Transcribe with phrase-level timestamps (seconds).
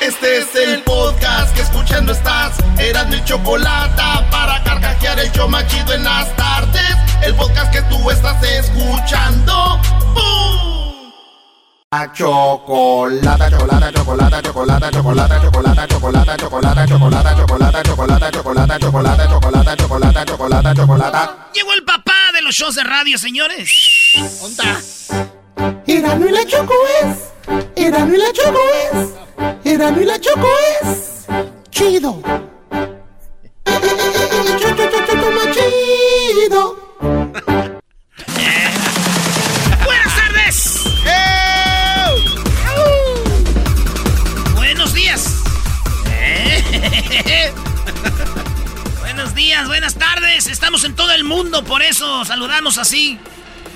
[0.00, 2.56] Este es el podcast que escuchando estás.
[2.78, 6.96] Eran mi chocolate para carcajear el yo machido en las tardes.
[7.22, 9.80] El podcast que tú estás escuchando.
[10.14, 11.12] ¡Bum!
[12.12, 20.26] Chocolata, chocolata, chocolata, chocolata, chocolata, chocolata, chocolata, chocolata, chocolata, chocolata, chocolata, chocolata, chocolata, chocolata, chocolata,
[20.26, 21.48] chocolata, chocolata.
[21.54, 23.72] Llegó el papá de los shows de radio, señores.
[24.42, 24.80] ¿Onda?
[25.86, 27.32] Erano y la Choco es.
[27.76, 28.60] Erano y la Choco
[28.92, 29.08] es.
[29.64, 30.48] Erano y la Choco
[30.82, 31.26] es.
[31.70, 32.22] Chido.
[35.52, 36.76] Chido.
[39.84, 40.84] Buenas tardes.
[44.54, 45.34] Buenos días.
[49.00, 50.46] Buenos días, buenas tardes.
[50.46, 53.18] Estamos en todo el mundo, por eso saludamos así.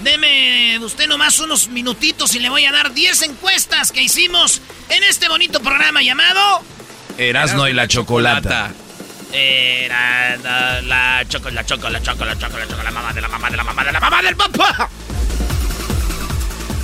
[0.03, 5.05] Deme usted nomás unos minutitos y le voy a dar 10 encuestas que hicimos en
[5.05, 6.63] este bonito programa llamado
[7.19, 8.73] Erasno y la chocolata.
[9.33, 13.21] Era la, la choco, la choco, la choco, la choco, la choco, la mamá de
[13.21, 14.91] la mamá de la mamá de la mamá del papá.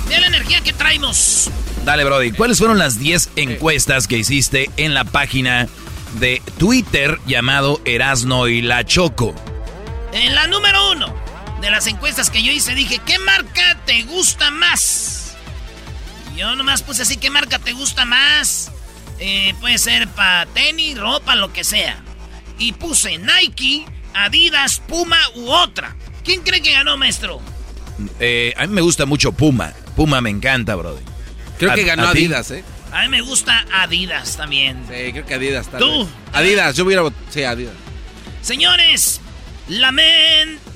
[0.07, 1.49] De la energía que traemos.
[1.83, 2.31] Dale, Brody.
[2.31, 5.67] ¿Cuáles fueron las 10 encuestas que hiciste en la página
[6.19, 9.35] de Twitter llamado Erasno y la Choco?
[10.13, 11.28] En la número uno
[11.61, 15.35] de las encuestas que yo hice dije, ¿qué marca te gusta más?
[16.35, 18.71] Yo nomás puse así, ¿qué marca te gusta más?
[19.19, 22.01] Eh, puede ser para tenis, ropa, lo que sea.
[22.57, 25.95] Y puse Nike, Adidas, Puma u otra.
[26.23, 27.41] ¿Quién cree que ganó, maestro?
[28.19, 29.73] Eh, a mí me gusta mucho Puma.
[29.95, 31.03] Puma me encanta, Brody.
[31.57, 32.07] Creo ¿A- que ganó?
[32.07, 32.63] Adidas, ¿eh?
[32.93, 34.81] A mí me gusta Adidas también.
[34.87, 36.05] Sí, creo que Adidas tal ¿Tú?
[36.05, 36.13] vez.
[36.33, 37.03] Adidas, yo hubiera...
[37.29, 37.73] Sí, Adidas.
[38.41, 39.19] Señores,
[39.67, 40.68] lamento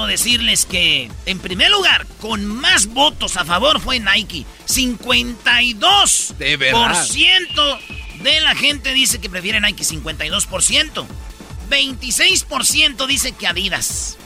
[0.00, 4.46] decirles que, en primer lugar, con más votos a favor fue Nike.
[4.66, 7.06] 52% De verdad.
[8.22, 11.06] de la gente dice que prefiere Nike, 52%.
[11.70, 14.16] 26% dice que Adidas.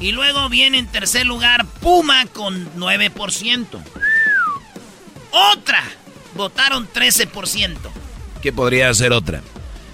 [0.00, 3.66] Y luego viene en tercer lugar Puma con 9%.
[5.30, 5.82] Otra,
[6.34, 7.76] votaron 13%.
[8.42, 9.42] ¿Qué podría ser otra?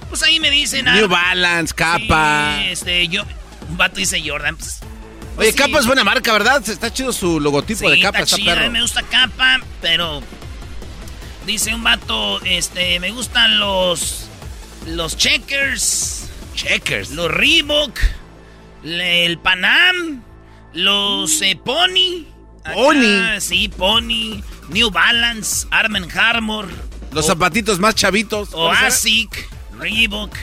[0.08, 0.84] Pues ahí me dicen...
[0.84, 2.62] New ah, Balance, Capa.
[2.66, 3.24] Este, yo,
[3.68, 4.56] un vato dice Jordan.
[4.56, 4.80] Pues,
[5.36, 5.56] Oye, sí.
[5.56, 6.62] Capa es buena marca, ¿verdad?
[6.68, 8.70] Está chido su logotipo sí, de Capa, está está perro.
[8.70, 10.22] me gusta capa, pero
[11.46, 14.28] dice un vato, este, me gustan los
[14.86, 17.10] los checkers, Checkers.
[17.10, 17.98] los Reebok,
[18.84, 20.22] el Panam,
[20.72, 22.26] los eh, Pony,
[22.62, 23.40] Acá, Pony.
[23.40, 26.68] sí, Pony, New Balance, Arm Armor,
[27.12, 28.50] Los zapatitos más chavitos.
[28.52, 28.86] o ¿Puede ser?
[28.88, 29.48] ASIC,
[29.78, 30.34] Reebok.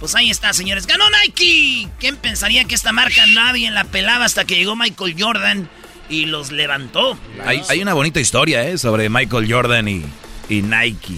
[0.00, 0.86] Pues ahí está, señores.
[0.86, 1.88] ¡Ganó Nike!
[1.98, 5.70] ¿Quién pensaría que esta marca nadie la pelaba hasta que llegó Michael Jordan
[6.08, 7.18] y los levantó?
[7.44, 8.78] Hay, hay una bonita historia, ¿eh?
[8.78, 10.04] Sobre Michael Jordan y,
[10.48, 11.14] y Nike.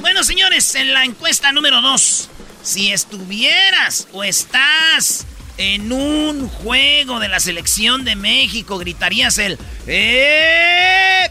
[0.00, 2.28] Bueno, señores, en la encuesta número 2,
[2.62, 5.26] si estuvieras o estás
[5.58, 11.30] en un juego de la selección de México, gritarías el ¡Eh!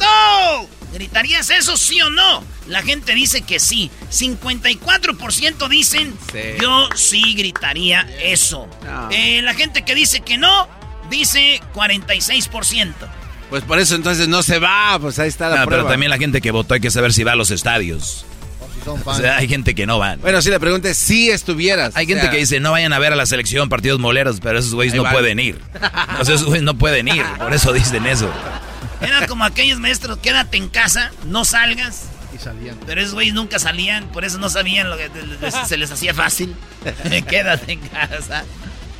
[0.00, 0.68] ¡No!
[0.94, 2.42] ¿Gritarías eso sí o no?
[2.68, 3.90] La gente dice que sí.
[4.10, 6.38] 54% dicen Sí.
[6.60, 8.68] yo sí gritaría eso.
[8.84, 9.08] No.
[9.10, 10.68] Eh, la gente que dice que no,
[11.10, 12.92] dice 46%.
[13.50, 15.82] Pues por eso entonces no se va, pues ahí está la prueba.
[15.82, 18.24] pero también la gente que votó hay que saber si va a los estadios.
[18.86, 20.16] O sea, hay gente que no va.
[20.16, 21.96] Bueno, si le pregunté si estuvieras.
[21.96, 24.40] Hay o gente sea, que dice, no vayan a ver a la selección partidos moleros,
[24.42, 25.12] pero esos güeyes no van.
[25.14, 25.58] pueden ir.
[26.20, 28.30] O sea, esos güeyes no pueden ir, por eso dicen eso.
[29.06, 32.06] Era como aquellos maestros, quédate en casa, no salgas.
[32.34, 32.78] Y salían.
[32.86, 35.10] Pero esos güeyes nunca salían, por eso no sabían lo que
[35.66, 36.56] se les hacía fácil.
[37.28, 38.44] quédate en casa.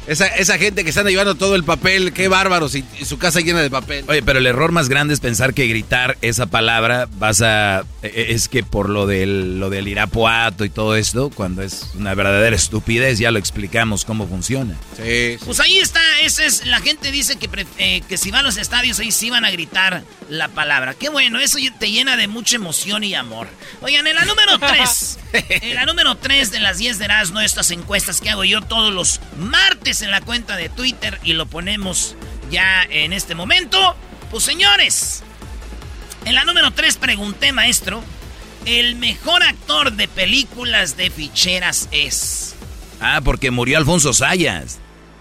[0.07, 3.63] Esa, esa gente que están llevando todo el papel, qué bárbaros, y, su casa llena
[3.63, 4.05] de papel.
[4.09, 7.85] Oye, pero el error más grande es pensar que gritar esa palabra vas a...
[8.03, 11.93] E, e, es que por lo del, lo del irapuato y todo esto, cuando es
[11.95, 14.77] una verdadera estupidez, ya lo explicamos cómo funciona.
[14.97, 15.39] Sí.
[15.45, 17.49] Pues ahí está, esa es, la gente dice que,
[17.79, 20.95] eh, que si van a los estadios ahí sí van a gritar la palabra.
[20.95, 23.49] Qué bueno, eso te llena de mucha emoción y amor.
[23.81, 27.71] Oigan, en la número 3, en la número 3 de las 10 de Erasmo, estas
[27.71, 32.17] encuestas que hago yo todos los martes en la cuenta de Twitter y lo ponemos
[32.51, 33.97] ya en este momento.
[34.31, 35.23] Pues señores,
[36.25, 38.03] en la número 3 pregunté, maestro,
[38.67, 42.55] el mejor actor de películas de ficheras es...
[43.01, 44.79] Ah, porque murió Alfonso Sayas.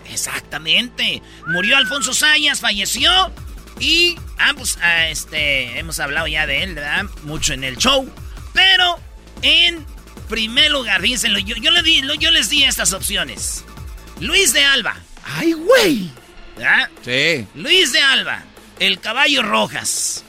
[0.10, 1.22] Exactamente.
[1.48, 3.32] Murió Alfonso Sayas, falleció
[3.80, 4.16] y
[4.56, 7.06] pues, ah, este, hemos hablado ya de él, ¿verdad?
[7.24, 8.10] Mucho en el show.
[8.54, 9.00] Pero
[9.42, 9.86] en
[10.30, 13.66] primer lugar, fíjense, yo, yo, le di, yo les di estas opciones.
[14.20, 14.96] Luis de Alba.
[15.26, 16.12] ¡Ay, güey!
[16.64, 16.88] ¿Ah?
[17.04, 17.48] Sí.
[17.56, 18.44] Luis de Alba,
[18.80, 20.24] el caballo Rojas,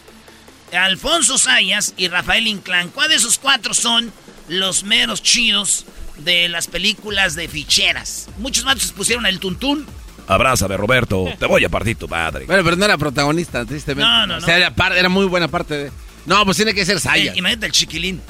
[0.72, 2.88] Alfonso Sayas y Rafael Inclán.
[2.88, 4.12] ¿Cuál de esos cuatro son
[4.48, 5.84] los meros chidos
[6.18, 8.28] de las películas de ficheras?
[8.38, 9.86] Muchos más pusieron el tuntún.
[10.26, 11.26] Abrázame, Roberto.
[11.38, 12.46] Te voy a partir tu padre.
[12.46, 14.08] Bueno, pero no era protagonista, tristemente.
[14.08, 14.42] No, no, no.
[14.42, 15.92] O sea, era, muy buena parte de.
[16.24, 17.34] No, pues tiene que ser Sayas.
[17.34, 18.22] Eh, imagínate el chiquilín.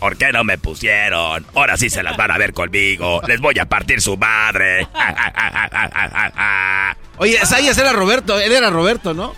[0.00, 1.46] ¿Por qué no me pusieron?
[1.54, 3.20] Ahora sí se las van a ver conmigo.
[3.28, 4.88] Les voy a partir su madre.
[7.18, 9.34] Oye, Sayas era Roberto, él era Roberto, ¿no?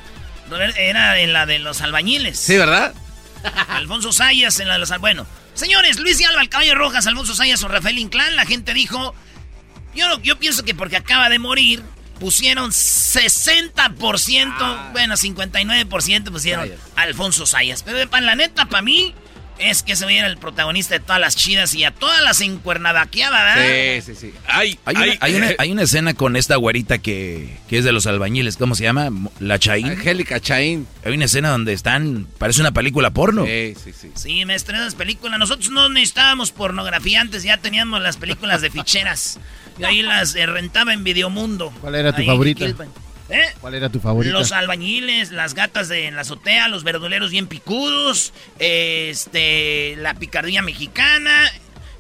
[0.78, 2.38] Era en la de los albañiles.
[2.38, 2.94] Sí, ¿verdad?
[3.70, 7.34] Alfonso Sayas en la de los Bueno, señores, Luis y Alba, el caballo rojas, Alfonso
[7.34, 9.16] Sayas o Rafael Inclán, la gente dijo.
[9.96, 11.82] Yo, yo pienso que porque acaba de morir,
[12.20, 14.90] pusieron 60%, ah.
[14.92, 17.82] bueno, 59% pusieron Alfonso Sayas.
[17.82, 19.12] Pero para la neta, para mí,
[19.62, 23.56] es que se veía el protagonista de todas las chidas y a todas las encuernadaqueadas,
[23.56, 24.02] ¿verdad?
[24.02, 24.34] Sí, sí, sí.
[24.46, 28.84] Hay, hay, una, escena con esta güerita que, que, es de los albañiles, ¿cómo se
[28.84, 29.10] llama?
[29.40, 29.90] La Chaín.
[29.90, 30.86] Angélica Chaín.
[31.04, 33.44] Hay una escena donde están, parece una película porno.
[33.44, 34.10] Sí, sí, sí.
[34.14, 35.38] Sí, me estrenas películas.
[35.38, 39.38] Nosotros no necesitábamos pornografía antes, ya teníamos las películas de ficheras.
[39.78, 41.72] y ahí las eh, rentaba en Videomundo.
[41.80, 42.66] ¿Cuál era tu favorita?
[43.28, 43.44] ¿Eh?
[43.60, 44.32] ¿Cuál era tu favorito?
[44.32, 50.62] Los albañiles, las gatas de en la azotea, los verduleros bien picudos, este, la picardía
[50.62, 51.50] mexicana,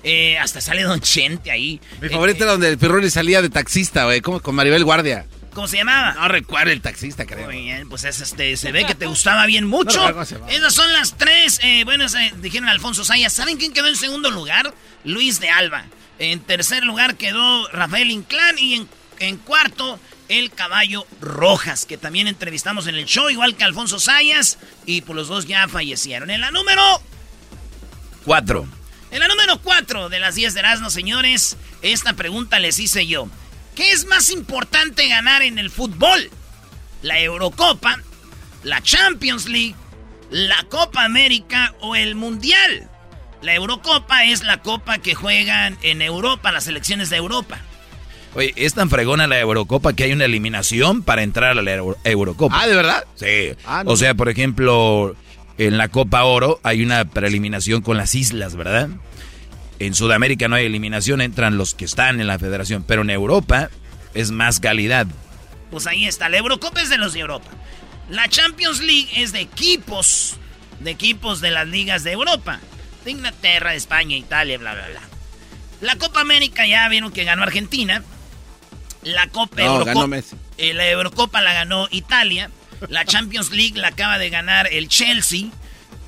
[0.02, 1.80] eh, hasta sale Don Chente ahí.
[2.00, 5.26] Mi favorito era donde el Pirroni salía de taxista, güey, como con Maribel Guardia.
[5.54, 6.14] ¿Cómo se llamaba?
[6.14, 7.44] No recuerdo el taxista, creo.
[7.44, 10.00] Muy bien, pues es este, se ve que te gustaba bien mucho.
[10.48, 12.06] Esas son las tres, eh, bueno,
[12.38, 13.34] dijeron Alfonso Sayas.
[13.34, 14.72] ¿Saben quién quedó en segundo lugar?
[15.04, 15.84] Luis de Alba.
[16.18, 18.88] En tercer lugar quedó Rafael Inclán y en,
[19.18, 20.00] en cuarto
[20.38, 25.14] el caballo Rojas, que también entrevistamos en el show, igual que Alfonso Sayas, y pues
[25.14, 26.30] los dos ya fallecieron.
[26.30, 26.82] En la número
[28.24, 28.66] 4.
[29.10, 33.28] En la número 4 de las 10 de Erasmo, señores, esta pregunta les hice yo.
[33.74, 36.30] ¿Qué es más importante ganar en el fútbol?
[37.02, 37.98] ¿La Eurocopa,
[38.62, 39.74] la Champions League,
[40.30, 42.88] la Copa América o el Mundial?
[43.42, 47.58] La Eurocopa es la copa que juegan en Europa, las selecciones de Europa.
[48.34, 51.72] Oye, es tan fregona la Eurocopa que hay una eliminación para entrar a la
[52.04, 52.58] Eurocopa.
[52.58, 53.04] Ah, ¿de verdad?
[53.14, 53.54] Sí.
[53.66, 55.14] Ah, o sea, por ejemplo,
[55.58, 58.88] en la Copa Oro hay una preeliminación con las islas, ¿verdad?
[59.78, 63.68] En Sudamérica no hay eliminación, entran los que están en la federación, pero en Europa
[64.14, 65.06] es más calidad.
[65.70, 67.50] Pues ahí está, la Eurocopa es de los de Europa.
[68.08, 70.36] La Champions League es de equipos,
[70.80, 72.60] de equipos de las ligas de Europa.
[73.04, 75.00] De Inglaterra, España, Italia, bla, bla, bla.
[75.80, 78.04] La Copa América ya vieron que ganó Argentina.
[79.02, 80.16] La Copa Eurocopa,
[80.58, 82.50] eh, la Eurocopa la ganó Italia.
[82.88, 85.46] La Champions League la acaba de ganar el Chelsea.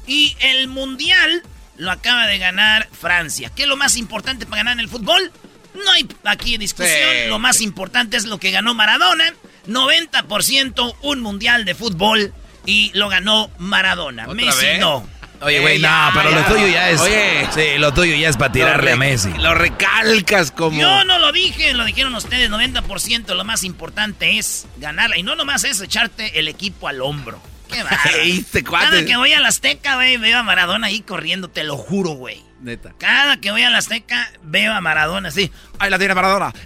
[0.07, 1.43] Y el Mundial
[1.77, 3.51] lo acaba de ganar Francia.
[3.55, 5.33] ¿Qué es lo más importante para ganar en el fútbol?
[5.75, 7.29] No hay aquí discusión.
[7.29, 9.25] Lo más importante es lo que ganó Maradona.
[9.67, 12.33] 90% un Mundial de fútbol.
[12.67, 14.27] Y lo ganó Maradona.
[14.29, 15.07] Messi no.
[15.45, 17.01] Oye, güey, no, pero lo tuyo ya es.
[17.01, 19.31] Oye, sí, lo tuyo ya es para tirarle a Messi.
[19.39, 20.81] Lo recalcas como.
[20.81, 22.51] Yo no lo dije, lo dijeron ustedes.
[22.51, 25.19] 90% lo más importante es ganarla.
[25.19, 27.41] Y no nomás es echarte el equipo al hombro.
[27.69, 28.71] Qué bárbaro.
[28.71, 32.11] Cada que voy a la Azteca, güey, veo a Maradona ahí corriendo, te lo juro,
[32.11, 32.43] güey.
[32.61, 32.93] Neta.
[32.99, 35.51] Cada que voy a la Azteca, veo a Maradona así.
[35.79, 36.53] ¡Ay, la tiene Maradona!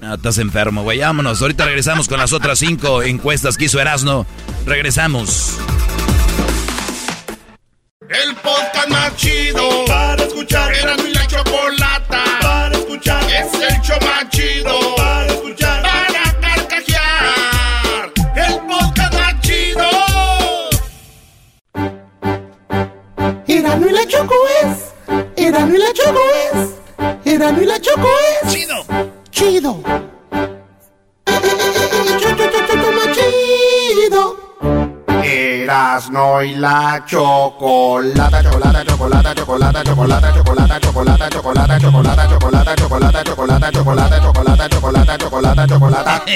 [0.00, 1.00] No, estás enfermo, güey.
[1.00, 1.42] Vámonos.
[1.42, 4.26] Ahorita regresamos con las otras cinco encuestas que hizo Erasno.
[4.64, 5.58] Regresamos.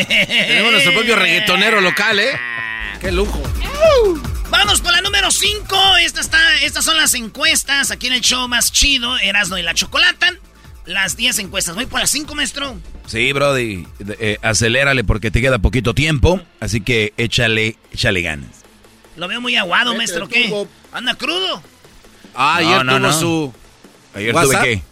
[0.09, 2.39] Tenemos nuestro propio reggaetonero local, ¿eh?
[3.01, 3.43] ¡Qué lujo!
[4.51, 5.97] Vamos por la número 5.
[6.05, 9.75] Esta está, estas son las encuestas aquí en el show más chido, Erasno y la
[9.75, 10.35] Chocolata.
[10.85, 11.75] Las 10 encuestas.
[11.75, 12.77] Voy por las 5, maestro.
[13.07, 13.87] Sí, Brody.
[14.19, 16.41] Eh, acelérale porque te queda poquito tiempo.
[16.61, 18.51] Así que échale, échale ganas.
[19.17, 20.29] Lo veo muy aguado, maestro.
[20.29, 20.53] ¿Qué?
[20.93, 21.63] ¿Anda crudo?
[22.35, 23.55] Ah, ayer tuvo su.
[24.15, 24.83] ¿Ayer tuve qué?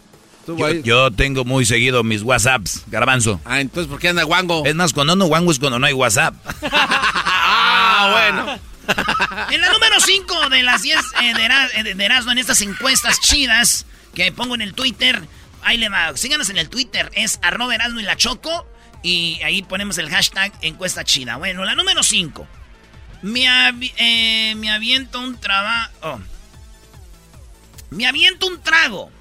[0.47, 3.39] Yo, yo, tengo muy seguido mis WhatsApps, garbanzo.
[3.45, 4.63] Ah, entonces, ¿por qué anda guango?
[4.65, 6.33] Es más, cuando no guango es cuando no hay WhatsApp.
[6.71, 8.59] ah, bueno.
[9.51, 13.85] en la número 5 de las 10 eh, de, de, Erasmo en estas encuestas chidas
[14.15, 15.21] que pongo en el Twitter.
[15.63, 16.17] Ahí le va.
[16.17, 17.11] Síganos en el Twitter.
[17.13, 18.67] Es arroba Erasmo y la Choco.
[19.03, 21.37] Y ahí ponemos el hashtag encuesta chida.
[21.37, 22.47] Bueno, la número 5.
[23.21, 23.45] Me,
[23.97, 25.91] eh, me aviento un trabajo.
[26.01, 26.19] Oh.
[27.91, 29.11] Me aviento un trago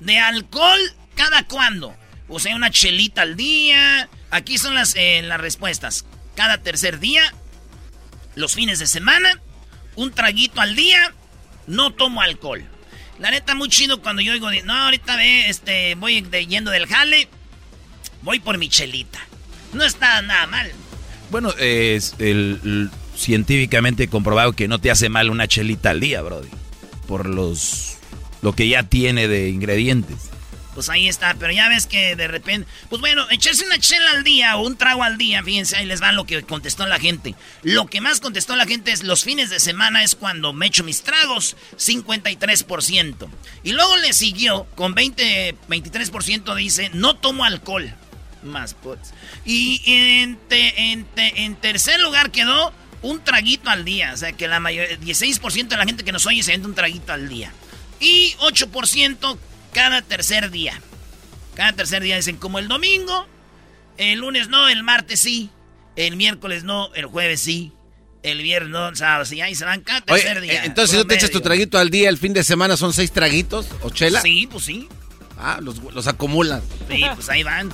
[0.00, 0.80] de alcohol
[1.14, 1.94] cada cuándo.
[2.28, 4.08] O sea, una chelita al día.
[4.30, 6.04] Aquí son las, eh, las respuestas.
[6.34, 7.34] Cada tercer día.
[8.34, 9.40] Los fines de semana.
[9.96, 11.12] Un traguito al día.
[11.66, 12.64] No tomo alcohol.
[13.18, 17.28] La neta, muy chido cuando yo digo, no, ahorita ve, este, voy yendo del jale.
[18.22, 19.20] Voy por mi chelita.
[19.72, 20.72] No está nada mal.
[21.30, 22.16] Bueno, es
[23.16, 26.48] científicamente comprobado que no te hace mal una chelita al día, Brody.
[27.06, 27.89] Por los
[28.42, 30.30] lo que ya tiene de ingredientes.
[30.74, 32.68] Pues ahí está, pero ya ves que de repente.
[32.88, 36.00] Pues bueno, echarse una chela al día o un trago al día, fíjense, ahí les
[36.00, 37.34] va lo que contestó la gente.
[37.62, 40.84] Lo que más contestó la gente es los fines de semana es cuando me echo
[40.84, 43.28] mis tragos, 53%.
[43.64, 47.92] Y luego le siguió con 20, 23% dice, no tomo alcohol.
[48.44, 49.00] Más pues.
[49.44, 54.12] Y en, en tercer lugar quedó un traguito al día.
[54.14, 56.74] O sea, que la mayoría, 16% de la gente que nos oye se vende un
[56.74, 57.52] traguito al día.
[58.00, 59.38] Y 8%
[59.72, 60.80] cada tercer día.
[61.54, 63.26] Cada tercer día dicen como el domingo,
[63.98, 65.50] el lunes no, el martes sí,
[65.96, 67.72] el miércoles no, el jueves sí,
[68.22, 70.62] el viernes no, el sábado sí, ahí se van cada tercer día.
[70.64, 72.92] Eh, entonces, si tú te echas tu traguito al día, el fin de semana son
[72.92, 74.20] seis traguitos o chela.
[74.20, 74.88] Sí, pues sí.
[75.42, 76.62] Ah, los, los acumulas.
[76.90, 77.72] Sí, pues ahí van.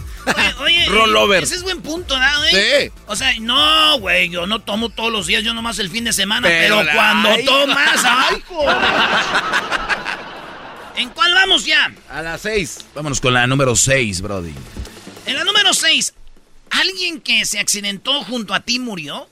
[0.60, 2.52] Oye, oye ese es buen punto, ¿no, güey?
[2.52, 2.92] Sí.
[3.06, 6.12] O sea, no, güey, yo no tomo todos los días, yo nomás el fin de
[6.12, 8.42] semana, pero, cuando tomas, ¡ay,
[10.96, 11.92] ¿En cuál vamos ya?
[12.08, 12.84] A las seis.
[12.94, 14.54] Vámonos con la número seis, Brody.
[15.26, 16.14] En la número seis,
[16.70, 19.28] ¿alguien que se accidentó junto a ti murió?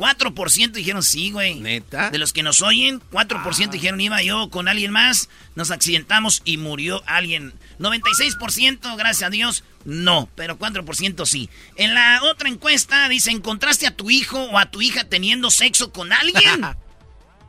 [0.00, 1.60] 4% dijeron sí, güey.
[1.60, 2.10] ¿Neta?
[2.10, 3.70] De los que nos oyen, 4% ah.
[3.70, 7.52] dijeron iba yo con alguien más, nos accidentamos y murió alguien.
[7.78, 11.50] 96%, gracias a Dios, no, pero 4% sí.
[11.76, 15.92] En la otra encuesta dice, ¿encontraste a tu hijo o a tu hija teniendo sexo
[15.92, 16.64] con alguien?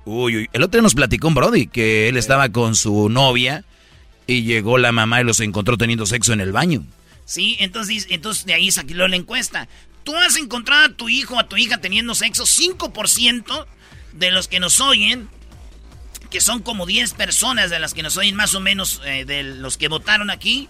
[0.06, 3.64] uy, uy, el otro día nos platicó un Brody que él estaba con su novia
[4.28, 6.84] y llegó la mamá y los encontró teniendo sexo en el baño.
[7.26, 9.68] Sí, entonces, entonces de ahí saquó la encuesta.
[10.04, 12.44] Tú has encontrado a tu hijo o a tu hija teniendo sexo.
[12.44, 13.66] 5%
[14.14, 15.30] de los que nos oyen,
[16.30, 19.44] que son como 10 personas de las que nos oyen más o menos eh, de
[19.44, 20.68] los que votaron aquí,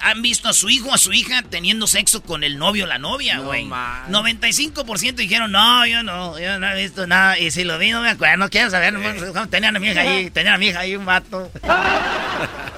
[0.00, 2.86] han visto a su hijo o a su hija teniendo sexo con el novio o
[2.86, 3.64] la novia, güey.
[3.64, 7.38] No, 95% dijeron, no, yo no, yo no he visto nada.
[7.38, 8.92] Y si lo vi, no me acuerdo, no quiero saber.
[8.92, 11.50] No, tenían a mi hija ahí, tenían a mi hija ahí un vato.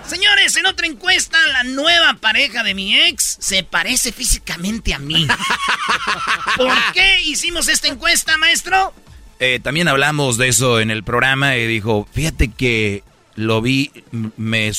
[0.07, 5.27] Señores, en otra encuesta, la nueva pareja de mi ex se parece físicamente a mí.
[6.57, 8.95] ¿Por qué hicimos esta encuesta, maestro?
[9.39, 13.03] Eh, también hablamos de eso en el programa y dijo, fíjate que
[13.35, 13.91] lo vi,
[14.37, 14.73] me...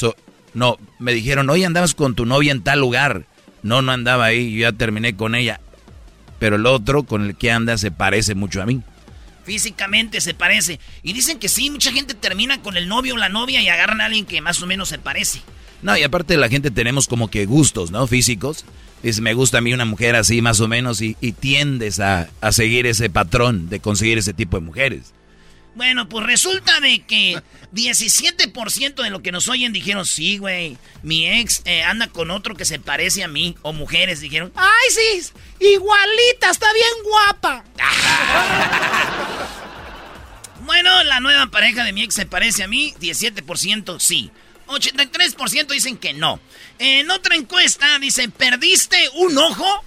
[0.58, 3.26] no, me dijeron, oye, andabas con tu novia en tal lugar.
[3.62, 5.60] No, no andaba ahí, yo ya terminé con ella.
[6.40, 8.82] Pero el otro con el que anda se parece mucho a mí.
[9.44, 10.80] Físicamente se parece.
[11.04, 14.02] Y dicen que sí, mucha gente termina con el novio o la novia y agarran
[14.02, 15.44] a alguien que más o menos se parece.
[15.84, 18.08] No, y aparte la gente tenemos como que gustos, ¿no?
[18.08, 18.66] Físicos.
[19.04, 22.52] Dice, me gusta a mí una mujer así más o menos y, tiendes a, a,
[22.52, 25.14] seguir ese patrón de conseguir ese tipo de mujeres.
[25.78, 27.40] Bueno, pues resulta de que
[27.72, 32.56] 17% de lo que nos oyen dijeron, sí, güey, mi ex eh, anda con otro
[32.56, 33.56] que se parece a mí.
[33.62, 37.64] O mujeres dijeron, ay, sí, igualita, está bien guapa.
[40.62, 44.32] bueno, la nueva pareja de mi ex se parece a mí, 17% sí.
[44.66, 46.40] 83% dicen que no.
[46.80, 49.84] En otra encuesta dice, ¿perdiste un ojo?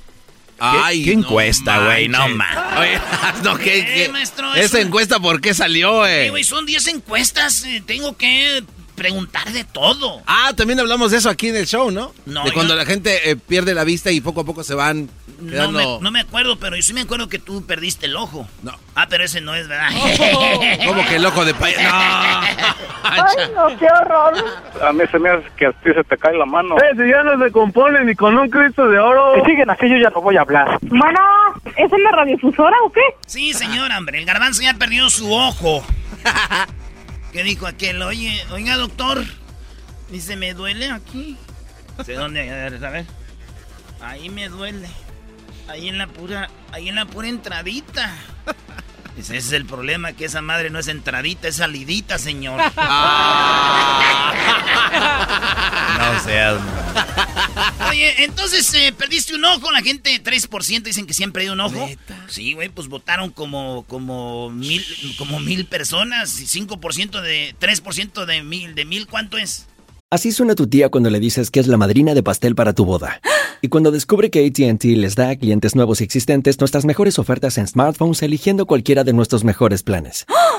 [0.60, 2.08] Ay, ¿Qué, encuesta, güey?
[2.08, 2.48] No, man.
[3.44, 6.28] no, ¿qué, eh, Maestro, ¿Esa encuesta por qué salió, güey?
[6.28, 7.64] güey, son 10 encuestas.
[7.64, 8.62] Eh, tengo que
[9.00, 10.20] preguntar de todo.
[10.26, 12.12] Ah, también hablamos de eso aquí en el show, ¿no?
[12.26, 12.44] No.
[12.44, 15.08] De cuando la gente eh, pierde la vista y poco a poco se van
[15.40, 18.46] no me, no me, acuerdo, pero yo sí me acuerdo que tú perdiste el ojo.
[18.62, 18.72] No.
[18.94, 19.88] Ah, pero ese no es verdad.
[20.86, 21.82] ¿Cómo que el ojo de payaso?
[21.82, 21.90] No.
[23.02, 24.34] Ay, no, qué horror.
[24.82, 26.76] A mí se me hace que a ti se te cae la mano.
[26.76, 29.36] Eh, si ya no se compone ni con un Cristo de oro.
[29.36, 30.78] Si siguen así, yo ya no voy a hablar.
[30.82, 31.20] Bueno,
[31.76, 33.00] ¿es en la radiofusora o qué?
[33.26, 34.18] Sí, señor, hombre.
[34.18, 35.82] El garbanzo ya perdió su ojo.
[37.32, 38.02] ¿Qué dijo aquel?
[38.02, 39.24] Oye, oiga, doctor.
[40.10, 41.36] Dice, me duele aquí.
[42.06, 42.50] ¿De dónde?
[42.50, 43.06] A ver.
[44.00, 44.88] Ahí me duele.
[45.68, 48.16] Ahí en la pura, ahí en la pura entradita.
[49.16, 52.60] Ese es el problema, que esa madre no es entradita, es salidita, señor.
[56.00, 56.60] No seas.
[57.90, 61.88] Oye, entonces eh, perdiste un ojo, la gente 3% dicen que siempre hay un ojo.
[62.28, 64.84] Sí, güey, pues votaron como, como mil,
[65.18, 69.66] como mil personas, y 5% de, 3% de mil, de mil, ¿cuánto es?
[70.12, 72.84] Así suena tu tía cuando le dices que es la madrina de pastel para tu
[72.84, 73.20] boda.
[73.62, 77.58] Y cuando descubre que ATT les da a clientes nuevos y existentes nuestras mejores ofertas
[77.58, 80.26] en smartphones eligiendo cualquiera de nuestros mejores planes.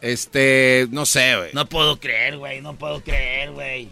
[0.00, 1.50] Este, no sé, güey.
[1.52, 3.88] No puedo creer, güey, no puedo creer, güey.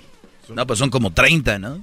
[0.48, 1.82] No, pues son como 30, ¿no?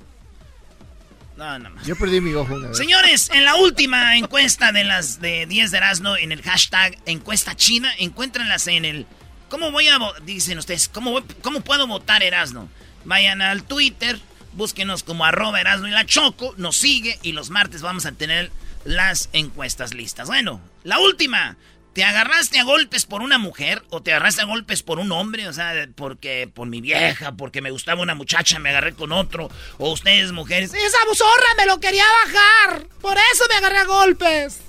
[1.36, 1.86] No, no más.
[1.86, 6.16] Yo perdí mi ojo Señores, en la última encuesta de las de 10 de Erasmo,
[6.16, 9.06] en el hashtag encuesta china, encuéntranlas en el...
[9.50, 10.00] ¿Cómo voy a...
[10.24, 12.70] Dicen ustedes, ¿cómo, cómo puedo votar Erasmo?
[13.04, 14.20] Vayan al Twitter,
[14.54, 18.52] búsquenos como arroba Erasmo y la Choco, nos sigue y los martes vamos a tener
[18.86, 20.28] las encuestas listas.
[20.28, 21.58] Bueno, la última.
[21.94, 25.48] ¿Te agarraste a golpes por una mujer o te agarraste a golpes por un hombre?
[25.48, 29.52] O sea, porque por mi vieja, porque me gustaba una muchacha, me agarré con otro.
[29.78, 32.88] O ustedes, mujeres, esa zorra me lo quería bajar.
[33.00, 34.62] Por eso me agarré a golpes.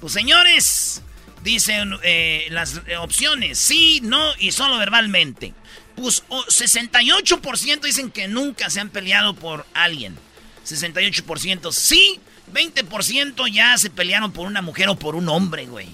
[0.00, 1.02] Pues señores,
[1.42, 5.54] dicen eh, las opciones, sí, no y solo verbalmente.
[5.96, 10.18] Pues 68% dicen que nunca se han peleado por alguien.
[10.66, 12.20] 68% sí,
[12.52, 15.88] 20% ya se pelearon por una mujer o por un hombre, güey.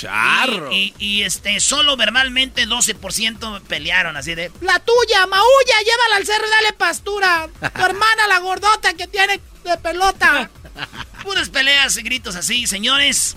[0.00, 0.70] Charro.
[0.72, 4.52] Y, este, solo verbalmente 12% pelearon así de...
[4.60, 7.48] La tuya, maulla, llévala al cerro y dale pastura.
[7.60, 10.50] Tu hermana, la gordota que tiene de pelota.
[11.22, 13.36] Puras peleas y gritos así, señores.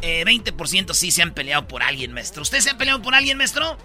[0.00, 2.42] 20% eh, sí se han peleado por alguien, maestro.
[2.42, 3.78] ¿Usted se ha peleado por alguien, maestro?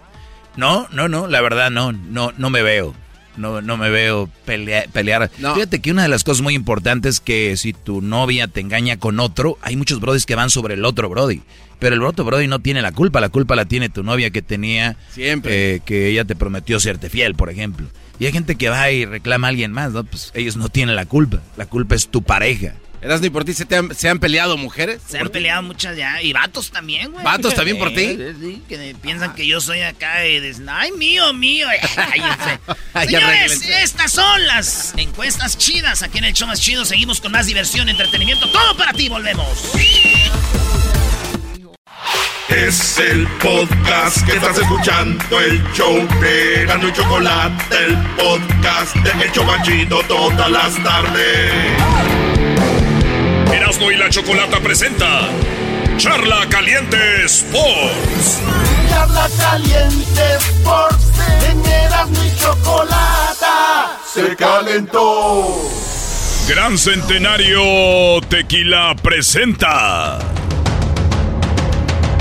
[0.56, 2.96] No, no, no, la verdad no, no, no me veo.
[3.38, 5.30] No, no me veo pelear.
[5.30, 8.98] Fíjate que una de las cosas muy importantes es que si tu novia te engaña
[8.98, 11.42] con otro, hay muchos brodis que van sobre el otro brody.
[11.80, 14.42] Pero el otro brody no tiene la culpa, la culpa la tiene tu novia que
[14.42, 14.98] tenía...
[15.12, 15.76] Siempre.
[15.76, 17.88] Eh, que ella te prometió serte fiel, por ejemplo.
[18.20, 20.04] Y hay gente que va y reclama a alguien más, ¿no?
[20.04, 21.42] Pues ellos no tienen la culpa.
[21.56, 22.74] La culpa es tu pareja.
[23.00, 25.02] ¿Eras ni por ti se, han, se han peleado mujeres?
[25.08, 26.22] Se han peleado muchas ya.
[26.22, 27.24] Y vatos también, güey.
[27.24, 28.18] ¿Vatos también por ti?
[28.38, 31.68] Sí, que piensan que yo soy acá y dicen, ay, mío, mío.
[32.94, 36.04] Señores, estas son las encuestas chidas.
[36.04, 38.50] Aquí en el show más chido seguimos con más diversión, entretenimiento.
[38.52, 39.48] Todo para ti, volvemos.
[42.50, 49.26] Es el podcast que estás escuchando, el show de Gano y Chocolate, el podcast de
[49.26, 52.27] El Chocachito todas las tardes.
[53.54, 55.30] Erasmo y la Chocolata presenta
[55.98, 58.40] Charla Caliente Sports.
[58.90, 61.12] Charla Caliente Sports.
[61.50, 65.70] En Erasmo y Chocolata se calentó.
[66.48, 70.20] Gran Centenario Tequila presenta.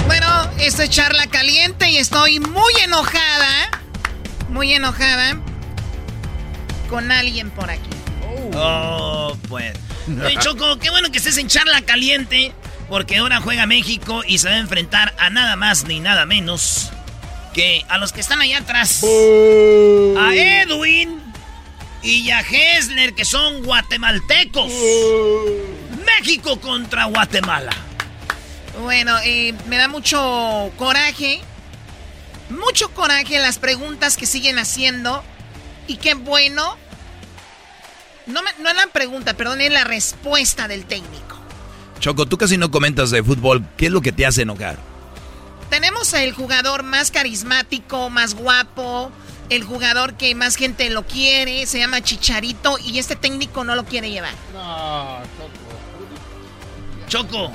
[0.06, 0.26] Bueno,
[0.58, 3.70] esto es Charla Caliente y estoy muy enojada.
[4.48, 5.38] Muy enojada.
[6.88, 7.90] Con alguien por aquí.
[8.54, 9.85] Oh, pues.
[10.40, 12.52] Choco, qué bueno que estés en charla caliente.
[12.88, 16.90] Porque ahora juega México y se va a enfrentar a nada más ni nada menos
[17.52, 19.02] que a los que están allá atrás.
[19.02, 21.20] A Edwin
[22.02, 24.70] y a Hessler, que son guatemaltecos.
[26.04, 27.72] México contra Guatemala.
[28.82, 31.40] Bueno, eh, me da mucho coraje.
[32.50, 35.24] Mucho coraje las preguntas que siguen haciendo.
[35.88, 36.76] Y qué bueno.
[38.26, 41.38] No, no es la pregunta, perdón, es la respuesta del técnico.
[42.00, 43.64] Choco, tú casi no comentas de fútbol.
[43.76, 44.78] ¿Qué es lo que te hace enojar?
[45.70, 49.10] Tenemos el jugador más carismático, más guapo,
[49.48, 53.84] el jugador que más gente lo quiere, se llama Chicharito y este técnico no lo
[53.84, 54.34] quiere llevar.
[54.52, 55.20] No,
[57.08, 57.26] Choco.
[57.28, 57.52] Choco,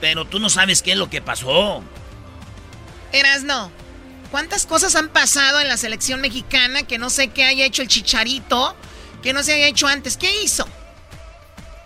[0.00, 1.82] pero tú no sabes qué es lo que pasó.
[3.12, 3.70] Eras no.
[4.30, 7.88] ¿Cuántas cosas han pasado en la selección mexicana que no sé qué haya hecho el
[7.88, 8.74] Chicharito,
[9.24, 10.18] que no se haya hecho antes?
[10.18, 10.68] ¿Qué hizo?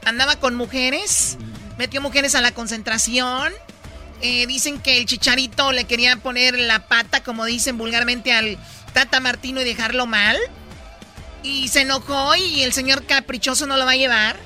[0.04, 1.38] ¿Andaba con mujeres?
[1.78, 3.52] ¿Metió mujeres a la concentración?
[4.20, 8.58] Eh, dicen que el Chicharito le quería poner la pata, como dicen vulgarmente, al
[8.92, 10.36] Tata Martino y dejarlo mal.
[11.44, 14.36] Y se enojó y el señor caprichoso no lo va a llevar.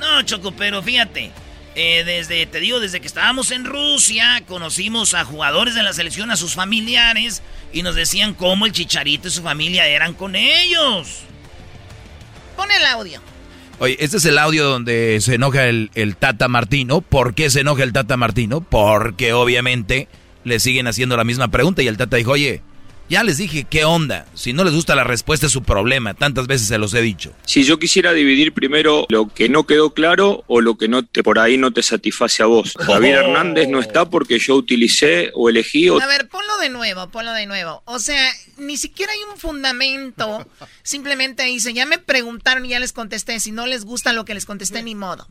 [0.00, 1.30] No, Choco, pero fíjate.
[1.74, 6.30] Eh, desde, te digo, desde que estábamos en Rusia, conocimos a jugadores de la selección,
[6.30, 11.24] a sus familiares, y nos decían cómo el Chicharito y su familia eran con ellos.
[12.58, 13.20] Pon el audio.
[13.78, 17.02] Oye, este es el audio donde se enoja el, el, Tata Martino.
[17.02, 18.62] ¿Por qué se enoja el Tata Martino?
[18.62, 20.08] Porque obviamente
[20.42, 22.60] le siguen haciendo la misma pregunta y el Tata dijo, oye,
[23.08, 24.26] ya les dije, ¿qué onda?
[24.34, 27.32] Si no les gusta la respuesta es su problema, tantas veces se los he dicho.
[27.44, 31.22] Si yo quisiera dividir primero lo que no quedó claro o lo que no te
[31.22, 32.74] por ahí no te satisface a vos.
[32.78, 33.20] Javier oh.
[33.20, 37.46] Hernández no está porque yo utilicé o elegí A ver, ponlo de nuevo, ponlo de
[37.46, 37.82] nuevo.
[37.86, 40.46] O sea, ni siquiera hay un fundamento.
[40.82, 43.40] Simplemente dice, ya me preguntaron y ya les contesté.
[43.40, 45.26] Si no les gusta lo que les contesté, ni modo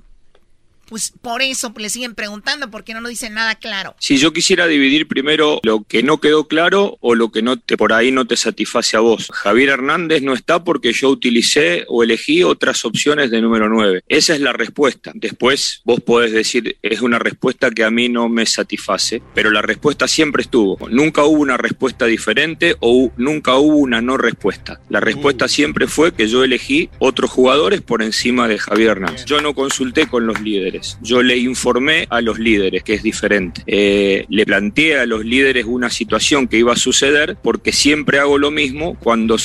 [0.88, 3.96] pues por eso le siguen preguntando, porque no nos dicen nada claro.
[4.00, 7.78] Si yo quisiera dividir primero lo que no quedó claro o lo que no te,
[7.78, 9.30] por ahí no te satisface a vos.
[9.34, 14.04] Javier Hernández no está porque yo utilicé o elegí otras opciones de número 9.
[14.08, 15.12] Esa es la respuesta.
[15.14, 19.62] Después vos podés decir, es una respuesta que a mí no me satisface, pero la
[19.62, 20.78] respuesta siempre estuvo.
[20.90, 24.80] Nunca hubo una respuesta diferente o nunca hubo una no respuesta.
[24.90, 25.50] La respuesta uh.
[25.50, 29.26] siempre fue que yo elegí otros jugadores por encima de Javier Hernández.
[29.26, 30.77] Yo no consulté con los líderes.
[31.02, 33.64] Yo le informé a los líderes, que es diferente.
[33.68, 38.38] Eh, le planteé a los líderes una situación que iba a suceder, porque siempre hago
[38.38, 39.38] lo mismo cuando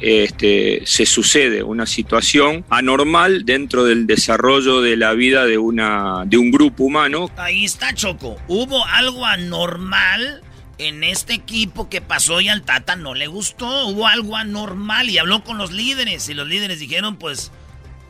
[0.00, 6.38] este, se sucede una situación anormal dentro del desarrollo de la vida de, una, de
[6.38, 7.30] un grupo humano.
[7.36, 8.36] Ahí está Choco.
[8.48, 10.42] Hubo algo anormal
[10.78, 13.86] en este equipo que pasó y al Tata no le gustó.
[13.86, 16.28] Hubo algo anormal y habló con los líderes.
[16.28, 17.52] Y los líderes dijeron, pues,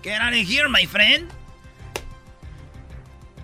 [0.03, 1.29] get out of here, my friend.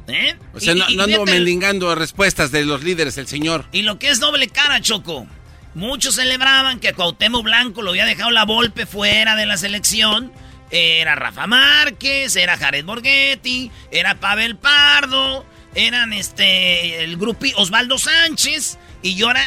[0.09, 0.37] ¿Eh?
[0.55, 3.67] O sea, no, ando mendigando respuestas de los líderes, el señor.
[3.73, 5.27] Y lo que es doble cara, Choco.
[5.75, 10.33] Muchos celebraban que Cuauhtémoc Blanco lo había dejado la Volpe fuera de la selección.
[10.71, 18.79] Era Rafa Márquez, era Jared Borghetti, era Pavel Pardo, eran este el grupo Osvaldo Sánchez
[19.03, 19.43] y ahora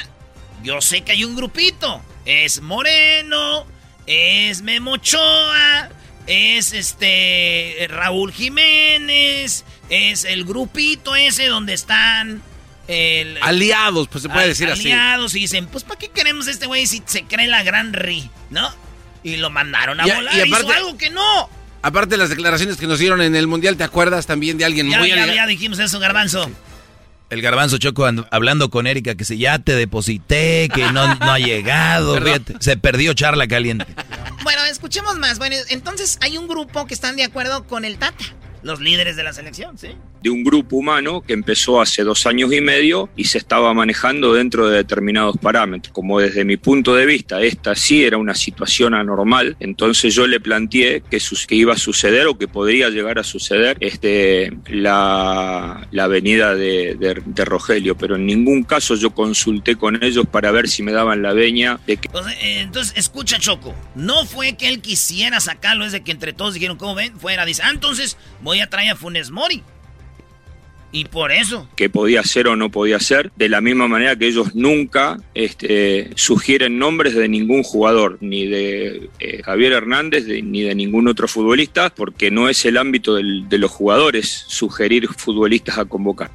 [0.64, 2.02] yo sé que hay un grupito.
[2.26, 3.66] Es Moreno,
[4.06, 5.90] es Memochoa,
[6.30, 12.44] es este Raúl Jiménez, es el grupito ese donde están...
[13.42, 14.92] aliados, pues se puede decir así.
[14.92, 18.30] Aliados y dicen, pues ¿para qué queremos este güey si se cree la gran Ri?
[18.52, 18.70] ¿No?
[19.24, 21.50] Y lo mandaron a volar, y aparte, hizo algo que no.
[21.82, 24.88] Aparte de las declaraciones que nos dieron en el Mundial, ¿te acuerdas también de alguien
[24.88, 25.10] muy...
[25.10, 26.50] Ya, ya dijimos eso, Garbanzo.
[27.30, 31.38] El garbanzo Choco hablando con Erika que se ya te deposité, que no, no ha
[31.38, 32.18] llegado.
[32.60, 33.86] se perdió charla caliente.
[34.50, 35.38] Bueno, escuchemos más.
[35.38, 38.26] Bueno, entonces hay un grupo que están de acuerdo con el Tata
[38.64, 39.96] los líderes de la selección, sí.
[40.22, 44.34] De un grupo humano que empezó hace dos años y medio y se estaba manejando
[44.34, 45.94] dentro de determinados parámetros.
[45.94, 50.40] Como desde mi punto de vista esta sí era una situación anormal, entonces yo le
[50.40, 56.08] planteé que, que iba a suceder o que podría llegar a suceder este, la, la
[56.08, 60.84] venida de, de, Rogelio, pero en ningún caso yo consulté con ellos para ver si
[60.84, 62.10] me daban la veña de que...
[62.42, 66.78] Entonces, escucha Choco, no fue que él quisiera sacarlo, es de que entre todos dijeron,
[66.78, 67.18] ¿cómo ven?
[67.20, 69.64] Fuera, dice, ah, entonces voy a traer a Funes Mori.
[70.92, 71.68] Y por eso.
[71.76, 76.10] Que podía ser o no podía ser, de la misma manera que ellos nunca este,
[76.16, 81.90] sugieren nombres de ningún jugador, ni de eh, Javier Hernández, ni de ningún otro futbolista,
[81.92, 86.32] porque no es el ámbito de los jugadores sugerir futbolistas a convocar.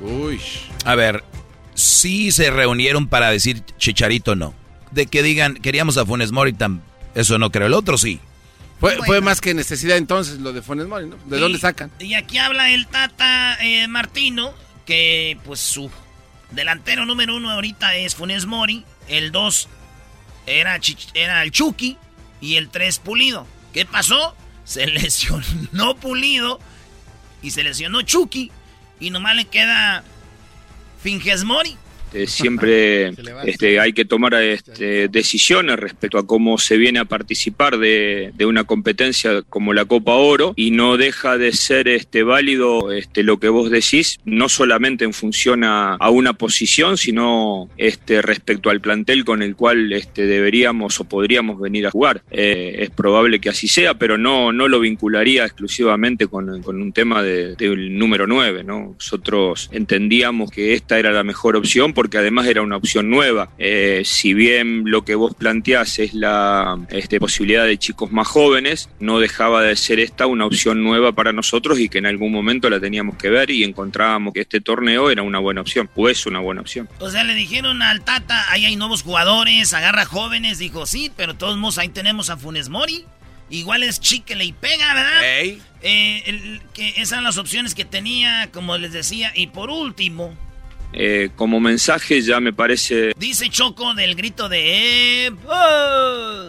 [0.00, 0.40] Uy.
[0.84, 1.22] A ver,
[1.74, 4.54] sí se reunieron para decir Chicharito no.
[4.90, 6.54] De que digan, queríamos a Funes Mori,
[7.14, 7.66] eso no creo.
[7.66, 8.20] El otro sí.
[8.78, 11.16] Fue, más que necesidad entonces lo de Funes Mori, ¿no?
[11.24, 11.90] ¿De dónde sacan?
[11.98, 15.90] Y aquí habla el Tata eh, Martino, que pues su
[16.50, 19.68] delantero número uno ahorita es Funes Mori, el dos
[20.46, 20.78] era,
[21.14, 21.96] era el Chucky
[22.40, 23.46] y el tres Pulido.
[23.72, 24.36] ¿Qué pasó?
[24.64, 26.60] Se lesionó Pulido
[27.42, 28.50] y se lesionó Chucky.
[28.98, 30.04] Y nomás le queda
[31.02, 31.76] Finges Mori.
[32.06, 33.08] Este, siempre
[33.44, 38.64] este, hay que tomar este, decisiones respecto a cómo se viene a participar de, una
[38.64, 43.48] competencia como la Copa Oro y no deja de ser este, válido este, lo que
[43.48, 49.42] vos decís, no solamente en función a, una posición, sino este, respecto al plantel con
[49.42, 52.22] el cual este, deberíamos o podríamos venir a jugar.
[52.30, 57.22] Eh, es probable que así sea, pero no, no lo vincularía exclusivamente con, un tema
[57.22, 58.62] del número 9.
[58.62, 58.94] ¿no?
[58.94, 63.50] Nosotros entendíamos que esta era la mejor opción porque además era una opción nueva.
[63.58, 68.88] Eh, si bien lo que vos planteás es la este, posibilidad de chicos más jóvenes,
[69.00, 72.70] no dejaba de ser esta una opción nueva para nosotros y que en algún momento
[72.70, 76.26] la teníamos que ver y encontrábamos que este torneo era una buena opción, o es
[76.26, 76.88] una buena opción.
[76.98, 81.34] O sea, le dijeron al Tata, ahí hay nuevos jugadores, agarra jóvenes, dijo, sí, pero
[81.34, 83.04] todos modos ahí tenemos a Funes Mori.
[83.48, 85.60] Igual es chiquele y pega, ¿verdad?
[85.82, 89.32] Eh, que esas eran las opciones que tenía, como les decía.
[89.36, 90.36] Y por último,
[90.92, 93.12] eh, como mensaje ya me parece...
[93.16, 95.34] Dice Choco del grito de...
[95.46, 96.48] ¡Oh!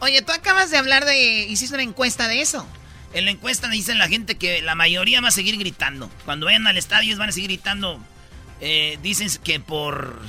[0.00, 1.46] Oye, tú acabas de hablar de...
[1.48, 2.66] Hiciste una encuesta de eso.
[3.14, 6.10] En la encuesta dicen la gente que la mayoría va a seguir gritando.
[6.24, 8.00] Cuando vayan al estadio van a seguir gritando.
[8.60, 10.20] Eh, dicen que por...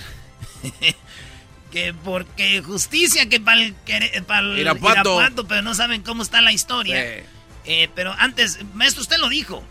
[1.71, 5.47] que porque justicia, que para el, Irapuato.
[5.47, 7.23] pero no saben cómo está la historia.
[7.65, 9.63] Eh, pero antes, maestro, usted lo dijo.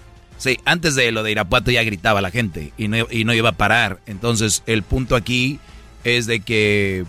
[0.42, 3.50] Sí, antes de lo de Irapuato ya gritaba la gente y no, y no iba
[3.50, 4.00] a parar.
[4.06, 5.60] Entonces, el punto aquí
[6.02, 7.04] es de que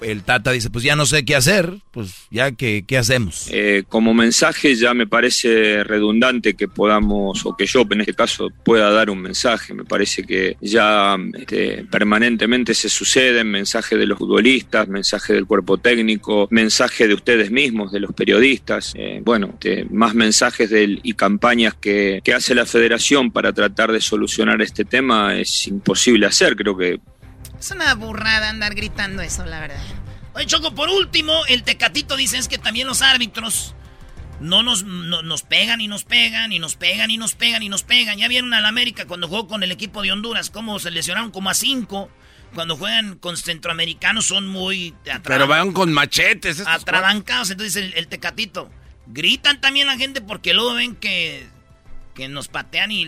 [0.00, 3.48] el Tata dice, pues ya no sé qué hacer, pues ya que, qué hacemos.
[3.50, 8.48] Eh, como mensaje ya me parece redundante que podamos, o que yo en este caso
[8.64, 9.74] pueda dar un mensaje.
[9.74, 15.78] Me parece que ya este, permanentemente se suceden mensajes de los futbolistas, mensajes del cuerpo
[15.78, 18.92] técnico, mensajes de ustedes mismos, de los periodistas.
[18.96, 24.00] Eh, bueno, este, más mensajes y campañas que, que hace la federación para tratar de
[24.00, 26.56] solucionar este tema es imposible hacer.
[26.56, 27.00] Creo que
[27.58, 29.82] es una burrada andar gritando eso, la verdad.
[30.34, 33.74] Oye, Choco, por último, el Tecatito dice es que también los árbitros
[34.40, 37.82] no nos, nos pegan y nos pegan y nos pegan y nos pegan y nos
[37.82, 38.18] pegan.
[38.18, 41.50] Ya vieron al América cuando jugó con el equipo de Honduras, cómo se lesionaron como
[41.50, 42.10] a cinco.
[42.54, 44.94] Cuando juegan con centroamericanos son muy...
[45.22, 46.62] Pero van con machetes.
[46.66, 47.50] Atrabancados.
[47.50, 48.70] Entonces el, el Tecatito.
[49.06, 51.46] Gritan también la gente porque luego ven que
[52.18, 53.06] que nos patean y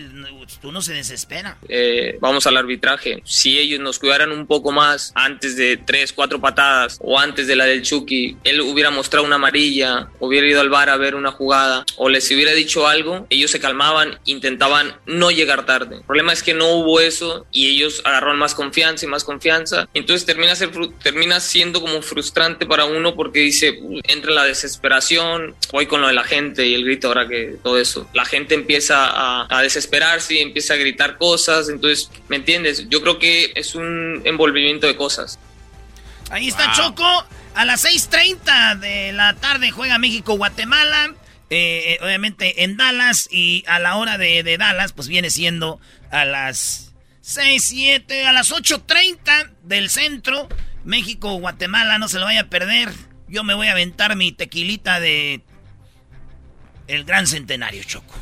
[0.63, 1.57] uno se desespera.
[1.67, 3.21] Eh, vamos al arbitraje.
[3.25, 7.57] Si ellos nos cuidaran un poco más antes de tres, cuatro patadas o antes de
[7.57, 11.33] la del Chucky, él hubiera mostrado una amarilla, hubiera ido al bar a ver una
[11.33, 15.97] jugada o les hubiera dicho algo, ellos se calmaban, intentaban no llegar tarde.
[15.97, 19.89] El problema es que no hubo eso y ellos agarraron más confianza y más confianza.
[19.93, 20.71] Entonces termina, ser,
[21.03, 26.13] termina siendo como frustrante para uno porque dice, entra la desesperación, voy con lo de
[26.13, 28.09] la gente y el grito ahora que todo eso.
[28.13, 29.00] La gente empieza
[29.49, 31.69] a, desesperarse y empieza a gritar cosas.
[31.69, 32.87] Entonces, ¿me entiendes?
[32.89, 35.39] Yo creo que es un envolvimiento de cosas.
[36.29, 37.05] Ahí está Choco.
[37.53, 41.15] A las 6.30 de la tarde juega México-Guatemala.
[41.49, 43.27] Eh, obviamente en Dallas.
[43.31, 48.33] Y a la hora de, de Dallas, pues viene siendo a las 6, 7, a
[48.33, 50.47] las 8.30 del centro.
[50.85, 52.89] México-Guatemala, no se lo vaya a perder.
[53.27, 55.41] Yo me voy a aventar mi tequilita de
[56.87, 58.13] el gran centenario, Choco.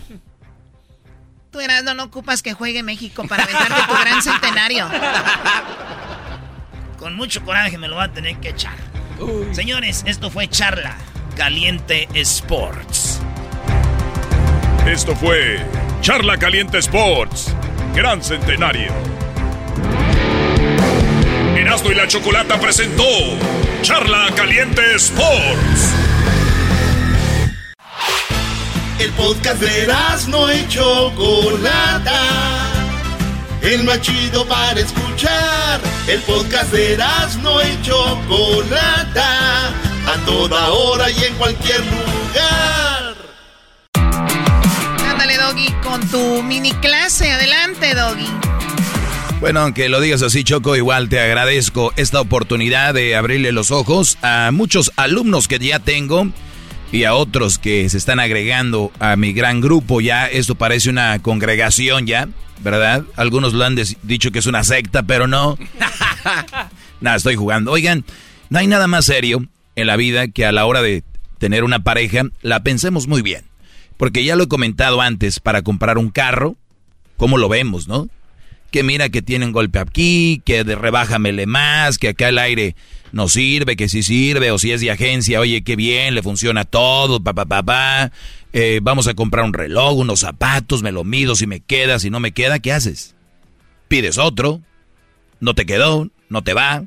[1.51, 4.87] Tú, Erasmo, no ocupas que juegue México para aventarte tu gran centenario.
[6.99, 8.75] Con mucho coraje me lo va a tener que echar.
[9.51, 10.95] Señores, esto fue Charla
[11.35, 13.19] Caliente Sports.
[14.85, 15.59] Esto fue
[16.01, 17.55] Charla Caliente Sports.
[17.95, 18.93] Gran Centenario.
[21.57, 23.03] Erasmo y la Chocolata presentó
[23.81, 25.95] Charla Caliente Sports.
[28.99, 29.87] El podcast de
[30.27, 32.21] no y Chocolata.
[33.61, 35.79] El más chido para escuchar.
[36.05, 36.97] El podcast de
[37.41, 39.67] no y Chocolata.
[40.05, 43.15] A toda hora y en cualquier lugar.
[45.09, 47.31] Ándale, Doggy, con tu mini clase.
[47.31, 48.27] Adelante, Doggy.
[49.39, 54.17] Bueno, aunque lo digas así, Choco, igual te agradezco esta oportunidad de abrirle los ojos
[54.21, 56.33] a muchos alumnos que ya tengo
[56.91, 60.27] y a otros que se están agregando a mi gran grupo ya.
[60.27, 62.29] Esto parece una congregación ya,
[62.63, 63.03] ¿verdad?
[63.15, 65.57] Algunos lo han dicho que es una secta, pero no.
[67.01, 67.71] nada, estoy jugando.
[67.71, 68.05] Oigan,
[68.49, 71.03] no hay nada más serio en la vida que a la hora de
[71.37, 73.45] tener una pareja la pensemos muy bien.
[73.97, 76.55] Porque ya lo he comentado antes, para comprar un carro,
[77.17, 78.07] ¿cómo lo vemos, no?
[78.71, 82.75] Que mira que tienen golpe aquí, que de rebájamele más, que acá el aire
[83.11, 86.65] no sirve, que sí sirve, o si es de agencia, oye, qué bien, le funciona
[86.65, 87.63] todo, papá, papá.
[87.63, 88.11] Pa,
[88.53, 92.09] eh, vamos a comprar un reloj, unos zapatos, me lo mido, si me queda, si
[92.09, 93.15] no me queda, ¿qué haces?
[93.87, 94.61] Pides otro,
[95.39, 96.85] no te quedó, no te va.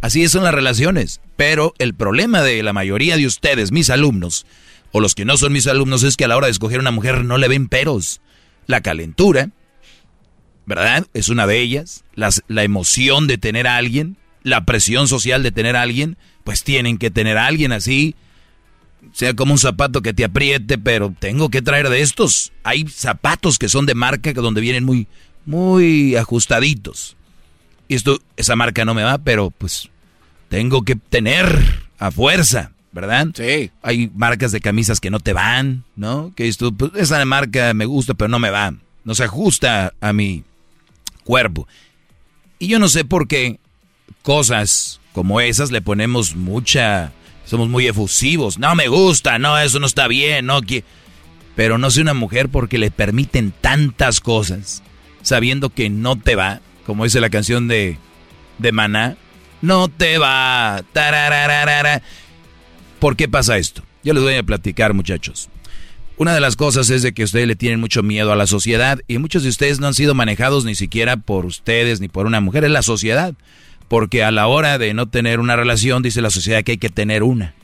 [0.00, 1.20] Así son las relaciones.
[1.36, 4.46] Pero el problema de la mayoría de ustedes, mis alumnos,
[4.90, 6.90] o los que no son mis alumnos, es que a la hora de escoger una
[6.90, 8.20] mujer no le ven peros.
[8.66, 9.50] La calentura,
[10.66, 11.06] ¿verdad?
[11.14, 12.04] Es una de ellas.
[12.14, 16.98] la emoción de tener a alguien, la presión social de tener a alguien, pues tienen
[16.98, 18.14] que tener a alguien así
[19.12, 22.52] sea como un zapato que te apriete, pero tengo que traer de estos.
[22.62, 25.08] Hay zapatos que son de marca donde vienen muy,
[25.44, 27.16] muy ajustaditos.
[27.88, 29.90] Y esto, esa marca no me va, pero pues
[30.48, 33.28] tengo que tener a fuerza, ¿verdad?
[33.34, 33.70] Sí.
[33.82, 36.32] Hay marcas de camisas que no te van, ¿no?
[36.36, 38.74] Que esto, pues, esa marca me gusta, pero no me va.
[39.04, 40.44] No se ajusta a mi
[41.24, 41.66] cuerpo.
[42.58, 43.58] Y yo no sé por qué
[44.22, 47.12] cosas como esas le ponemos mucha
[47.44, 48.58] somos muy efusivos.
[48.58, 50.60] No me gusta, no, eso no está bien, no
[51.54, 54.82] Pero no soy una mujer porque le permiten tantas cosas,
[55.22, 57.98] sabiendo que no te va, como dice la canción de,
[58.58, 59.16] de Maná,
[59.60, 60.82] no te va.
[62.98, 63.82] ¿Por qué pasa esto?
[64.02, 65.48] Yo les voy a platicar, muchachos.
[66.18, 69.00] Una de las cosas es de que ustedes le tienen mucho miedo a la sociedad
[69.08, 72.40] y muchos de ustedes no han sido manejados ni siquiera por ustedes ni por una
[72.40, 73.34] mujer, es la sociedad.
[73.88, 76.88] Porque a la hora de no tener una relación, dice la sociedad que hay que
[76.88, 77.54] tener una.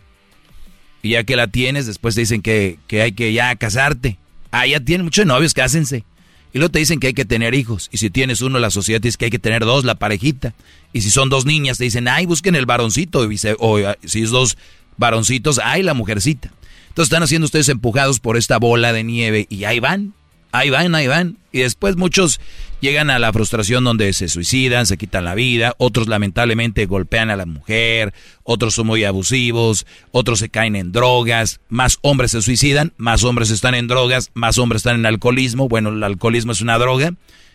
[1.03, 4.19] Y ya que la tienes, después te dicen que, hay que ya casarte.
[4.51, 6.05] Ah, ya tienen muchos novios, cásense.
[6.53, 7.89] Y luego te dicen que hay que tener hijos.
[7.93, 10.55] Y si tienes uno, la sociedad dice que hay que tener dos, la parejita.
[10.93, 13.29] Y si son dos niñas, te dicen, ay, busquen el varoncito.
[13.59, 14.59] O si es dos
[14.97, 16.51] varoncitos, ay, la mujercita.
[16.99, 20.15] Entonces están haciendo ustedes empujados por esta bola de nieve y ahí van.
[20.51, 21.39] Ahí van, ahí van.
[21.53, 22.41] Y después muchos
[22.81, 27.37] llegan a la frustración donde se suicidan, se quitan la vida, otros lamentablemente golpean a
[27.37, 32.93] la mujer, otros son muy abusivos, otros se caen en drogas, más hombres se suicidan,
[32.97, 35.69] más hombres están en drogas, más hombres están en alcoholismo.
[35.69, 37.15] Bueno, el alcoholismo es una droga,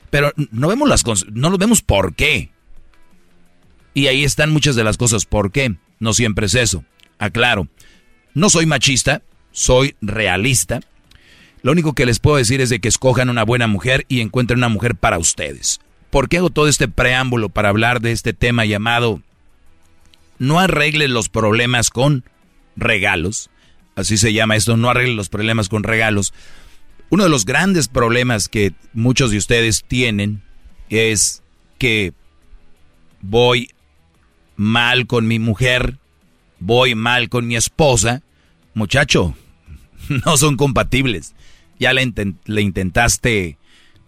[0.10, 1.04] pero no vemos las
[1.34, 2.50] no lo vemos por qué.
[3.94, 5.76] Y ahí están muchas de las cosas por qué.
[6.00, 6.86] No siempre es eso.
[7.20, 7.68] Aclaro.
[8.34, 9.22] No soy machista,
[9.54, 10.82] soy realista
[11.64, 14.60] lo único que les puedo decir es de que escojan una buena mujer y encuentren
[14.60, 15.80] una mujer para ustedes.
[16.10, 19.22] ¿Por qué hago todo este preámbulo para hablar de este tema llamado
[20.40, 22.26] No arregles los problemas con
[22.76, 23.50] regalos?
[23.96, 26.34] Así se llama esto, no arregles los problemas con regalos.
[27.10, 30.44] Uno de los grandes problemas que muchos de ustedes tienen
[30.90, 31.44] es
[31.78, 32.12] que
[33.22, 33.70] voy
[34.58, 35.98] mal con mi mujer,
[36.60, 38.22] voy mal con mi esposa.
[38.74, 39.34] Muchacho,
[40.26, 41.34] no son compatibles
[41.80, 43.58] ya le, intentaste,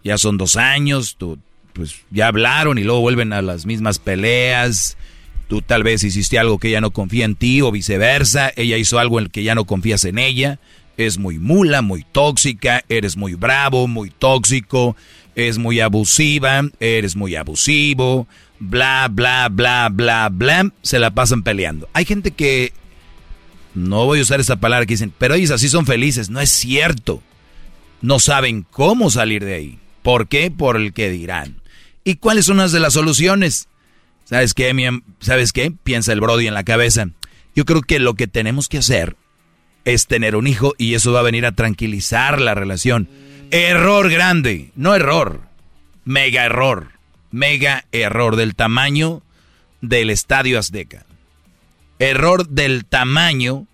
[0.02, 1.38] ya son dos años, tú,
[1.72, 4.96] pues ya hablaron y luego vuelven a las mismas peleas.
[5.48, 8.50] Tú tal vez hiciste algo que ella no confía en ti o viceversa.
[8.56, 10.58] Ella hizo algo en el que ya no confías en ella.
[10.96, 14.96] Es muy mula, muy tóxica, eres muy bravo, muy tóxico,
[15.34, 18.26] es muy abusiva, eres muy abusivo,
[18.58, 20.72] bla, bla, bla, bla, bla.
[20.82, 21.88] Se la pasan peleando.
[21.92, 22.72] Hay gente que,
[23.76, 26.30] no voy a usar esa palabra que dicen, pero ellos así son felices.
[26.30, 27.22] No es cierto
[28.00, 29.78] no saben cómo salir de ahí.
[30.02, 30.50] ¿Por qué?
[30.50, 31.56] Por el que dirán.
[32.04, 33.68] ¿Y cuáles son las de las soluciones?
[34.24, 34.72] ¿Sabes qué?
[35.20, 35.72] ¿Sabes qué?
[35.82, 37.08] Piensa el Brody en la cabeza.
[37.54, 39.16] Yo creo que lo que tenemos que hacer
[39.84, 43.08] es tener un hijo y eso va a venir a tranquilizar la relación.
[43.50, 45.42] Error grande, no error,
[46.04, 46.92] mega error,
[47.30, 49.22] mega error del tamaño
[49.80, 51.06] del Estadio Azteca.
[51.98, 53.66] Error del tamaño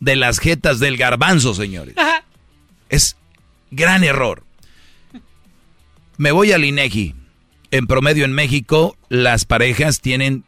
[0.00, 1.94] de las jetas del garbanzo, señores.
[2.88, 3.18] Es
[3.70, 4.44] Gran error.
[6.16, 7.14] Me voy al INEGI.
[7.70, 10.44] En promedio en México, las parejas tienen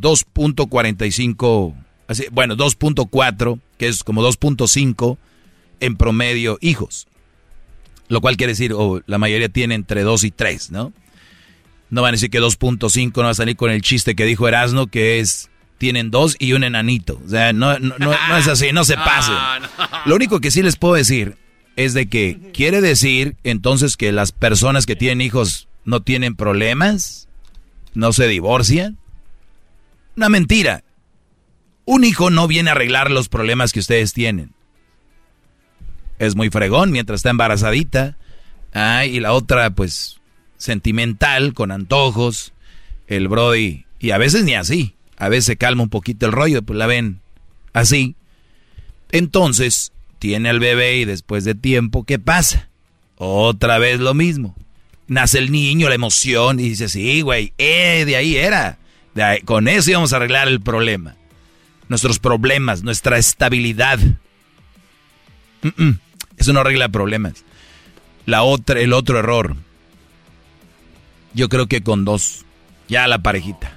[0.00, 1.74] 2.45,
[2.32, 5.18] bueno, 2.4, que es como 2.5
[5.80, 7.06] en promedio hijos.
[8.08, 10.92] Lo cual quiere decir, o la mayoría tiene entre 2 y 3, ¿no?
[11.90, 14.48] No van a decir que 2.5 no va a salir con el chiste que dijo
[14.48, 15.50] Erasno, que es,
[15.84, 17.20] tienen dos y un enanito.
[17.26, 19.36] O sea, no, no es así, no se pasen.
[20.06, 21.36] Lo único que sí les puedo decir
[21.76, 27.28] es de que quiere decir entonces que las personas que tienen hijos no tienen problemas,
[27.92, 28.96] no se divorcian.
[30.16, 30.84] Una mentira.
[31.84, 34.52] Un hijo no viene a arreglar los problemas que ustedes tienen.
[36.18, 38.16] Es muy fregón mientras está embarazadita.
[39.06, 40.18] y la otra, pues,
[40.56, 42.54] sentimental, con antojos.
[43.06, 43.84] El Brody.
[43.98, 44.93] Y a veces ni así.
[45.16, 47.20] A veces se calma un poquito el rollo, pues la ven
[47.72, 48.16] así.
[49.12, 52.68] Entonces, tiene al bebé y después de tiempo, ¿qué pasa?
[53.16, 54.56] Otra vez lo mismo.
[55.06, 58.78] Nace el niño, la emoción, y dice, sí, güey, eh, de ahí era.
[59.44, 61.14] con eso íbamos a arreglar el problema.
[61.88, 63.98] Nuestros problemas, nuestra estabilidad.
[66.38, 67.44] Eso no arregla problemas.
[68.26, 69.56] La otra, el otro error.
[71.34, 72.44] Yo creo que con dos.
[72.88, 73.76] Ya la parejita.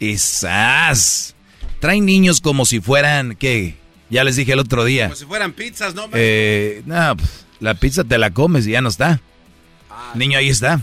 [0.00, 1.34] Esas.
[1.80, 3.76] Traen niños como si fueran, ¿qué?
[4.10, 5.06] Ya les dije el otro día.
[5.06, 6.08] Como si fueran pizzas, ¿no?
[6.14, 9.20] Eh, no, pues, la pizza te la comes y ya no está.
[9.90, 10.80] Ah, Niño ahí está.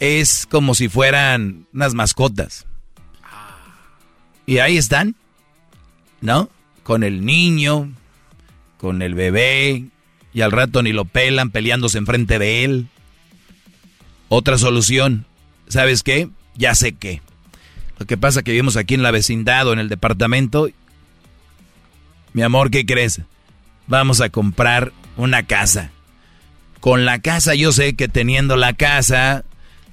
[0.00, 2.66] Es como si fueran unas mascotas.
[4.46, 5.14] Y ahí están,
[6.20, 6.50] ¿no?
[6.82, 7.92] Con el niño,
[8.76, 9.86] con el bebé,
[10.34, 12.88] y al rato ni lo pelan peleándose enfrente de él.
[14.28, 15.26] Otra solución,
[15.68, 16.28] ¿sabes qué?
[16.56, 17.20] Ya sé qué.
[17.98, 20.68] Lo que pasa que vivimos aquí en la vecindad o en el departamento.
[22.32, 23.20] Mi amor, ¿qué crees?
[23.86, 25.90] Vamos a comprar una casa.
[26.80, 29.44] Con la casa yo sé que teniendo la casa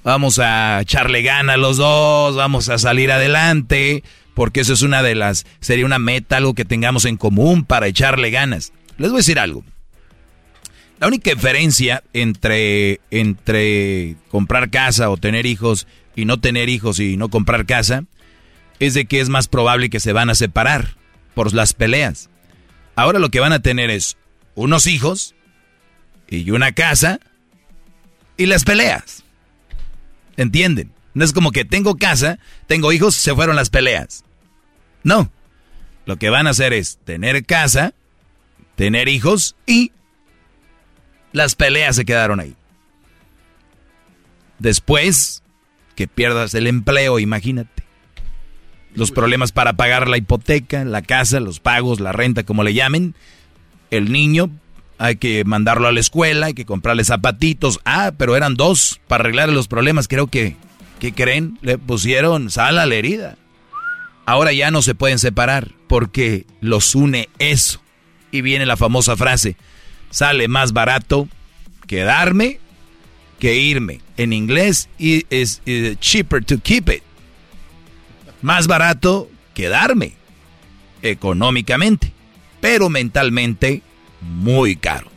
[0.03, 4.03] vamos a echarle gana a los dos, vamos a salir adelante,
[4.33, 7.87] porque eso es una de las, sería una meta, algo que tengamos en común para
[7.87, 8.73] echarle ganas.
[8.97, 9.63] Les voy a decir algo.
[10.99, 17.17] La única diferencia entre, entre comprar casa o tener hijos y no tener hijos y
[17.17, 18.05] no comprar casa
[18.79, 20.95] es de que es más probable que se van a separar
[21.35, 22.29] por las peleas.
[22.95, 24.17] Ahora lo que van a tener es
[24.55, 25.35] unos hijos
[26.27, 27.19] y una casa
[28.37, 29.23] y las peleas.
[30.37, 30.91] ¿Entienden?
[31.13, 34.23] No es como que tengo casa, tengo hijos, se fueron las peleas.
[35.03, 35.31] No.
[36.05, 37.93] Lo que van a hacer es tener casa,
[38.75, 39.91] tener hijos y
[41.31, 42.55] las peleas se quedaron ahí.
[44.57, 45.40] Después
[45.95, 47.83] que pierdas el empleo, imagínate.
[48.93, 53.15] Los problemas para pagar la hipoteca, la casa, los pagos, la renta, como le llamen.
[53.89, 54.49] El niño,
[54.97, 57.79] hay que mandarlo a la escuela, hay que comprarle zapatitos.
[57.85, 60.07] Ah, pero eran dos para arreglar los problemas.
[60.07, 60.57] Creo que,
[60.99, 61.57] ¿qué creen?
[61.61, 63.37] Le pusieron sal a la herida.
[64.25, 67.81] Ahora ya no se pueden separar porque los une eso.
[68.31, 69.57] Y viene la famosa frase,
[70.09, 71.27] sale más barato
[71.87, 72.59] quedarme
[73.41, 74.01] que irme.
[74.17, 75.61] En inglés es
[75.99, 77.01] cheaper to keep it.
[78.43, 80.13] Más barato quedarme
[81.01, 82.13] económicamente,
[82.61, 83.81] pero mentalmente
[84.21, 85.09] muy caro.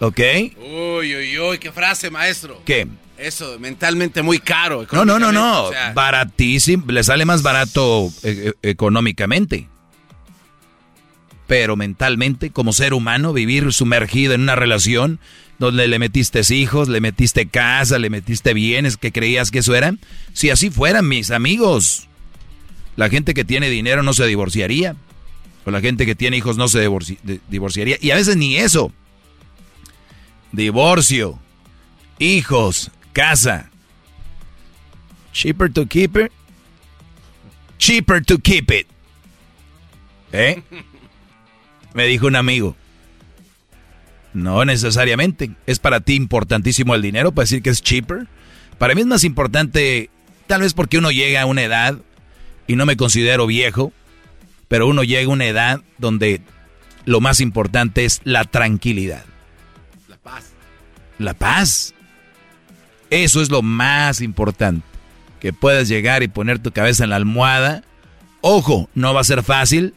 [0.00, 0.18] ¿Ok?
[0.56, 2.62] Uy, uy, uy, qué frase, maestro.
[2.64, 2.88] ¿Qué?
[3.18, 4.86] Eso, mentalmente muy caro.
[4.90, 5.70] No, no, no, no.
[5.92, 6.86] Baratísimo.
[6.90, 9.68] Le sale más barato eh, eh, económicamente.
[11.46, 15.20] Pero mentalmente, como ser humano, vivir sumergido en una relación
[15.60, 19.94] donde le metiste hijos, le metiste casa, le metiste bienes, que creías que eso era.
[20.32, 22.08] Si así fueran mis amigos,
[22.96, 24.96] la gente que tiene dinero no se divorciaría.
[25.66, 26.88] O la gente que tiene hijos no se
[27.50, 27.98] divorciaría.
[28.00, 28.90] Y a veces ni eso.
[30.50, 31.38] Divorcio,
[32.18, 33.70] hijos, casa.
[35.34, 36.32] Cheaper to keep it.
[37.76, 38.86] Cheaper to keep it.
[40.32, 40.62] ¿Eh?
[41.92, 42.76] Me dijo un amigo.
[44.32, 45.50] No necesariamente.
[45.66, 48.26] ¿Es para ti importantísimo el dinero para decir que es cheaper?
[48.78, 50.10] Para mí es más importante,
[50.46, 51.98] tal vez porque uno llega a una edad,
[52.70, 53.92] y no me considero viejo,
[54.68, 56.40] pero uno llega a una edad donde
[57.04, 59.24] lo más importante es la tranquilidad.
[60.08, 60.52] La paz.
[61.18, 61.94] La paz.
[63.10, 64.86] Eso es lo más importante.
[65.40, 67.82] Que puedas llegar y poner tu cabeza en la almohada.
[68.40, 69.92] Ojo, no va a ser fácil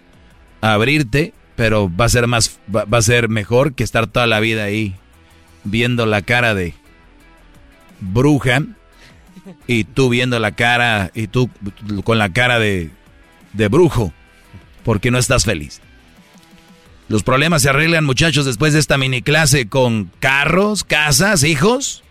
[0.59, 4.63] abrirte pero va a ser más, va, a ser mejor que estar toda la vida
[4.63, 4.95] ahí
[5.63, 6.73] viendo la cara de
[7.99, 8.63] bruja
[9.67, 11.49] y tú viendo la cara y tú
[12.03, 12.89] con la cara de,
[13.53, 14.13] de brujo
[14.83, 15.81] porque no estás feliz.
[17.07, 22.03] Los problemas se arreglan, muchachos, después de esta mini clase con carros, casas, hijos.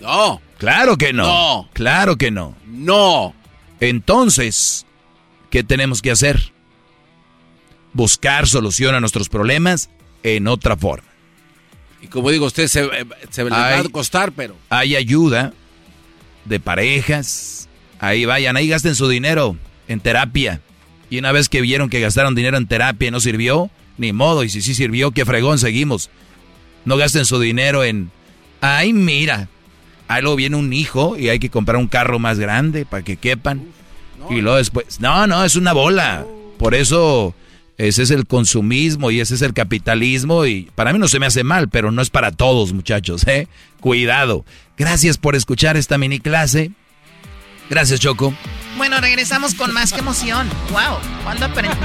[0.00, 0.40] No.
[0.58, 1.24] Claro que no.
[1.24, 1.68] No.
[1.72, 2.54] Claro que no.
[2.66, 3.34] No.
[3.80, 4.84] Entonces,
[5.50, 6.51] ¿qué tenemos que hacer?
[7.92, 9.90] Buscar solución a nuestros problemas
[10.22, 11.08] en otra forma.
[12.00, 12.88] Y como digo, usted se,
[13.30, 14.56] se va a costar, pero...
[14.70, 15.52] Hay ayuda
[16.44, 17.68] de parejas.
[18.00, 20.60] Ahí vayan, ahí gasten su dinero en terapia.
[21.10, 24.42] Y una vez que vieron que gastaron dinero en terapia y no sirvió, ni modo.
[24.42, 26.10] Y si sí sirvió, qué fregón, seguimos.
[26.84, 28.10] No gasten su dinero en...
[28.60, 29.48] Ay, mira.
[30.08, 33.16] Ahí luego viene un hijo y hay que comprar un carro más grande para que
[33.16, 33.62] quepan.
[34.28, 34.98] y luego después...
[34.98, 36.26] No, no, es una bola.
[36.58, 37.34] Por eso
[37.78, 41.26] ese es el consumismo y ese es el capitalismo y para mí no se me
[41.26, 43.48] hace mal, pero no es para todos muchachos, ¿eh?
[43.80, 44.44] Cuidado.
[44.76, 46.72] Gracias por escuchar esta mini clase.
[47.70, 48.34] Gracias Choco.
[48.76, 50.48] Bueno, regresamos con más que emoción.
[50.70, 50.98] ¡Wow!
[51.24, 51.76] ¿Cuándo aprendí?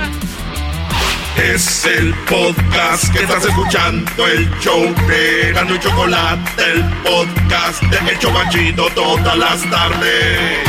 [1.38, 8.12] Es el podcast que estás escuchando, el show de Gano y Chocolate, el podcast de
[8.12, 10.68] El Chocachito todas las tardes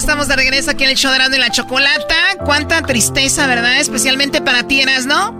[0.00, 2.36] estamos de regreso aquí en el show de la Chocolata.
[2.44, 3.80] Cuánta tristeza, ¿verdad?
[3.80, 5.30] Especialmente para ti, ¿no?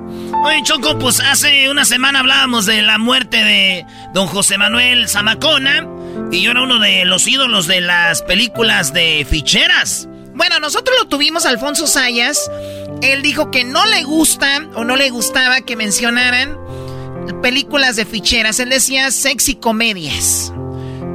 [0.44, 5.86] Oye, Choco, pues hace una semana hablábamos de la muerte de don José Manuel Zamacona.
[6.30, 10.08] Y yo era uno de los ídolos de las películas de ficheras.
[10.34, 12.50] Bueno, nosotros lo tuvimos Alfonso Sayas.
[13.00, 16.58] Él dijo que no le gusta o no le gustaba que mencionaran
[17.42, 18.60] películas de ficheras.
[18.60, 20.52] Él decía sexy comedias.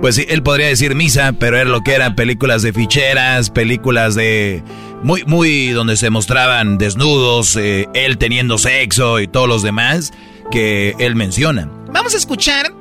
[0.01, 4.15] Pues sí, él podría decir misa, pero era lo que eran películas de ficheras, películas
[4.15, 4.63] de
[5.01, 10.13] muy, muy donde se mostraban desnudos, eh, él teniendo sexo y todos los demás
[10.51, 11.69] que él menciona.
[11.91, 12.71] Vamos a escuchar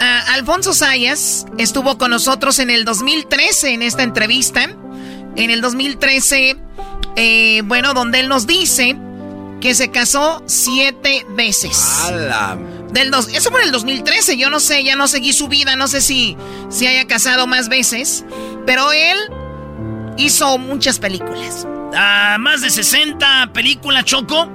[0.00, 1.46] a Alfonso Sayas.
[1.58, 4.70] Estuvo con nosotros en el 2013 en esta entrevista.
[5.36, 6.56] En el 2013,
[7.16, 8.96] eh, bueno, donde él nos dice
[9.60, 11.76] que se casó siete veces.
[12.96, 16.00] Eso fue en el 2013, yo no sé, ya no seguí su vida, no sé
[16.00, 16.36] si
[16.70, 18.24] se haya casado más veces,
[18.64, 19.18] pero él
[20.16, 21.66] hizo muchas películas.
[22.38, 24.50] Más de 60 películas, Choco.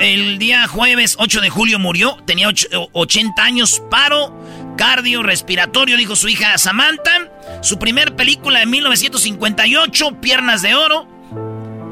[0.00, 2.48] El día jueves 8 de julio murió, tenía
[2.92, 4.32] 80 años, paro
[4.76, 7.30] cardiorrespiratorio, dijo su hija Samantha.
[7.62, 11.08] Su primer película en 1958, Piernas de Oro.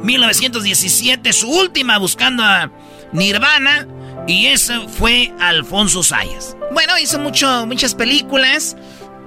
[0.02, 2.70] 1917, su última, buscando a
[3.12, 3.86] Nirvana.
[4.26, 6.56] Y ese fue Alfonso Sayas.
[6.72, 8.76] Bueno, hizo mucho, muchas películas,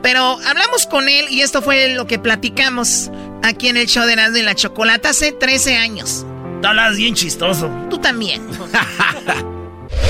[0.02, 4.16] pero hablamos con él y esto fue lo que platicamos aquí en el show de
[4.16, 6.26] Nando y la Chocolata hace 13 años.
[6.64, 7.70] Hablas bien chistoso.
[7.90, 8.42] Tú también.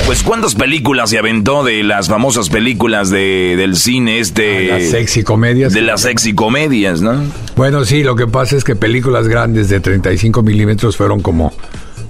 [0.05, 4.67] Pues cuántas películas se aventó de las famosas películas de, del cine este...
[4.67, 5.71] las sexy comedias.
[5.71, 7.23] De las sexy comedias, ¿no?
[7.55, 11.53] Bueno, sí, lo que pasa es que películas grandes de 35 milímetros fueron como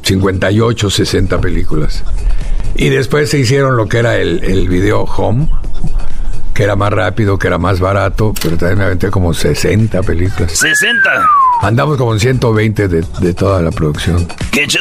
[0.04, 2.04] 58, 60 películas.
[2.76, 5.48] Y después se hicieron lo que era el, el video home,
[6.54, 10.64] que era más rápido, que era más barato, pero también me aventé como 60 películas.
[10.64, 11.28] ¡60!
[11.62, 14.28] Andamos como en 120 de, de toda la producción.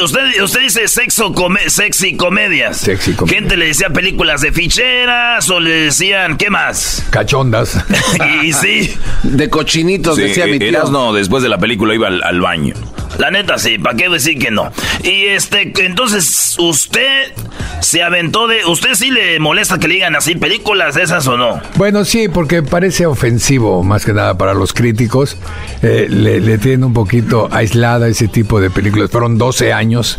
[0.02, 1.32] usted, usted dice sexo
[1.68, 2.76] sexy comedias.
[2.76, 3.40] Sexy comedias.
[3.40, 7.06] Gente le decía películas de ficheras o le decían, ¿qué más?
[7.10, 7.78] Cachondas.
[8.42, 8.92] y sí.
[9.22, 10.82] De cochinitos, decía mi tío.
[10.90, 12.74] no, después de la película iba al, baño.
[13.18, 14.72] La neta sí, ¿para qué decir que no?
[15.02, 17.32] Y este, entonces, usted
[17.80, 18.64] se aventó de...
[18.64, 21.60] ¿Usted sí le molesta que le digan así películas de esas o no?
[21.76, 25.36] Bueno, sí, porque parece ofensivo, más que nada para los críticos.
[25.82, 29.10] Eh, le, le tienen un poquito aislada ese tipo de películas.
[29.10, 30.18] Fueron 12 años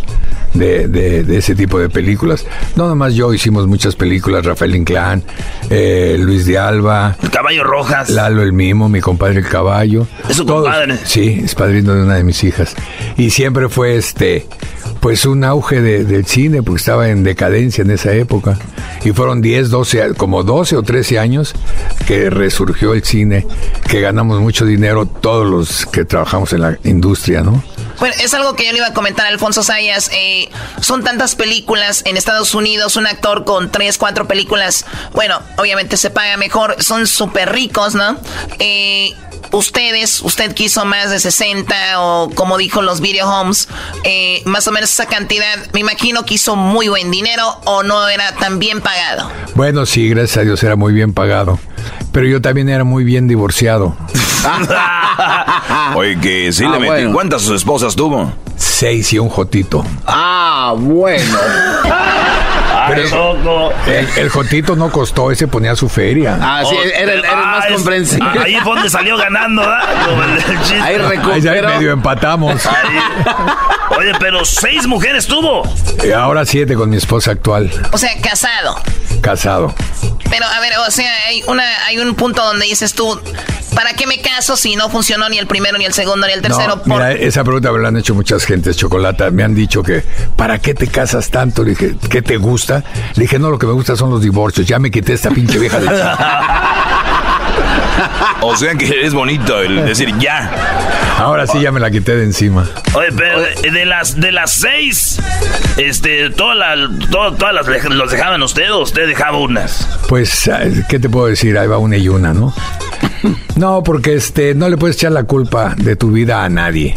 [0.54, 2.46] de, de, ese tipo de películas.
[2.76, 5.24] No nomás yo, hicimos muchas películas, Rafael Inclán,
[5.70, 7.16] eh, Luis de Alba.
[7.22, 8.10] El Caballo Rojas.
[8.10, 10.08] Lalo el Mimo, mi compadre el Caballo.
[10.30, 10.98] Es su compadre.
[11.06, 12.76] Sí, es padrino de una de mis hijas.
[13.18, 14.48] Y siempre fue este,
[15.00, 18.58] pues un auge del cine, porque estaba en decadencia en esa época.
[19.04, 21.54] Y fueron 10, 12, como 12 o 13 años
[22.08, 23.46] que resurgió el cine,
[23.90, 27.64] que ganamos mucho dinero todos los que trabajamos en la industria, ¿no?
[28.00, 30.10] Bueno, es algo que yo le iba a comentar a Alfonso Sayas.
[30.14, 30.50] Eh,
[30.82, 36.10] son tantas películas en Estados Unidos, un actor con tres, cuatro películas, bueno, obviamente se
[36.10, 38.18] paga mejor, son súper ricos, ¿no?
[38.60, 39.14] Eh,
[39.52, 43.68] ustedes, usted quiso más de 60 o como dijo los video homes,
[44.04, 48.08] eh, más o menos esa cantidad, me imagino que hizo muy buen dinero o no
[48.08, 49.30] era tan bien pagado.
[49.56, 51.60] Bueno, sí, gracias a Dios era muy bien pagado,
[52.12, 53.96] pero yo también era muy bien divorciado.
[55.96, 57.12] Oye, que sí le ah, metí.
[57.12, 58.34] ¿Cuántas esposas tuvo?
[58.58, 59.86] Seis y un jotito.
[60.06, 61.38] Ah, bueno.
[62.88, 63.72] Pero
[64.18, 66.38] el, Jotito no costó, ese ponía su feria.
[66.42, 68.40] Ah, sí, era, el más ah, comprensible.
[68.44, 69.62] Ahí fue donde salió ganando,
[70.82, 71.52] Ahí recuperó.
[71.52, 72.62] Ahí medio empatamos.
[73.98, 75.64] Oye, pero seis mujeres tuvo.
[76.04, 77.70] Y ahora siete con mi esposa actual.
[77.92, 78.76] O sea, casado.
[79.22, 79.74] Casado.
[80.30, 83.20] Pero, a ver, o sea, hay, una, hay un punto donde dices tú,
[83.76, 86.42] ¿para qué me caso si no funcionó ni el primero, ni el segundo, ni el
[86.42, 86.82] tercero?
[86.86, 89.30] mira, esa pregunta me la han hecho muchas gentes, Chocolata.
[89.30, 90.04] Me han dicho que,
[90.36, 91.64] ¿para qué te casas tanto?
[91.64, 92.73] Le dije, ¿qué te gusta?
[93.16, 94.68] Le dije, no, lo que me gusta son los divorcios.
[94.68, 95.88] Ya me quité esta pinche vieja de...
[98.42, 100.52] o sea que es bonito el decir ya.
[101.18, 102.68] Ahora sí ya me la quité de encima.
[102.96, 105.20] Oye, pero de las de las seis,
[105.78, 109.88] este, todas las, todas las los dejaban usted o usted dejaba unas.
[110.10, 110.50] Pues,
[110.90, 111.58] ¿qué te puedo decir?
[111.58, 112.54] Ahí va una y una, ¿no?
[113.56, 116.96] No, porque este, no le puedes echar la culpa de tu vida a nadie.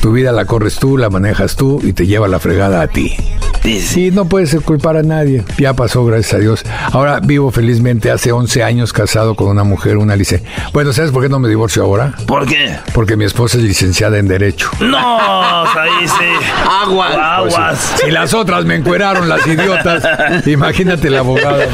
[0.00, 3.16] Tu vida la corres tú, la manejas tú y te lleva la fregada a ti.
[3.64, 5.42] Sí, no puedes culpar a nadie.
[5.56, 6.62] Ya pasó, gracias a Dios.
[6.92, 10.46] Ahora vivo felizmente hace 11 años casado con una mujer, una licencia.
[10.72, 12.12] Bueno, ¿sabes por qué no me divorcio ahora?
[12.26, 12.76] ¿Por qué?
[12.92, 14.70] Porque mi esposa es licenciada en Derecho.
[14.80, 16.46] No, ahí sí.
[16.68, 17.16] Aguas.
[17.16, 17.94] Aguas.
[18.04, 21.64] Si las otras me encueraron, las idiotas, imagínate la abogada.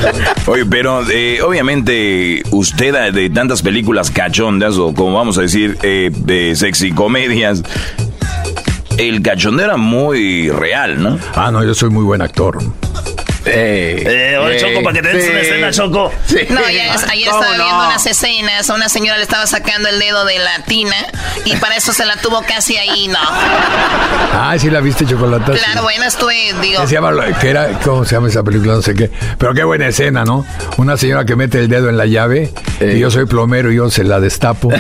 [0.47, 6.11] Oye, pero eh, obviamente usted de tantas películas cachondas o como vamos a decir, eh,
[6.15, 7.63] de sexy comedias,
[9.09, 11.19] el cachondeo era muy real, ¿no?
[11.35, 12.59] Ah, no, yo soy muy buen actor.
[13.45, 16.13] Eh, eh, oye, Choco, para que te des una escena, Choco.
[16.51, 18.69] No, ya ayer estaba viendo unas escenas.
[18.69, 20.97] A una señora le estaba sacando el dedo de la tina
[21.45, 23.19] y para eso se la tuvo casi ahí, no.
[24.33, 25.53] Ah, sí la viste, Chocolata.
[25.53, 26.87] Claro, bueno, estuve, digo.
[26.87, 28.75] Se llama, ¿qué era, ¿Cómo se llama esa película?
[28.75, 29.11] No sé qué.
[29.39, 30.45] Pero qué buena escena, ¿no?
[30.77, 33.91] Una señora que mete el dedo en la llave y yo soy plomero y yo
[33.91, 34.71] se la destapo.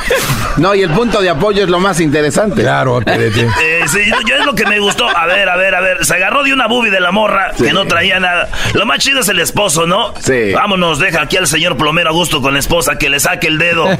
[0.56, 2.62] no, y el punto de apoyo es lo más interesante.
[2.62, 5.08] Claro, eh, sí, yo es lo que me gustó.
[5.08, 6.04] A ver, a ver, a ver.
[6.04, 8.48] Se agarró de una bubi de la morra que no traía nada.
[8.74, 10.14] Lo más chido es el esposo, ¿no?
[10.20, 10.52] Sí.
[10.54, 13.58] Vámonos, deja aquí al señor plomero a gusto con la esposa que le saque el
[13.58, 13.86] dedo.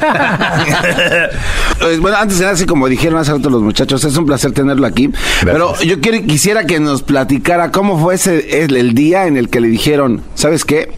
[2.00, 4.86] Bueno, antes de nada, así como dijeron hace rato los muchachos, es un placer tenerlo
[4.86, 5.10] aquí.
[5.44, 9.48] Pero yo quiero, quisiera que nos platicara cómo fue ese el, el día en el
[9.48, 10.90] que le dijeron, ¿sabes qué?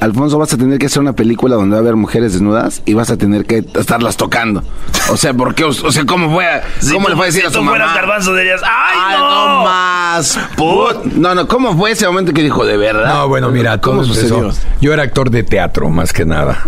[0.00, 2.94] Alfonso, vas a tener que hacer una película donde va a haber mujeres desnudas y
[2.94, 4.62] vas a tener que estarlas tocando.
[5.10, 5.64] O sea, ¿por qué?
[5.64, 6.44] O sea, ¿cómo fue?
[6.92, 7.76] ¿Cómo le fue a decir si a su tú mamá?
[7.78, 9.48] fueras garbanzo dirías, ¡ay, Ay, no!
[9.58, 10.38] no más.
[10.56, 11.04] Put.
[11.14, 13.14] No, no, ¿cómo fue ese momento que dijo de verdad?
[13.14, 14.50] No, bueno, mira, ¿cómo todo sucedió?
[14.80, 16.58] Yo era actor de teatro, más que nada.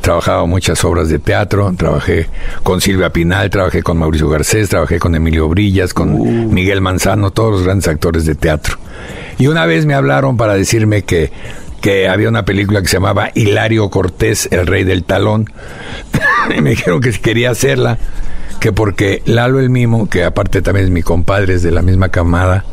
[0.00, 2.28] Trabajaba muchas obras de teatro, trabajé
[2.62, 6.24] con Silvia Pinal, trabajé con Mauricio Garcés, trabajé con Emilio Brillas, con Uh.
[6.50, 8.76] Miguel Manzano, todos los grandes actores de teatro.
[9.38, 11.30] Y una vez me hablaron para decirme que,
[11.80, 15.46] que había una película que se llamaba Hilario Cortés, el rey del talón.
[16.56, 17.98] y me dijeron que quería hacerla,
[18.60, 22.08] que porque Lalo el Mimo, que aparte también es mi compadre, es de la misma
[22.08, 22.64] camada,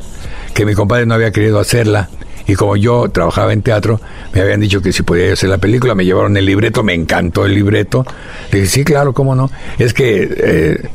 [0.54, 2.10] que mi compadre no había querido hacerla.
[2.48, 4.00] Y como yo trabajaba en teatro,
[4.34, 7.46] me habían dicho que si podía hacer la película, me llevaron el libreto, me encantó
[7.46, 8.06] el libreto.
[8.52, 9.50] Le dije, sí, claro, cómo no.
[9.80, 10.90] Es que eh,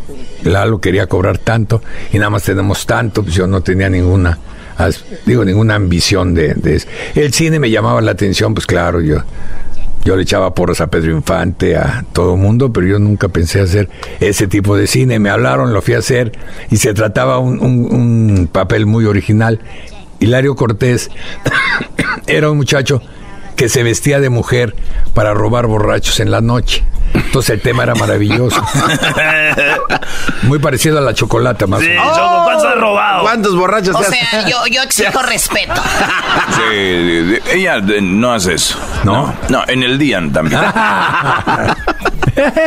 [0.44, 1.82] Lalo quería cobrar tanto
[2.12, 4.38] y nada más tenemos tanto, pues yo no tenía ninguna,
[5.26, 6.82] digo, ninguna ambición de, de.
[7.14, 9.18] El cine me llamaba la atención, pues claro, yo
[10.04, 13.90] yo le echaba porras a Pedro Infante, a todo mundo, pero yo nunca pensé hacer
[14.20, 15.18] ese tipo de cine.
[15.18, 16.32] Me hablaron, lo fui a hacer
[16.70, 19.60] y se trataba un, un- un papel muy original.
[20.18, 21.10] Hilario Cortés
[22.26, 23.02] era un muchacho
[23.56, 24.74] que se vestía de mujer
[25.12, 26.82] para robar borrachos en la noche.
[27.14, 28.62] Entonces el tema era maravilloso.
[30.42, 32.16] Muy parecido a la chocolata, más Sí, o menos.
[32.16, 33.22] Choco, ¿cuántos has robado?
[33.22, 35.74] ¿Cuántos borrachos O se sea, yo, yo exijo respeto.
[36.56, 38.78] Sí, ella no hace eso.
[39.04, 39.34] ¿No?
[39.48, 40.60] No, en el día también.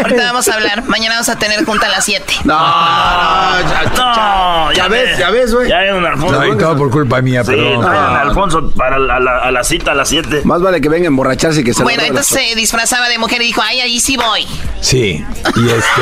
[0.04, 0.84] Ahorita vamos a hablar.
[0.88, 2.26] Mañana vamos a tener junta a las 7.
[2.44, 5.70] No, ya, No, ya ves, ya ves, güey.
[5.70, 6.42] Ya hay un Alfonso.
[6.44, 7.82] No, todo por culpa mía, Sí, perdón.
[7.82, 7.88] no.
[7.90, 10.42] Alfonso para la, a la- a la cita a las 7.
[10.44, 13.42] Más vale que venga a emborracharse y que se Bueno, entonces se disfrazaba de mujer
[13.42, 14.33] y dijo, ay, ahí sí voy.
[14.82, 15.24] Sí,
[15.56, 16.02] y este.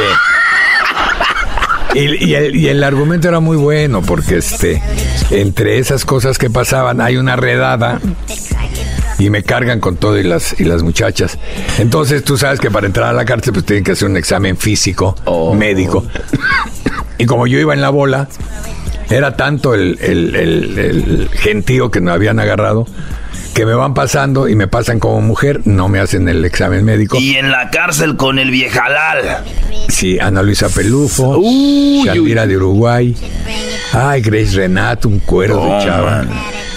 [1.94, 4.82] Y, y el, y el argumento era muy bueno porque este
[5.30, 8.00] entre esas cosas que pasaban hay una redada
[9.20, 11.38] y me cargan con todo y las y las muchachas.
[11.80, 14.56] Entonces tú sabes que para entrar a la cárcel pues tienen que hacer un examen
[14.56, 15.16] físico,
[15.56, 16.06] médico.
[17.18, 18.28] Y como yo iba en la bola,
[19.12, 22.86] era tanto el, el- el- el gentío que me habían agarrado
[23.53, 27.18] que me van pasando y me pasan como mujer, no me hacen el examen médico.
[27.20, 29.43] Y en la cárcel con el viejalal.
[29.89, 31.38] Sí, Ana Luisa Pelufo,
[32.05, 33.14] Shakira de Uruguay,
[33.91, 36.12] ay, Grace Renato, un cuero Oh, de chava.
[36.24, 36.30] man.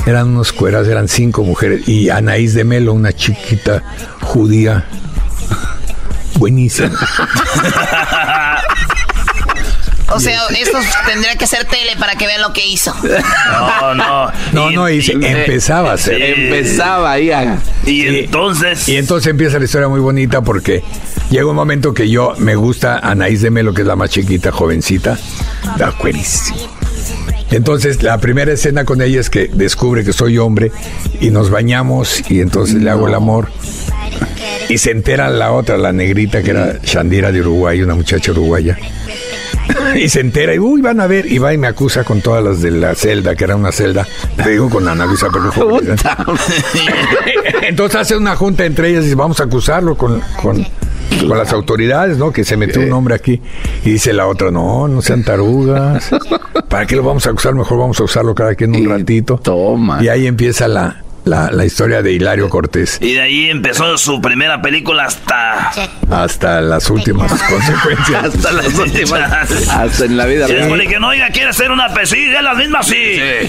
[0.05, 1.89] Eran unos cueras, eran cinco mujeres.
[1.89, 3.85] Y Anaís de Melo, una chiquita
[4.21, 4.85] judía.
[6.39, 6.91] Buenísima.
[10.11, 12.95] O sea, esto tendría que ser tele para que vean lo que hizo.
[13.01, 14.31] No, no.
[14.53, 16.21] No, Y- no, y se- y- empezaba a ser.
[16.21, 17.59] Empezaba ahí a...
[17.87, 18.89] Y entonces.
[18.89, 20.83] Y entonces empieza la historia muy bonita porque
[21.31, 24.53] llega un momento que yo me gusta Anaís de Melo, que es la más chiquita,
[24.53, 25.19] jovencita.
[25.79, 26.59] Da cuerísimo.
[27.51, 30.73] Entonces, la primera escena con ella es que descubre que soy hombre
[31.21, 33.49] y nos bañamos y entonces le hago el amor.
[34.69, 38.77] Y se entera la otra, la negrita, que era Shandira de Uruguay, una muchacha uruguaya.
[39.95, 42.43] Y se entera y, uy, van a ver, y va y me acusa con todas
[42.43, 45.79] las de la celda, que era una celda, te digo con Ana Luisa Pelufo.
[47.63, 50.67] Entonces hace una junta entre ellas y dice, vamos a acusarlo con, con,
[51.29, 52.33] con las autoridades, ¿no?
[52.33, 53.41] Que se metió un hombre aquí.
[53.85, 56.11] Y dice la otra, no, no sean tarugas.
[56.69, 57.55] ¿Para qué lo vamos a acusar?
[57.55, 59.39] Mejor vamos a usarlo cada quien un ratito.
[59.43, 60.03] Toma.
[60.03, 62.99] Y ahí empieza la, la, la historia de Hilario Cortés.
[63.01, 65.71] Y de ahí empezó su primera película hasta...
[66.11, 68.25] Hasta las últimas consecuencias.
[68.27, 69.69] hasta las últimas.
[69.71, 70.79] Hasta en la vida Y después real.
[70.79, 72.39] le dije, no, oiga, ¿quiere hacer una pesilla?
[72.39, 72.83] ¿Es la misma?
[72.83, 72.95] Sí.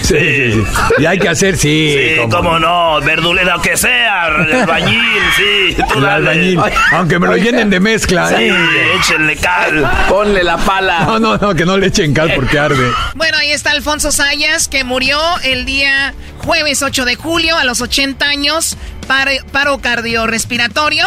[0.02, 0.62] sí, sí.
[0.98, 1.94] Y hay que hacer, sí.
[1.96, 5.02] Sí, cómo cómo no, verdulera que sea, el albañil,
[5.36, 5.76] sí.
[5.92, 6.30] tú El dale.
[6.30, 6.60] albañil.
[6.92, 8.28] Aunque me lo llenen de mezcla.
[8.28, 8.54] Sí, ¿eh?
[8.98, 9.90] échenle cal.
[10.08, 11.00] Ponle la pala.
[11.06, 12.90] No, no, no, que no le echen cal porque arde.
[13.14, 16.14] Bueno, ahí está Alfonso Sayas, que murió el día
[16.46, 18.76] jueves 8 de julio a los 80 años,
[19.08, 21.04] paro, paro cardiorrespiratorio.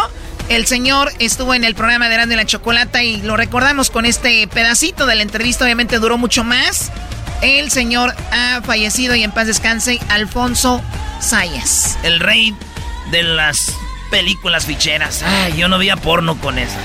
[0.49, 4.45] El señor estuvo en el programa de Grande la Chocolata y lo recordamos con este
[4.49, 6.91] pedacito de la entrevista, obviamente duró mucho más.
[7.41, 10.81] El señor ha fallecido y en paz descanse, Alfonso
[11.21, 11.97] Sayas.
[12.03, 12.53] El rey
[13.11, 13.73] de las
[14.11, 15.23] películas ficheras.
[15.23, 16.83] Ay, yo no veía porno con esas.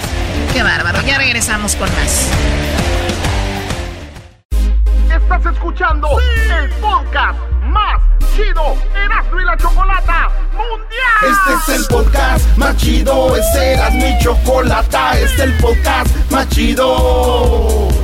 [0.53, 2.29] Qué bárbaro, ya regresamos con más.
[5.11, 11.39] Estás escuchando el podcast más chido Erasmo y la Chocolata Mundial.
[11.57, 16.49] Este es el podcast más chido, este era mi chocolata, este es el podcast más
[16.49, 18.04] chido.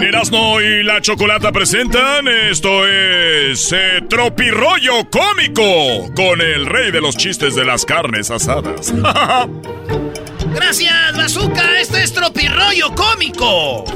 [0.00, 7.16] Erasmo y la Chocolata presentan esto es eh, Tropirollo Cómico con el rey de los
[7.16, 8.92] chistes de las carnes asadas.
[10.54, 11.80] Gracias, Bazooka.
[11.80, 13.84] Este es tropirroyo cómico.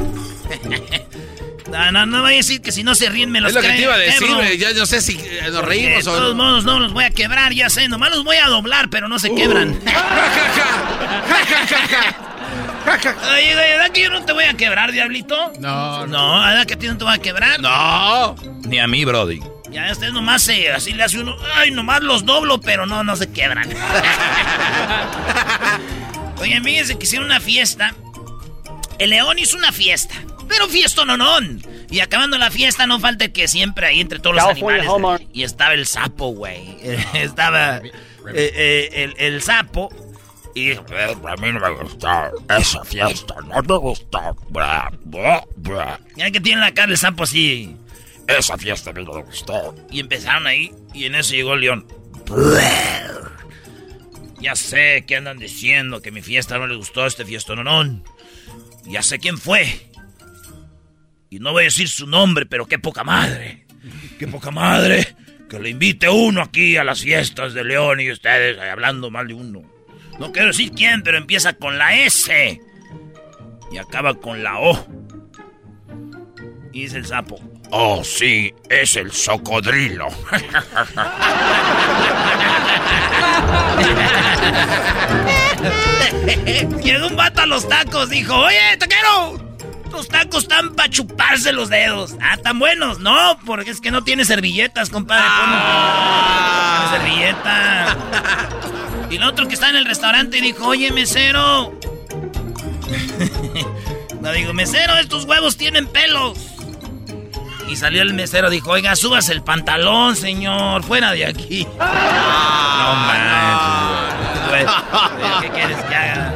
[1.69, 3.61] No, no, no voy a decir que si no se ríen me los Es lo
[3.61, 4.29] que te iba a decir.
[4.57, 6.45] Yo no sé si eh, nos reímos De o todos no.
[6.45, 7.89] modos no los voy a quebrar, ya sé.
[7.89, 9.77] Nomás los voy a doblar, pero no se quebran.
[13.33, 15.53] Oye, güey, ¿verdad que yo no te voy a quebrar, diablito?
[15.59, 17.61] No, No, ¿verdad que a ti no te voy a quebrar?
[17.61, 18.37] No.
[18.69, 19.41] Ni a mí, Brody.
[19.71, 23.17] Ya ustedes nomás se, así le hace uno, ay, nomás los doblo, pero no, no
[23.17, 23.69] se quebran.
[26.39, 27.95] Oye, fíjense que hicieron una fiesta.
[28.99, 30.15] El león hizo una fiesta,
[30.49, 31.63] pero fiesto nonón.
[31.91, 35.21] Y acabando la fiesta, no falta que siempre ahí entre todos los California animales.
[35.21, 35.29] Homer.
[35.33, 36.77] Y estaba el sapo, güey.
[37.15, 37.93] Estaba eh,
[38.35, 39.91] eh, el, el sapo.
[40.57, 44.35] Y dijo, "Eh, a mí no me gusta esa fiesta, no me gusta.
[44.49, 46.01] Bra, bra, bra".
[46.17, 47.77] Ya que tiene la cara el sapo así.
[48.27, 49.75] Esa fiesta a mí no me gustó.
[49.91, 51.87] Y empezaron ahí, y en eso llegó el león.
[54.41, 58.03] Ya sé que andan diciendo que mi fiesta no les gustó a este fiestononón.
[58.87, 59.91] Ya sé quién fue.
[61.29, 63.67] Y no voy a decir su nombre, pero qué poca madre.
[64.19, 65.17] Qué poca madre.
[65.51, 69.35] Que le invite uno aquí a las fiestas de León y ustedes hablando mal de
[69.35, 69.76] uno.
[70.19, 72.61] No quiero decir quién, pero empieza con la S.
[73.73, 74.87] Y acaba con la O.
[76.73, 77.39] Y dice el sapo.
[77.71, 80.07] Oh, sí, es el socodrilo.
[86.83, 89.39] Llegó un vato a los tacos, dijo, oye, taquero,
[89.93, 92.15] los tacos están para chuparse los dedos.
[92.21, 92.99] Ah, tan buenos.
[93.01, 95.25] No, porque es que no tiene servilletas, compadre.
[95.25, 97.97] Pon- Tiene servilleta.
[99.11, 101.73] Y el otro que está en el restaurante dijo, oye, mesero.
[104.21, 106.39] no, digo, mesero, estos huevos tienen pelos.
[107.69, 111.67] Y salió el mesero, dijo, oiga, subas el pantalón, señor, fuera de aquí.
[111.79, 114.65] no manches, güey.
[114.65, 116.35] Güey, ¿Qué quieres que haga?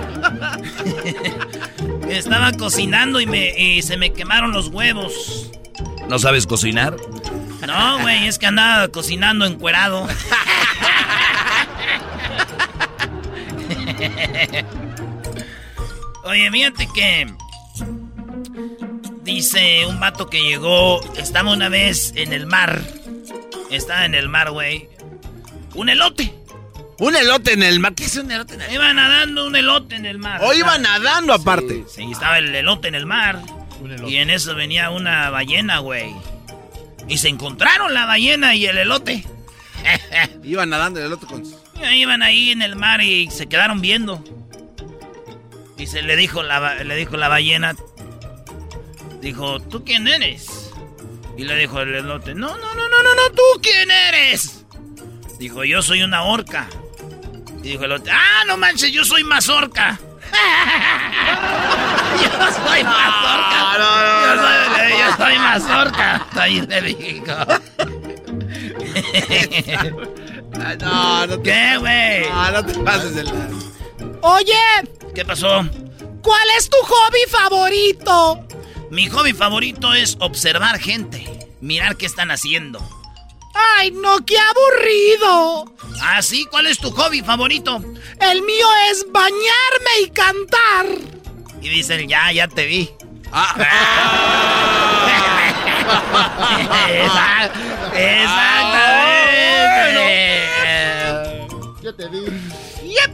[2.09, 5.51] Estaba cocinando y, me, y se me quemaron los huevos.
[6.09, 6.97] ¿No sabes cocinar?
[7.67, 10.07] No, güey, es que andaba cocinando encuerado.
[16.25, 17.33] Oye, fíjate que.
[19.23, 21.01] Dice un vato que llegó.
[21.17, 22.83] Estaba una vez en el mar.
[23.71, 24.89] Estaba en el mar, güey.
[25.75, 26.35] Un elote.
[26.99, 27.95] Un elote en el mar.
[27.95, 28.75] ¿Qué es un elote en el mar?
[28.75, 30.41] Iba nadando un elote en el mar.
[30.43, 31.85] O iba nadando aparte.
[31.89, 33.41] Sí, estaba el elote en el mar.
[34.07, 36.13] Y en eso venía una ballena, güey.
[37.09, 39.25] Y se encontraron la ballena y el elote.
[40.45, 41.43] Iba nadando el elote con...
[41.93, 44.23] Iban ahí en el mar y se quedaron viendo.
[45.79, 47.75] Y se le dijo la, le dijo la ballena.
[49.21, 50.73] Dijo, ¿tú quién eres?
[51.37, 54.65] Y le dijo el elote, no, no, no, no, no, no, ¿tú quién eres?
[55.39, 56.69] Dijo, yo soy una orca.
[57.63, 59.99] Y dijo el elote, ah, no manches, yo soy mazorca.
[62.23, 63.79] yo soy mazorca.
[64.27, 66.27] Yo soy, yo soy mazorca.
[66.33, 66.97] Ahí le
[70.53, 71.51] no, no te...
[71.51, 72.31] ¿Qué, güey?
[72.31, 73.33] No, no te pases de la...
[74.23, 74.55] Oye,
[75.15, 75.65] ¿Qué pasó?
[76.23, 78.47] ¿cuál es tu hobby favorito?
[78.91, 81.49] Mi hobby favorito es observar gente.
[81.61, 82.81] Mirar qué están haciendo.
[83.79, 85.75] Ay, no, qué aburrido.
[86.01, 86.47] ¿Ah, sí?
[86.51, 87.83] ¿Cuál es tu hobby favorito?
[88.21, 90.87] El mío es bañarme y cantar.
[91.61, 92.91] Y dicen, ya, ya te vi.
[93.33, 93.55] Ah.
[97.95, 99.01] Exactamente.
[101.83, 102.19] Yo te vi.
[102.83, 103.11] Yep.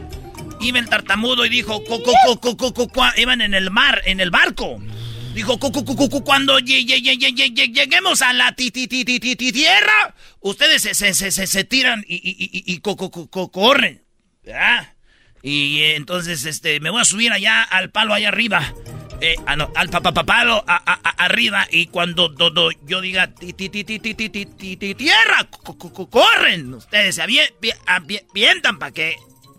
[0.59, 4.31] Iba el tartamudo y dijo, coco, coco, coco, coco, iban en el mar, en el
[4.31, 4.79] barco.
[5.37, 14.03] Dijo, cucu, cucu, cuando lleguemos a la tierra, ustedes se, tiran y, corren.
[15.43, 18.73] Y entonces este, me voy a subir allá al palo allá arriba.
[19.19, 21.65] Eh, ah, no, al papapapalo a, a- a- arriba.
[21.71, 24.95] Y cuando do- do- yo diga ti, ti, ti, ti, ti, ti, ti, ti, ti-
[24.95, 26.73] tierra, co- co- co- corren.
[26.75, 29.15] Ustedes se avie- vi- avie- avientan para que,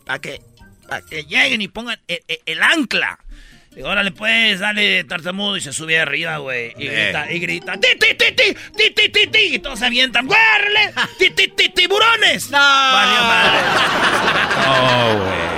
[0.06, 0.40] para que,
[0.88, 3.18] para que lleguen y pongan el, el- el ancla.
[3.74, 6.72] Digo, órale pues, dale tartamudo y se sube arriba, güey.
[6.78, 6.90] Y Eh.
[7.04, 9.54] grita, y grita, ti, ti, ti, ti, ti, ti, ti, ti.
[9.54, 10.92] Y todos se avientan, ¡guárale!
[11.18, 12.50] ¡Ti, ti, ti, tiburones!
[12.50, 12.58] ¡No!
[12.58, 13.58] Valió madre.
[14.66, 15.48] Oh, güey.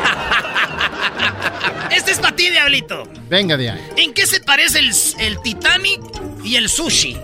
[1.90, 3.04] Este es para ti, diablito.
[3.28, 3.80] Venga de ahí.
[3.96, 6.00] ¿En qué se parece el, el Titanic
[6.44, 7.16] y el sushi?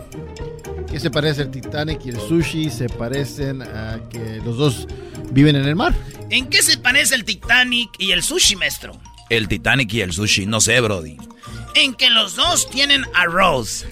[0.90, 2.70] ¿Qué se parece el Titanic y el sushi?
[2.70, 4.86] Se parecen a que los dos
[5.30, 5.94] viven en el mar.
[6.30, 8.98] ¿En qué se parece el Titanic y el sushi, maestro?
[9.30, 11.16] El Titanic y el sushi, no sé, Brody.
[11.74, 13.84] En que los dos tienen arroz.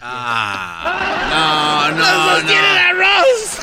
[0.00, 1.90] Ah.
[1.90, 3.58] No, ¡Los no, dos tienen arroz!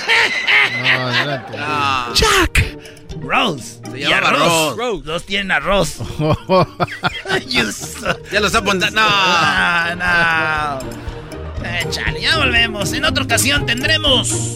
[0.82, 1.58] No, adelante.
[1.58, 2.14] no.
[2.16, 2.78] ¡Jack!
[3.22, 3.80] Rose.
[3.92, 4.78] Se y llamaba arroz.
[4.78, 4.78] Rose.
[4.78, 5.98] Los dos tienen arroz.
[8.32, 9.02] Ya lo está apuntando.
[9.02, 9.96] No.
[9.96, 10.80] No.
[11.64, 12.92] Eh, chale, ya volvemos.
[12.94, 14.56] En otra ocasión tendremos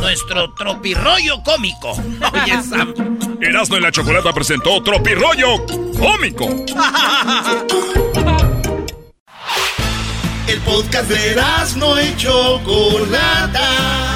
[0.00, 1.92] nuestro tropirollo cómico.
[2.32, 2.94] Oye, Sam.
[3.40, 5.64] Erasmo y la Chocolata presentó Tropirollo
[5.98, 6.48] Cómico.
[10.46, 11.42] El podcast de
[11.76, 14.15] no y Chocolata.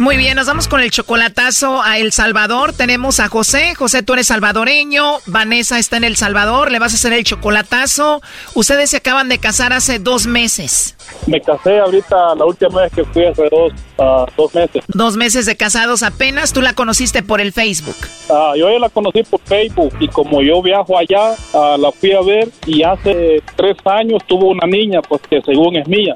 [0.00, 2.72] Muy bien, nos vamos con el chocolatazo a El Salvador.
[2.72, 3.74] Tenemos a José.
[3.74, 5.18] José, tú eres salvadoreño.
[5.26, 6.72] Vanessa está en El Salvador.
[6.72, 8.22] Le vas a hacer el chocolatazo.
[8.54, 10.96] Ustedes se acaban de casar hace dos meses.
[11.26, 14.82] Me casé ahorita la última vez que fui hace dos, ah, dos meses.
[14.88, 16.54] Dos meses de casados apenas.
[16.54, 17.96] Tú la conociste por el Facebook.
[18.30, 22.12] Ah, yo ya la conocí por Facebook y como yo viajo allá, ah, la fui
[22.12, 26.14] a ver y hace tres años tuvo una niña, pues que según es mía.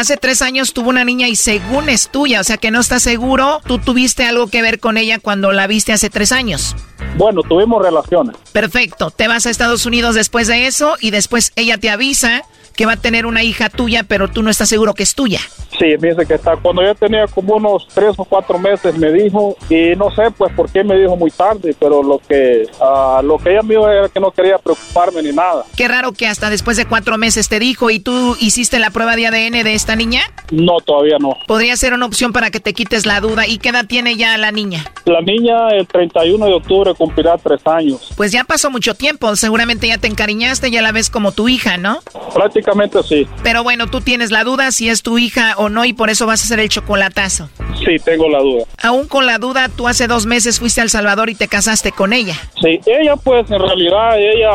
[0.00, 3.02] Hace tres años tuvo una niña y según es tuya, o sea que no estás
[3.02, 6.74] seguro, tú tuviste algo que ver con ella cuando la viste hace tres años.
[7.18, 8.34] Bueno, tuvimos relaciones.
[8.50, 12.44] Perfecto, te vas a Estados Unidos después de eso y después ella te avisa
[12.80, 15.38] que va a tener una hija tuya, pero tú no estás seguro que es tuya.
[15.78, 16.56] Sí, me dice que está.
[16.56, 20.50] Cuando yo tenía como unos tres o cuatro meses me dijo y no sé pues
[20.54, 23.86] por qué me dijo muy tarde, pero lo que ah, lo que ella me dijo
[23.86, 25.66] era que no quería preocuparme ni nada.
[25.76, 29.14] Qué raro que hasta después de cuatro meses te dijo y tú hiciste la prueba
[29.14, 30.22] de ADN de esta niña.
[30.50, 31.36] No, todavía no.
[31.46, 33.46] Podría ser una opción para que te quites la duda.
[33.46, 34.90] ¿Y qué edad tiene ya la niña?
[35.04, 38.10] La niña el 31 de octubre cumplirá tres años.
[38.16, 41.76] Pues ya pasó mucho tiempo, seguramente ya te encariñaste, ya la ves como tu hija,
[41.76, 42.00] ¿no?
[42.34, 42.69] Prácticamente
[43.02, 43.26] sí.
[43.42, 46.26] Pero bueno, tú tienes la duda si es tu hija o no y por eso
[46.26, 47.48] vas a hacer el chocolatazo.
[47.84, 48.64] Sí, tengo la duda.
[48.82, 51.92] Aún con la duda, tú hace dos meses fuiste a El Salvador y te casaste
[51.92, 52.34] con ella.
[52.60, 54.50] Sí, ella pues en realidad, ella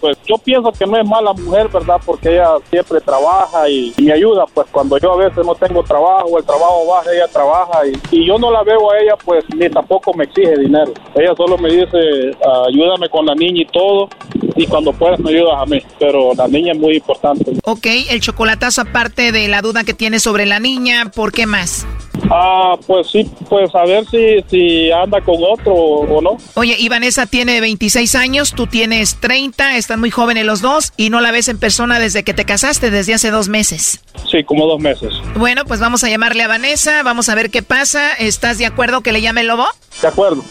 [0.00, 2.00] pues yo pienso que no es mala mujer, ¿verdad?
[2.04, 5.82] Porque ella siempre trabaja y, y me ayuda, pues cuando yo a veces no tengo
[5.82, 9.44] trabajo, el trabajo baja, ella trabaja y, y yo no la veo a ella pues
[9.56, 10.92] ni tampoco me exige dinero.
[11.14, 11.98] Ella solo me dice,
[12.46, 14.08] "Ah, ayúdame con la niña y todo
[14.56, 17.52] y cuando puedas me ayudas a mí, pero la niña es muy importante.
[17.64, 21.86] Ok, el chocolatazo aparte de la duda que tiene sobre la niña, ¿por qué más?
[22.30, 26.36] Ah, pues sí, pues a ver si, si anda con otro o no.
[26.54, 31.10] Oye, y Vanessa tiene 26 años, tú tienes 30, están muy jóvenes los dos y
[31.10, 34.00] no la ves en persona desde que te casaste, desde hace dos meses.
[34.30, 35.12] Sí, como dos meses.
[35.36, 38.12] Bueno, pues vamos a llamarle a Vanessa, vamos a ver qué pasa.
[38.14, 39.66] ¿Estás de acuerdo que le llame el lobo?
[40.02, 40.44] De acuerdo.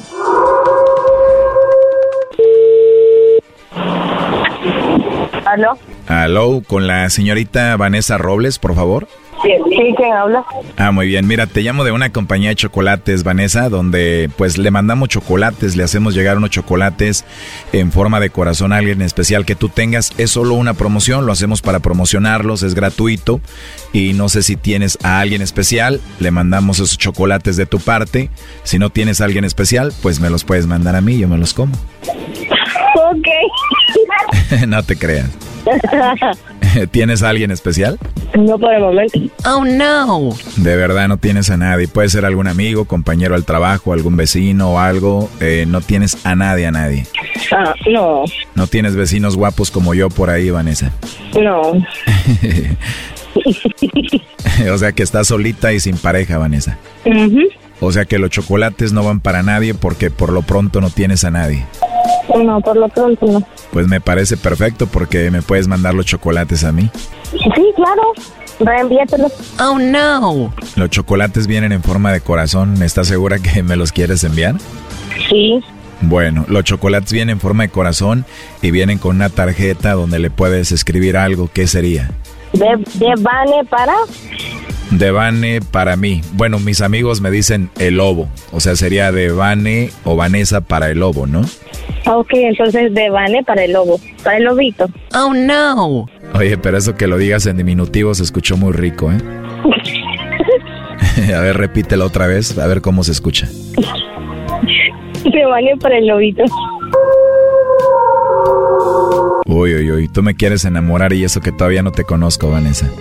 [5.45, 5.77] ¿Aló?
[6.07, 9.07] Aló, con la señorita Vanessa Robles, por favor.
[9.43, 9.51] Sí,
[9.95, 10.43] ¿quién habla?
[10.77, 11.27] Ah, muy bien.
[11.27, 15.83] Mira, te llamo de una compañía de chocolates, Vanessa, donde pues le mandamos chocolates, le
[15.83, 17.23] hacemos llegar unos chocolates
[17.71, 20.11] en forma de corazón a alguien especial que tú tengas.
[20.17, 23.39] Es solo una promoción, lo hacemos para promocionarlos, es gratuito.
[23.93, 28.31] Y no sé si tienes a alguien especial, le mandamos esos chocolates de tu parte.
[28.63, 31.37] Si no tienes a alguien especial, pues me los puedes mandar a mí, yo me
[31.37, 31.75] los como.
[32.95, 33.27] Ok.
[34.67, 35.29] no te creas.
[36.91, 37.97] ¿Tienes a alguien especial?
[38.37, 39.19] no por el momento.
[39.45, 40.29] Oh no.
[40.57, 41.87] De verdad no tienes a nadie.
[41.87, 45.29] Puede ser algún amigo, compañero al trabajo, algún vecino o algo.
[45.39, 47.07] Eh, no tienes a nadie, a nadie.
[47.51, 48.23] Ah, no,
[48.55, 50.91] No tienes vecinos guapos como yo por ahí, Vanessa.
[51.41, 51.61] no.
[54.71, 56.77] o sea que estás solita y sin pareja, Vanessa.
[57.79, 61.23] O sea que los chocolates no van para nadie porque por lo pronto no tienes
[61.23, 61.65] a nadie.
[62.43, 63.43] No, por lo pronto no.
[63.71, 66.89] Pues me parece perfecto porque me puedes mandar los chocolates a mí.
[67.31, 67.39] Sí,
[67.75, 68.01] claro.
[68.59, 69.27] Reenvíatelo.
[69.59, 70.53] Oh no.
[70.75, 72.81] Los chocolates vienen en forma de corazón.
[72.81, 74.55] ¿Estás segura que me los quieres enviar?
[75.29, 75.61] Sí.
[76.01, 78.25] Bueno, los chocolates vienen en forma de corazón
[78.61, 81.49] y vienen con una tarjeta donde le puedes escribir algo.
[81.51, 82.11] ¿Qué sería?
[82.53, 82.65] De,
[82.95, 83.93] de Vane para.
[84.91, 86.21] De Vane para mí.
[86.33, 88.29] Bueno, mis amigos me dicen el lobo.
[88.51, 91.41] O sea, sería de Vane o Vanessa para el lobo, ¿no?
[92.05, 93.99] Ok, entonces de Vane para el lobo.
[94.23, 94.89] Para el lobito.
[95.13, 96.05] Oh no.
[96.33, 99.17] Oye, pero eso que lo digas en diminutivo se escuchó muy rico, ¿eh?
[101.35, 103.49] a ver, repítelo otra vez, a ver cómo se escucha.
[105.23, 106.43] De Vane para el lobito.
[109.47, 112.91] Uy, uy, uy, tú me quieres enamorar y eso que todavía no te conozco, Vanessa.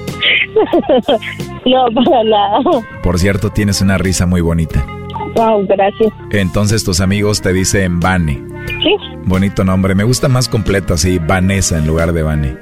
[1.66, 2.58] no, para nada.
[3.02, 4.86] Por cierto, tienes una risa muy bonita.
[5.34, 6.12] Wow, gracias.
[6.30, 8.42] Entonces tus amigos te dicen Vane.
[8.82, 12.56] Sí, Bonito nombre, me gusta más completo así, Vanessa en lugar de Vane.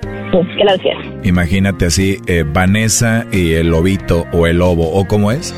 [0.58, 0.96] gracias.
[1.22, 5.54] Imagínate así, eh, Vanessa y el lobito o el lobo, ¿o cómo es?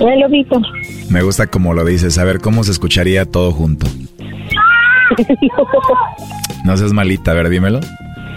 [0.00, 0.60] El lobito.
[1.10, 3.86] Me gusta como lo dices, a ver cómo se escucharía todo junto.
[6.64, 7.80] No seas malita, a ver, dímelo.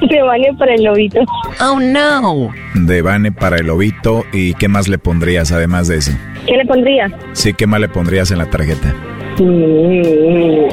[0.02, 1.20] De Vane para el lobito.
[1.60, 2.50] Oh no.
[2.76, 6.12] De Vane para el lobito y ¿qué más le pondrías además de eso?
[6.46, 7.10] ¿Qué le pondría?
[7.34, 8.94] Sí, ¿qué más le pondrías en la tarjeta?
[9.40, 10.68] Mm.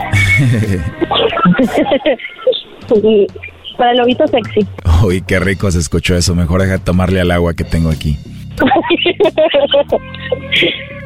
[3.77, 4.67] para el lobito sexy.
[5.05, 8.19] Uy, qué rico se escuchó eso, mejor deja de tomarle al agua que tengo aquí.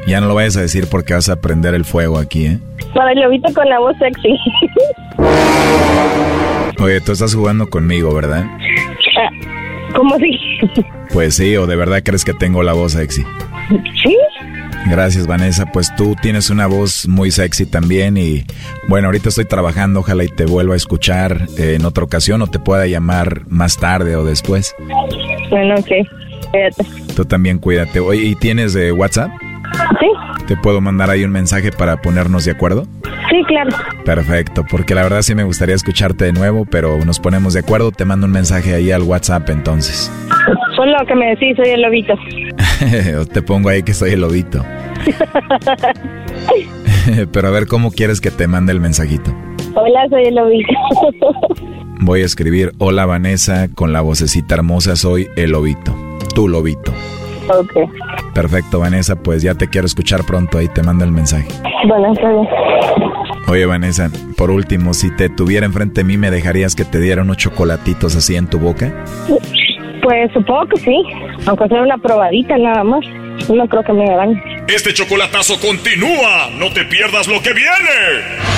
[0.06, 2.58] Ya no lo vayas a decir porque vas a prender el fuego aquí, ¿eh?
[2.94, 4.36] para el lobito con la voz sexy.
[6.80, 8.44] Oye, tú estás jugando conmigo, ¿verdad?
[9.18, 9.30] Ah,
[9.94, 10.38] ¿Cómo así?
[11.12, 13.22] Pues sí, o de verdad crees que tengo la voz sexy.
[14.02, 14.16] ¿Sí?
[14.86, 15.66] Gracias, Vanessa.
[15.66, 18.44] Pues tú tienes una voz muy sexy también y
[18.88, 22.46] bueno, ahorita estoy trabajando, ojalá y te vuelva a escuchar eh, en otra ocasión o
[22.46, 24.74] te pueda llamar más tarde o después.
[25.50, 25.88] Bueno, ok.
[26.50, 26.84] Cuídate.
[27.14, 28.00] Tú también cuídate.
[28.00, 29.30] Oye, ¿y tienes eh, WhatsApp?
[30.00, 32.86] Sí, ¿Te puedo mandar ahí un mensaje para ponernos de acuerdo?
[33.30, 33.70] sí, claro.
[34.04, 37.92] Perfecto, porque la verdad sí me gustaría escucharte de nuevo, pero nos ponemos de acuerdo.
[37.92, 40.10] Te mando un mensaje ahí al WhatsApp entonces.
[40.76, 42.14] Solo que me decís, soy el lobito.
[43.32, 44.64] Te pongo ahí que soy el lobito.
[47.32, 49.34] pero a ver cómo quieres que te mande el mensajito.
[49.74, 50.72] Hola, soy el lobito.
[52.00, 55.94] Voy a escribir, hola Vanessa, con la vocecita hermosa, soy el lobito.
[56.38, 56.92] Tu lobito.
[57.48, 58.32] ok.
[58.32, 61.48] Perfecto, Vanessa, pues ya te quiero escuchar pronto, ahí te mando el mensaje.
[61.88, 62.46] Bueno, está bien.
[63.48, 67.22] Oye, Vanessa, por último, si te tuviera enfrente de mí, ¿me dejarías que te diera
[67.22, 69.04] unos chocolatitos así en tu boca?
[70.00, 71.02] Pues supongo que sí.
[71.46, 73.04] Aunque sea una probadita nada más.
[73.52, 74.40] No creo que me hagan.
[74.68, 76.50] Este chocolatazo continúa.
[76.56, 78.57] No te pierdas lo que viene.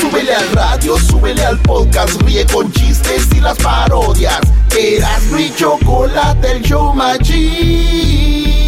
[0.00, 4.40] Súbele al radio, súbele al podcast, ríe con chistes y las parodias.
[4.76, 8.60] Eras mi chocolate, el show más chido.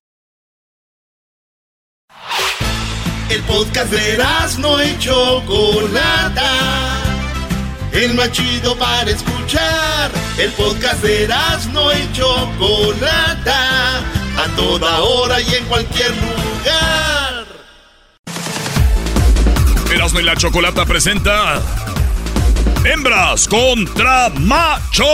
[3.29, 4.17] El podcast de
[4.59, 6.51] no y Chocolata.
[7.91, 10.11] El más chido para escuchar.
[10.37, 11.27] El podcast de
[11.73, 13.97] no y Chocolata.
[14.37, 17.47] A toda hora y en cualquier lugar.
[19.93, 21.61] Erasmo y la Chocolata presenta
[22.85, 25.05] Hembras contra Macho.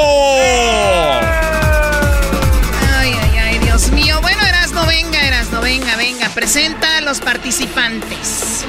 [2.97, 4.19] Ay, ay, ay, Dios mío.
[4.21, 6.27] Bueno, Erasno, venga, Erasno, venga, venga.
[6.29, 8.65] Presenta a los participantes.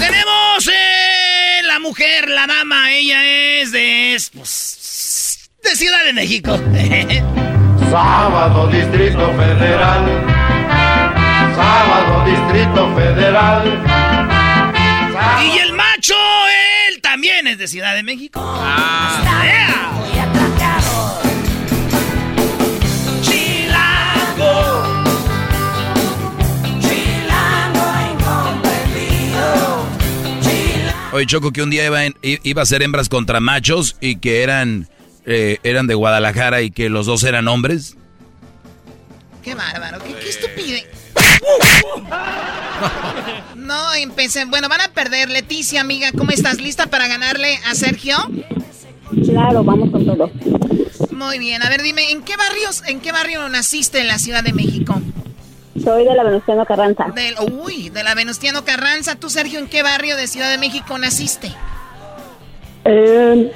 [0.00, 2.90] Tenemos eh, la mujer, la dama.
[2.90, 3.24] Ella
[3.60, 6.56] es de, pues, de Ciudad de México.
[7.92, 10.04] Sábado Distrito Federal.
[11.54, 14.07] Sábado Distrito Federal.
[17.10, 18.38] También es de Ciudad de México.
[18.44, 19.94] Ah,
[23.22, 24.84] Chilango.
[26.80, 29.86] Chilango incomprendido.
[31.12, 34.16] Oye, Choco, que un día iba, en- i- iba a ser hembras contra machos y
[34.16, 34.86] que eran,
[35.24, 37.96] eh, eran de Guadalajara y que los dos eran hombres.
[39.42, 40.84] Qué bárbaro, qué, qué estupidez.
[43.68, 44.46] No, empecé.
[44.46, 45.28] Bueno, van a perder.
[45.28, 46.58] Leticia, amiga, ¿cómo estás?
[46.58, 48.16] ¿Lista para ganarle a Sergio?
[49.26, 50.30] Claro, vamos con todo.
[51.10, 51.62] Muy bien.
[51.62, 54.98] A ver, dime, ¿en qué barrios, en qué barrio naciste en la Ciudad de México?
[55.84, 57.08] Soy de la Venustiano Carranza.
[57.14, 59.16] Del, uy, de la Venustiano Carranza.
[59.16, 61.52] ¿Tú, Sergio, en qué barrio de Ciudad de México naciste?
[62.84, 63.52] En-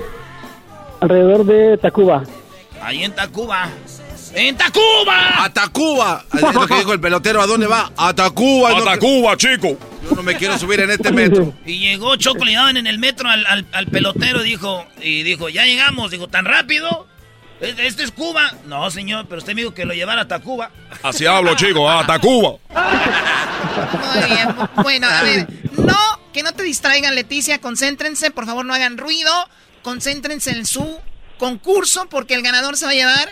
[1.01, 2.23] alrededor de Tacuba.
[2.83, 3.71] Ahí en Tacuba.
[4.35, 5.45] ¡En Tacuba!
[5.45, 6.25] ¡A Tacuba!
[6.35, 7.41] Es lo que dijo el pelotero.
[7.41, 7.91] ¿A dónde va?
[7.97, 8.77] ¡A Tacuba!
[8.77, 9.77] ¡A Tacuba, chico!
[10.09, 11.55] Yo no me quiero subir en este metro.
[11.65, 15.49] Y llegó Choco, le daban en el metro al, al- al pelotero, dijo, y dijo,
[15.49, 17.07] ya llegamos, dijo, ¿tan rápido?
[17.61, 18.53] ¿Este este es Cuba?
[18.67, 20.71] No, señor, pero usted me dijo que lo llevara a Tacuba.
[21.05, 21.89] Así hablo, chico.
[21.91, 22.55] ¡A Tacuba!
[24.15, 24.49] Muy bien.
[24.83, 25.47] Bueno, a ver,
[25.79, 25.97] no,
[26.33, 29.31] que no te distraigan, Leticia, concéntrense, por favor, no hagan ruido,
[29.83, 30.99] concéntrense en su
[31.39, 33.29] concurso, porque el ganador se va a llevar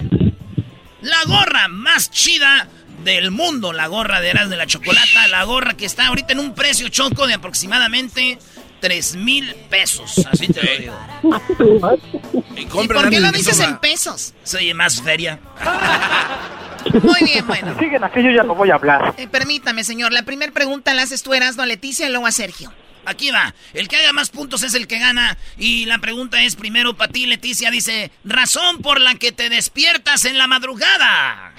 [1.03, 2.69] La gorra más chida
[3.05, 6.41] del mundo, la gorra de Eras de la Chocolata, la gorra que está ahorita en
[6.41, 8.39] un precio choco de aproximadamente
[8.81, 10.27] 3 mil pesos.
[10.31, 12.01] Así te lo digo.
[12.57, 14.35] Y ¿Y por qué lo dices en pesos?
[14.43, 15.39] Soy más feria.
[17.03, 17.79] Muy bien, bueno.
[17.79, 19.15] Siguen aquí, yo ya no voy a hablar.
[19.19, 22.33] Eh, permítame, señor, la primera pregunta la haces tú, Erasno, a Leticia y luego a
[22.33, 22.73] Sergio.
[23.07, 23.55] Aquí va.
[23.73, 25.37] El que haga más puntos es el que gana.
[25.59, 27.71] Y la pregunta es primero para ti, Leticia.
[27.71, 31.50] Dice, razón por la que te despiertas en la madrugada.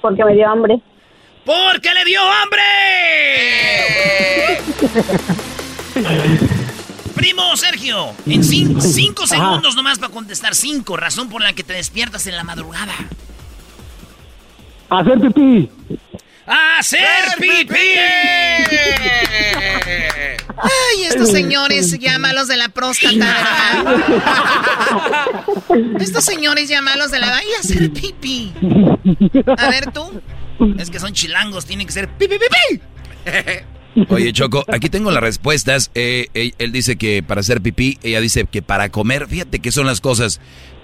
[0.00, 0.78] Porque me dio hambre.
[1.44, 2.62] ¡Porque le dio hambre!
[7.14, 10.54] Primo Sergio, en cin- cinco segundos nomás para contestar.
[10.54, 12.94] Cinco, razón por la que te despiertas en la madrugada.
[14.88, 15.68] Hacer pipí.
[16.50, 17.76] ¡Hacer pipí!
[20.56, 23.84] Ay, estos señores ya malos de la próstata, ¿verdad?
[26.00, 27.36] Estos señores ya malos de la...
[27.36, 28.52] ¡Ay, hacer pipí!
[29.56, 30.20] A ver, tú.
[30.76, 32.80] Es que son chilangos, tienen que ser pipi pipi.
[34.08, 35.90] Oye, Choco, aquí tengo las respuestas.
[35.94, 39.26] Eh, él, él dice que para hacer pipí, ella dice que para comer.
[39.28, 40.40] Fíjate que son las cosas.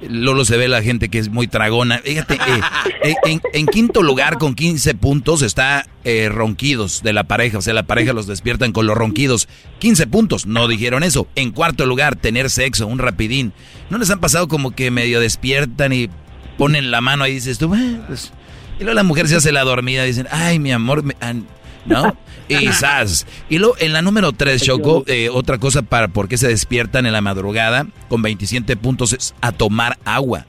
[0.07, 1.99] Lolo se ve la gente que es muy tragona.
[2.05, 7.59] Fíjate, eh, eh, en, quinto lugar con 15 puntos está eh, ronquidos de la pareja.
[7.59, 9.49] O sea, la pareja los despiertan con los ronquidos.
[9.79, 11.29] 15 puntos, no dijeron eso.
[11.37, 13.53] En cuarto lugar, tener sexo, un rapidín.
[13.89, 16.11] ¿No les han pasado como que medio despiertan y
[16.59, 18.33] ponen la mano ahí y dices tú, "Eh, pues",
[18.79, 21.47] Y luego la mujer se hace la dormida dicen, ay, mi amor, me- an-
[21.87, 22.17] ¿no?
[22.49, 23.27] Y sas.
[23.49, 27.07] Y luego en la número 3, Choco, eh, otra cosa para por qué se despiertan
[27.07, 30.47] en la madrugada con 27 puntos es a tomar agua.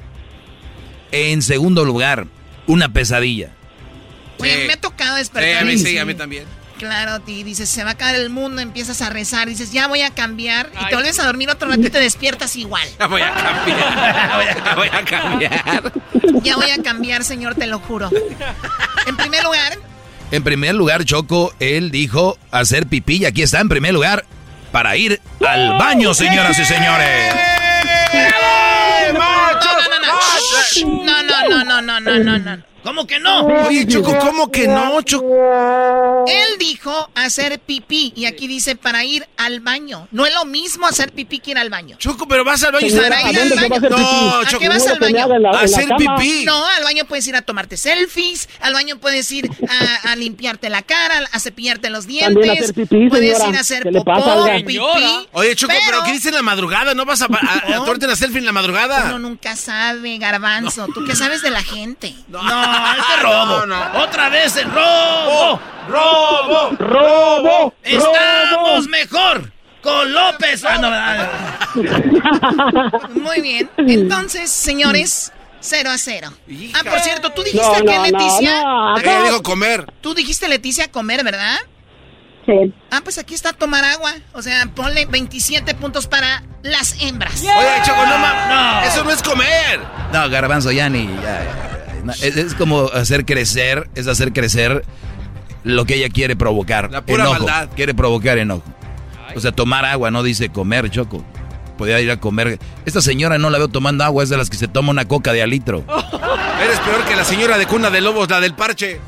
[1.11, 2.27] En segundo lugar,
[2.67, 3.51] una pesadilla.
[4.39, 5.63] Oye, me ha tocado Sí, despertar.
[5.63, 6.43] a mí sí, a mí también.
[6.77, 10.01] Claro, y dices, se va a acabar el mundo, empiezas a rezar, dices, ya voy
[10.03, 12.87] a cambiar, y te vuelves a dormir otro rato y te despiertas igual.
[12.99, 14.75] Ya voy a cambiar.
[14.75, 15.93] Voy a cambiar.
[16.43, 18.11] Ya voy a cambiar, señor, te lo juro.
[19.07, 19.79] En primer lugar,
[20.31, 24.25] En primer lugar, Choco, él dijo hacer pipí y aquí está en primer lugar
[24.71, 27.33] para ir al baño, señoras y señores.
[29.17, 30.85] machos!
[30.85, 32.63] No, no, no, no, no, no, no, no.
[32.83, 33.45] ¿Cómo que no?
[33.67, 36.25] Oye, Choco, ¿cómo que no, Choco?
[36.27, 40.07] Él dijo hacer pipí y aquí dice para ir al baño.
[40.11, 41.97] No es lo mismo hacer pipí que ir al baño.
[41.99, 43.89] Choco, pero vas al baño y Para ir al baño.
[43.89, 44.59] No, ¿A Choco.
[44.61, 45.27] qué vas al baño?
[45.53, 46.45] A hacer pipí.
[46.45, 49.49] No, al baño puedes ir a tomarte selfies, al baño puedes ir
[50.03, 52.33] a, a limpiarte la cara, a cepillarte los dientes.
[52.35, 53.49] También hacer pipí, puedes señora.
[53.49, 54.79] ir a hacer ¿Qué le popó, pasa, pipí.
[55.33, 56.93] Oye, Choco, pero, Pero- ¿qué dice en la madrugada?
[56.93, 59.03] ¿No vas a, a, a tomarte una selfie en la madrugada?
[59.07, 60.87] Uno nunca sabe, garbanzo.
[60.93, 62.13] ¿Tú qué sabes de la gente?
[62.29, 62.41] No,
[62.97, 63.65] este robo.
[63.65, 63.99] no, no.
[64.03, 65.59] Otra vez el robo.
[65.87, 66.71] ¡Robo!
[66.79, 67.73] ¡Robo!
[67.81, 70.65] Estamos mejor con López.
[70.65, 71.29] Ah, no, ah,
[73.11, 73.69] Muy bien.
[73.77, 75.31] Entonces, señores,
[75.61, 76.29] 0 a 0.
[76.73, 78.63] Ah, por cierto, tú dijiste No, que no, no, Leticia.
[78.63, 79.85] no, Ella dijo comer.
[80.01, 81.57] Tú dijiste Leticia comer, ¿verdad?
[82.45, 82.73] Sí.
[82.91, 84.13] Ah, pues aquí está tomar agua.
[84.33, 87.41] O sea, ponle 27 puntos para las hembras.
[87.41, 88.47] Oye, Choco, no mames.
[88.49, 88.81] No.
[88.81, 89.79] Eso no es comer.
[90.11, 91.07] No, garbanzo, ya ni.
[91.21, 91.76] ya.
[92.21, 94.83] Es, es como hacer crecer, es hacer crecer
[95.63, 96.91] lo que ella quiere provocar.
[96.91, 97.39] La pura enojo.
[97.39, 97.69] maldad.
[97.75, 98.63] Quiere provocar enojo.
[99.35, 101.23] O sea, tomar agua, no dice comer, Choco.
[101.77, 102.59] Podía ir a comer.
[102.85, 105.33] Esta señora no la veo tomando agua, es de las que se toma una coca
[105.33, 105.83] de alitro.
[106.63, 108.99] Eres peor que la señora de cuna de lobos, la del parche.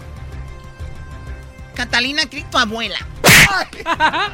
[1.73, 2.97] Catalina Crick, tu abuela.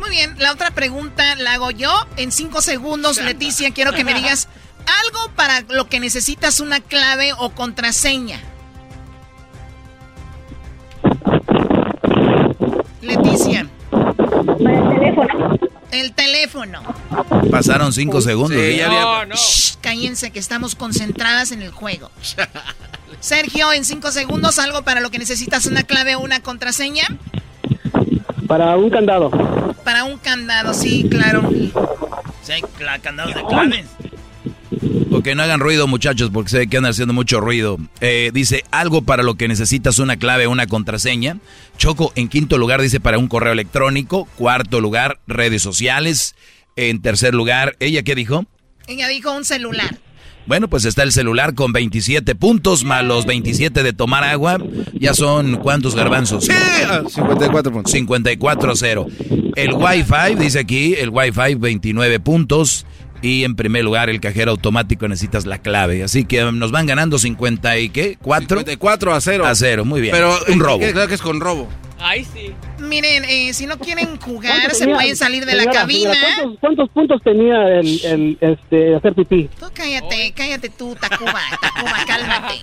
[0.00, 1.92] Muy bien, la otra pregunta la hago yo.
[2.16, 4.48] En cinco segundos, Leticia, quiero que me digas
[4.86, 8.40] algo para lo que necesitas una clave o contraseña.
[13.00, 13.66] Leticia.
[13.90, 15.58] el teléfono.
[15.90, 16.82] El teléfono.
[17.50, 18.58] Pasaron cinco segundos.
[18.58, 18.76] Sí, ¿eh?
[18.78, 22.10] ya había- Shh, cállense que estamos concentradas en el juego.
[23.20, 27.04] Sergio, en cinco segundos, algo para lo que necesitas una clave o una contraseña.
[28.46, 29.30] Para un candado.
[29.84, 31.48] Para un candado, sí, claro.
[32.42, 32.62] Sí, hay
[33.00, 33.86] candados de claves.
[35.10, 37.78] O que no hagan ruido, muchachos, porque sé que andan haciendo mucho ruido.
[38.00, 41.38] Eh, dice, algo para lo que necesitas una clave, una contraseña.
[41.76, 44.26] Choco, en quinto lugar, dice para un correo electrónico.
[44.36, 46.34] Cuarto lugar, redes sociales.
[46.76, 48.46] En tercer lugar, ¿ella qué dijo?
[48.86, 49.98] Ella dijo un celular.
[50.46, 54.58] Bueno, pues está el celular con 27 puntos, más los 27 de tomar agua.
[54.92, 56.44] Ya son, ¿cuántos garbanzos?
[56.46, 57.94] Sí, ah, 54 puntos.
[57.94, 59.52] 54-0.
[59.54, 62.86] El Wi-Fi, dice aquí, el Wi-Fi 29 puntos.
[63.22, 66.02] Y en primer lugar, el cajero automático necesitas la clave.
[66.02, 68.18] Así que um, nos van ganando 50 y qué?
[68.18, 68.40] ¿4?
[68.48, 69.46] 54 a 0.
[69.46, 70.12] A cero, muy bien.
[70.12, 70.78] Pero un eh, robo.
[70.80, 71.68] Claro que es con robo.
[72.04, 72.50] Ay, sí.
[72.80, 76.12] Miren, eh, si no quieren jugar, ¿Cuántos se tenía- pueden salir de la señora, cabina.
[76.14, 79.48] señora, ¿cuántos, cuántos puntos tenía el, el este, hacer pipí?
[79.60, 82.54] Tú cállate, cállate tú, Tacuba, Tacuba, cálmate.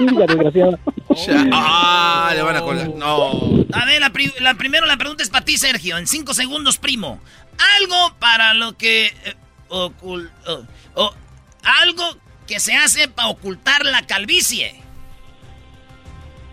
[0.00, 0.78] Mira, desgraciada.
[1.52, 2.88] Ah, le van a colgar.
[2.94, 3.64] No.
[3.72, 5.98] A ver, la, pri- la primero la pregunta es para ti, Sergio.
[5.98, 7.20] En cinco segundos, primo.
[7.78, 9.06] Algo para lo que...
[9.06, 9.34] eh,
[9.68, 10.62] ocul- oh,
[10.94, 11.14] oh,
[11.62, 12.16] algo
[12.46, 14.80] que se hace para ocultar la calvicie.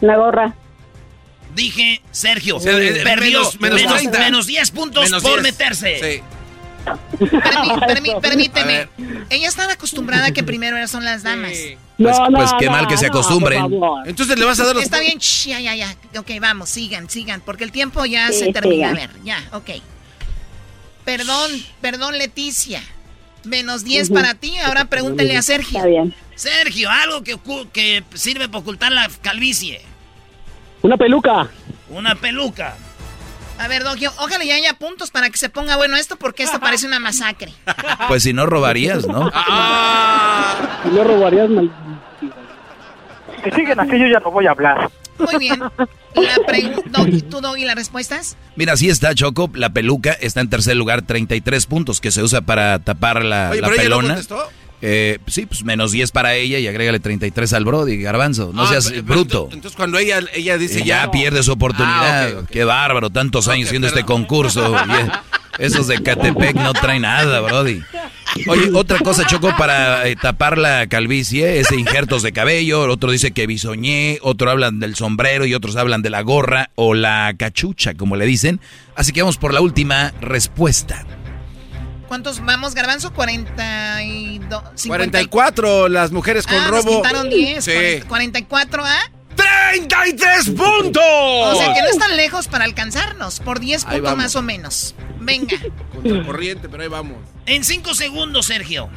[0.01, 0.53] La gorra.
[1.55, 4.19] Dije, Sergio, O sea, eh, perdió menos- menos menos, 30.
[4.19, 5.43] menos 10 puntos Menos por 10.
[5.43, 5.99] meterse.
[5.99, 6.23] Sí.
[7.19, 8.87] Permi- permi- permíteme.
[9.29, 11.51] Ella estaba acostumbrada a que primero son las damas.
[11.51, 13.65] Pues, No, no, pues qué no, mal que se no, acostumbren.
[14.05, 15.95] Entonces le vas a dar los Está bien, shh, ya, ya, ya.
[16.19, 18.89] Ok, vamos, sigan, sigan, porque el tiempo ya Sí, se termina.
[18.89, 19.69] A ver, ya, ok.
[21.07, 22.81] Perdón, perdón, Leticia.
[23.45, 25.77] Menos 10 para ti, ahora pregúntele a Sergio.
[25.77, 26.13] Está bien.
[26.35, 29.79] Sergio, algo que, sirve para ocultar la calvicie.
[30.81, 31.47] Una peluca.
[31.89, 32.75] Una peluca.
[33.57, 36.59] A ver, Dogio, ojalá ya haya puntos para que se ponga bueno esto, porque esto
[36.59, 37.53] parece una masacre.
[38.09, 39.31] Pues si no robarías, ¿no?
[39.33, 41.71] Ah, Si no robarías, mal...
[43.45, 44.91] Que siguen así, yo ya no voy a hablar.
[45.19, 45.59] Muy bien.
[45.59, 46.35] La
[47.29, 48.37] ¿Tú, Doggy, las respuestas?
[48.55, 49.49] Mira, así está Choco.
[49.53, 53.61] La peluca está en tercer lugar, 33 puntos, que se usa para tapar la, Oye,
[53.61, 54.07] la pero ella no pelona.
[54.15, 54.49] contestó.
[54.81, 58.51] Eh, sí, pues menos 10 para ella y agrégale 33 al Brody, Garbanzo.
[58.53, 59.45] No Ah, seas pero- bruto.
[59.45, 61.09] pero Entonces cuando ella, ella dice ya.
[61.09, 62.27] pierde su oportunidad.
[62.35, 62.49] Ah, ok.
[62.49, 64.75] Qué bárbaro, tantos años haciendo este concurso.
[65.59, 67.81] Esos de Catepec no traen nada, Brody.
[68.47, 72.81] Oye, otra cosa, Choco, para eh, tapar la calvicie es injertos de cabello.
[72.81, 76.93] Otro dice que bisoñé, otro hablan del sombrero y otros hablan de la gorra o
[76.93, 78.59] la cachucha, como le dicen.
[78.95, 81.03] Así que vamos por la última respuesta.
[82.07, 83.13] ¿Cuántos vamos, Garbanzo?
[83.13, 84.63] 42.
[84.75, 84.87] 50.
[84.87, 87.01] 44 las mujeres con ah, nos robo.
[87.01, 87.63] quitaron 10.
[87.63, 87.71] Sí.
[88.07, 89.11] 40, 44, ¿ah?
[89.35, 91.03] ¡33 puntos!
[91.03, 93.39] O sea que no están lejos para alcanzarnos.
[93.39, 94.17] Por 10 Ahí puntos vamos.
[94.23, 94.95] más o menos.
[95.19, 95.57] Venga.
[95.93, 97.17] Contracorriente, pero ahí vamos.
[97.45, 98.89] En cinco segundos, Sergio.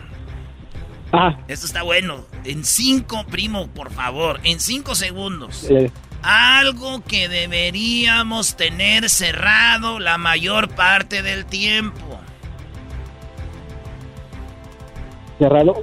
[1.12, 2.24] Ah, Esto está bueno.
[2.44, 4.40] En cinco, primo, por favor.
[4.44, 5.66] En cinco segundos.
[5.68, 5.90] eh,
[6.22, 12.19] Algo que deberíamos tener cerrado la mayor parte del tiempo.
[15.40, 15.82] Cerrado.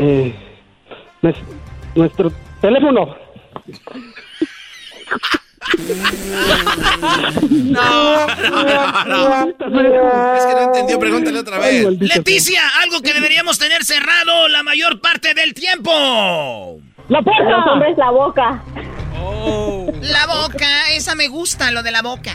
[0.00, 0.34] Eh,
[1.22, 1.36] nues-
[1.94, 3.14] nuestro teléfono.
[7.50, 8.26] No,
[9.06, 9.48] no, no.
[9.48, 11.86] Es que no entendió, pregúntale otra vez.
[12.00, 15.90] Leticia, algo que deberíamos tener cerrado la mayor parte del tiempo.
[17.08, 17.42] ¡La puerta!
[17.44, 18.62] Los hombres, la boca.
[20.02, 22.32] La boca, esa me gusta, lo de la boca.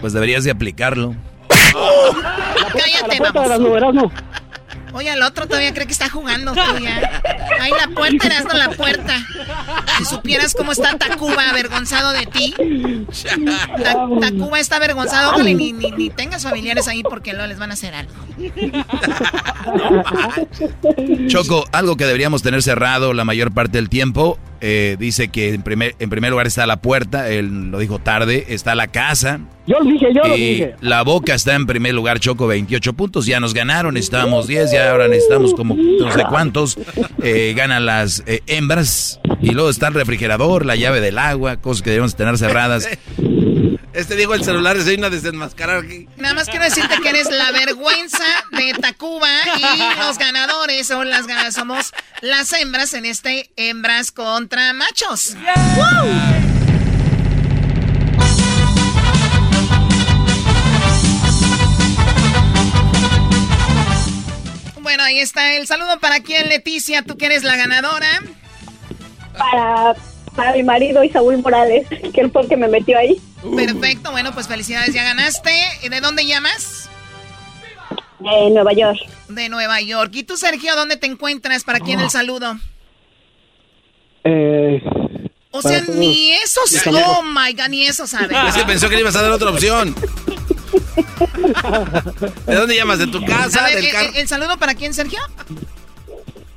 [0.00, 1.14] Pues deberías de aplicarlo.
[1.48, 3.68] Cállate, La puerta de las vamos.
[3.80, 4.12] novelas, no.
[4.92, 7.22] Oye, el otro todavía cree que está jugando tú ya.
[7.60, 9.16] Ahí la puerta, Erasmo, la puerta.
[9.98, 12.54] Si supieras cómo está Tacuba avergonzado de ti.
[13.82, 17.74] Ta- Tacuba está avergonzado, ni, ni, ni tengas familiares ahí porque luego les van a
[17.74, 18.12] hacer algo.
[21.28, 24.38] Choco, algo que deberíamos tener cerrado la mayor parte del tiempo.
[24.60, 28.46] Eh, dice que en primer, en primer lugar está la puerta, él lo dijo tarde,
[28.48, 29.40] está la casa.
[29.66, 30.74] Yo lo dije, yo lo y dije.
[30.80, 33.26] la boca está en primer lugar, Choco, 28 puntos.
[33.26, 36.78] Ya nos ganaron, estábamos 10, ya ahora necesitamos como no sé cuántos.
[37.22, 39.20] Eh, ganan las eh, hembras.
[39.40, 42.88] Y luego está el refrigerador, la llave del agua, cosas que debemos tener cerradas.
[43.92, 46.08] Este dijo el celular, es una desenmascarar aquí.
[46.16, 51.26] Nada más quiero decirte que eres la vergüenza de Tacuba y los ganadores son las
[51.26, 55.36] ganadoras somos las hembras en este hembras contra machos.
[64.80, 68.08] Bueno, ahí está el saludo para quién, Leticia, tú que eres la ganadora.
[69.36, 69.94] Para,
[70.36, 73.20] para mi marido y Saúl Morales, que él fue el que me metió ahí.
[73.56, 75.50] Perfecto, bueno, pues felicidades, ya ganaste.
[75.88, 76.88] ¿De dónde llamas?
[78.18, 78.98] De Nueva York.
[79.28, 80.10] De Nueva York.
[80.14, 81.64] ¿Y tú, Sergio, dónde te encuentras?
[81.64, 82.58] ¿Para quién el saludo?
[84.24, 84.82] Eh,
[85.52, 86.60] O sea, todos ni eso,
[86.92, 88.34] oh my god, ni eso sabe.
[88.48, 89.94] Es que pensó que le ibas a dar otra opción.
[92.46, 92.98] ¿De dónde llamas?
[92.98, 93.64] ¿De tu A casa?
[93.64, 94.08] ver, ¿Del el, carro?
[94.10, 95.18] el- el saludo para quién, Sergio?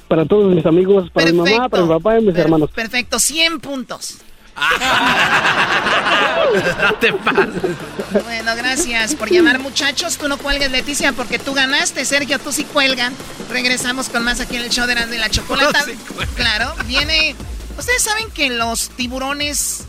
[0.08, 2.70] Para todos mis amigos, para mi mamá, para mi papá y mis hermanos.
[2.72, 4.18] Perfecto, 100 puntos.
[6.82, 8.24] No te pases.
[8.24, 10.18] Bueno, gracias por llamar, muchachos.
[10.18, 12.06] Tú no cuelgues, Leticia, porque tú ganaste.
[12.06, 13.14] Sergio, tú sí cuelgan.
[13.50, 15.84] Regresamos con más aquí en el show de Erasmo y la Chocolata.
[16.36, 17.36] claro, viene...
[17.78, 19.86] ¿Ustedes saben que los tiburones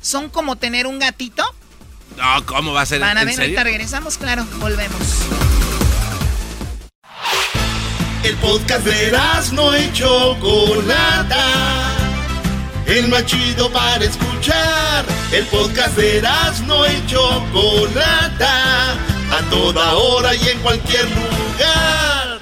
[0.00, 1.44] son como tener un gatito?
[2.16, 3.00] No, ¿cómo va a ser?
[3.00, 5.00] Van a ¿En ver, ahorita regresamos, claro, volvemos.
[8.22, 9.18] El podcast de
[9.52, 11.93] no y Chocolata.
[12.86, 15.04] El más chido para escuchar.
[15.32, 16.22] El podcast de
[16.66, 18.92] no y Chocolata.
[18.92, 22.40] A toda hora y en cualquier lugar.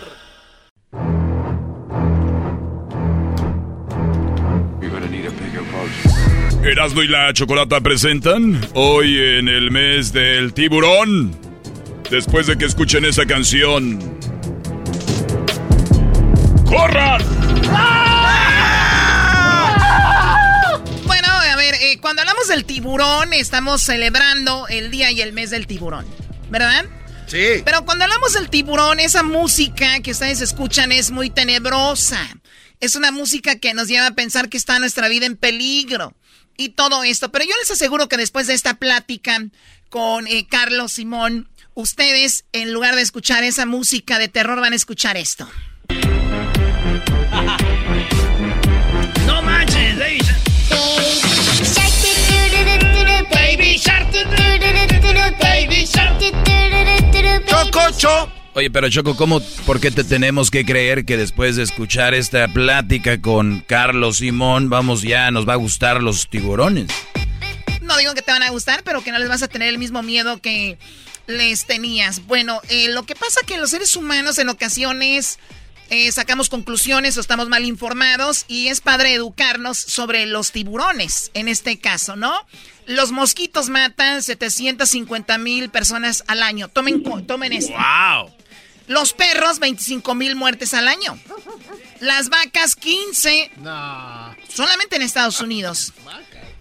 [6.65, 11.37] Erasmo y la Chocolata presentan hoy en el mes del tiburón.
[12.11, 13.99] Después de que escuchen esa canción.
[16.67, 17.21] ¡Corran!
[17.63, 18.12] Bueno,
[22.43, 26.05] hablamos del tiburón, estamos celebrando el día y el mes del tiburón,
[26.51, 26.85] ¿verdad?
[27.29, 27.63] Sí.
[27.65, 32.19] Pero cuando hablamos del tiburón, esa música que ustedes escuchan es muy tenebrosa.
[32.81, 36.15] Es una música que nos lleva a pensar que está nuestra vida en peligro
[36.57, 37.31] y todo esto.
[37.31, 39.39] Pero yo les aseguro que después de esta plática
[39.89, 44.77] con eh, Carlos Simón, ustedes, en lugar de escuchar esa música de terror, van a
[44.77, 45.49] escuchar esto.
[58.55, 62.49] Oye, pero Choco, ¿cómo, ¿por qué te tenemos que creer que después de escuchar esta
[62.49, 66.89] plática con Carlos Simón, vamos ya, nos va a gustar los tiburones?
[67.81, 69.79] No digo que te van a gustar, pero que no les vas a tener el
[69.79, 70.79] mismo miedo que
[71.27, 72.27] les tenías.
[72.27, 75.39] Bueno, eh, lo que pasa que los seres humanos en ocasiones
[75.91, 81.49] eh, sacamos conclusiones o estamos mal informados y es padre educarnos sobre los tiburones, en
[81.49, 82.35] este caso, ¿no?
[82.87, 86.69] Los mosquitos matan 750 mil personas al año.
[86.69, 87.73] Tomen, tomen esto.
[87.73, 88.31] ¡Wow!
[88.89, 91.19] Los perros, 25 mil muertes al año.
[92.01, 93.51] Las vacas, 15.
[94.49, 95.93] Solamente en Estados Unidos.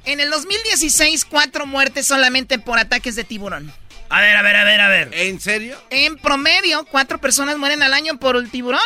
[0.05, 3.71] En el 2016, cuatro muertes solamente por ataques de tiburón.
[4.09, 5.09] A ver, a ver, a ver, a ver.
[5.13, 5.81] ¿En serio?
[5.89, 8.81] En promedio, cuatro personas mueren al año por el tiburón.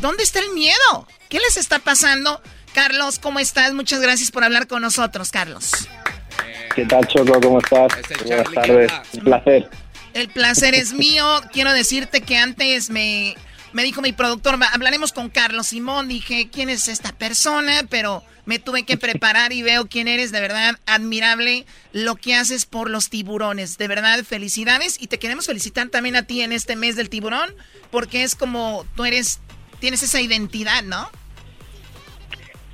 [0.00, 1.06] ¿Dónde está el miedo?
[1.28, 2.40] ¿Qué les está pasando?
[2.74, 3.72] Carlos, ¿cómo estás?
[3.74, 5.70] Muchas gracias por hablar con nosotros, Carlos.
[6.74, 7.40] ¿Qué tal, Choco?
[7.40, 7.92] ¿Cómo estás?
[8.24, 8.92] Buenas tardes.
[9.14, 9.70] Un placer.
[10.14, 11.40] El placer es mío.
[11.52, 13.36] Quiero decirte que antes me
[13.72, 16.08] me dijo mi productor, hablaremos con Carlos Simón.
[16.08, 17.84] Dije, ¿quién es esta persona?
[17.88, 20.32] Pero me tuve que preparar y veo quién eres.
[20.32, 23.78] De verdad, admirable lo que haces por los tiburones.
[23.78, 25.00] De verdad, felicidades.
[25.00, 27.54] Y te queremos felicitar también a ti en este mes del tiburón,
[27.90, 29.38] porque es como tú eres,
[29.80, 31.06] tienes esa identidad, ¿no?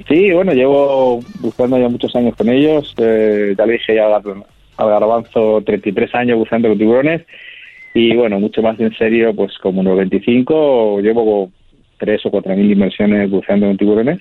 [0.08, 2.94] Sí, bueno, llevo buscando ya muchos años con ellos.
[2.98, 7.22] Eh, ya le dije ya al, garbanzo 33 años buscando con tiburones
[7.94, 11.50] y bueno, mucho más en serio, pues como unos 25, llevo
[11.96, 14.20] tres o cuatro mil inversiones buceando en tiburones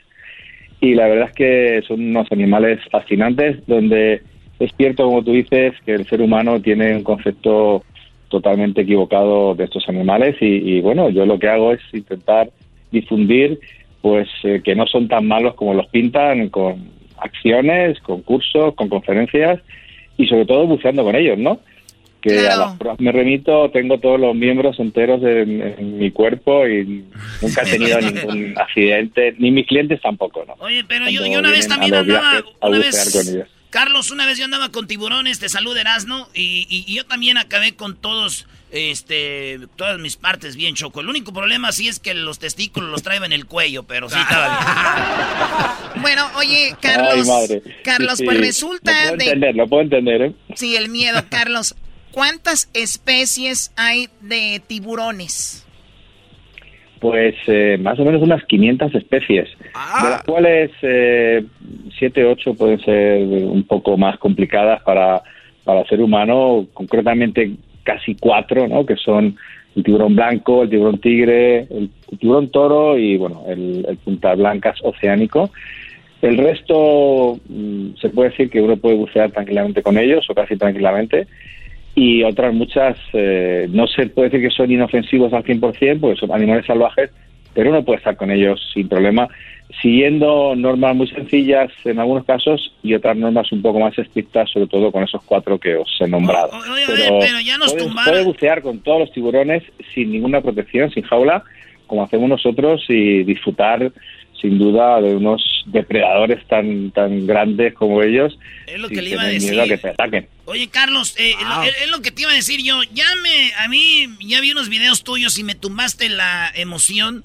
[0.80, 4.22] y la verdad es que son unos animales fascinantes donde
[4.60, 7.84] es cierto, como tú dices, que el ser humano tiene un concepto
[8.30, 12.49] totalmente equivocado de estos animales y, bueno, yo lo que hago es intentar
[12.95, 13.59] difundir
[14.01, 18.89] pues eh, que no son tan malos como los pintan con acciones, con cursos, con
[18.89, 19.59] conferencias
[20.17, 21.59] y sobre todo buceando con ellos, ¿no?
[22.26, 27.05] que a las pruebas me remito, tengo todos los miembros enteros en, mi cuerpo y
[27.41, 30.55] nunca he tenido ningún accidente, ni mis clientes tampoco, ¿no?
[30.59, 34.88] Oye, pero yo, una vez también andaba, una vez, Carlos, una vez yo andaba con
[34.88, 40.57] tiburones, te salud Erasno, y, y, yo también acabé con todos, este, todas mis partes
[40.57, 40.99] bien choco.
[40.99, 44.19] El único problema sí es que los testículos los traía en el cuello, pero sí
[44.19, 44.60] estaba
[45.93, 46.02] bien.
[46.02, 47.27] bueno, oye, Carlos,
[47.84, 50.34] Carlos, pues resulta lo puedo entender, lo puedo entender, ¿eh?
[50.56, 51.76] Sí, el miedo, Carlos.
[52.11, 55.65] ¿Cuántas especies hay de tiburones?
[56.99, 61.45] Pues eh, más o menos unas 500 especies, de las cuales eh,
[61.97, 65.22] 7, 8 pueden ser un poco más complicadas para,
[65.64, 68.86] para el ser humano, concretamente casi cuatro, ¿no?
[68.86, 69.38] que son
[69.78, 71.90] el tiburón blanco, el tiburón tigre, el,
[72.20, 75.52] tiburón toro y bueno, el, punta blancas oceánico.
[76.22, 80.57] El resto mm, se puede decir que uno puede bucear tranquilamente con ellos o casi
[80.57, 81.28] tranquilamente
[81.95, 86.32] y otras muchas eh, no se puede decir que son inofensivos al 100% porque son
[86.32, 87.10] animales salvajes,
[87.56, 89.27] pero uno puede estar con ellos sin problema,
[89.82, 94.68] siguiendo normas muy sencillas en algunos casos y otras normas un poco más estrictas, sobre
[94.68, 96.52] todo con esos cuatro que os he nombrado.
[96.86, 99.64] pero, ya nos puede, puede bucear con todos los tiburones
[99.94, 101.44] sin ninguna protección, sin jaula,
[101.88, 103.91] como hacemos nosotros y disfrutar
[104.41, 108.38] sin duda de unos depredadores tan tan grandes como ellos.
[108.68, 109.60] Es lo que le iba a decir.
[109.64, 110.27] que te ataquen.
[110.45, 111.34] Oye, Carlos, eh,
[111.82, 112.84] es lo que te iba a decir yo.
[112.94, 117.23] Ya me, a mí, ya vi unos videos tuyos y me tumbaste la emoción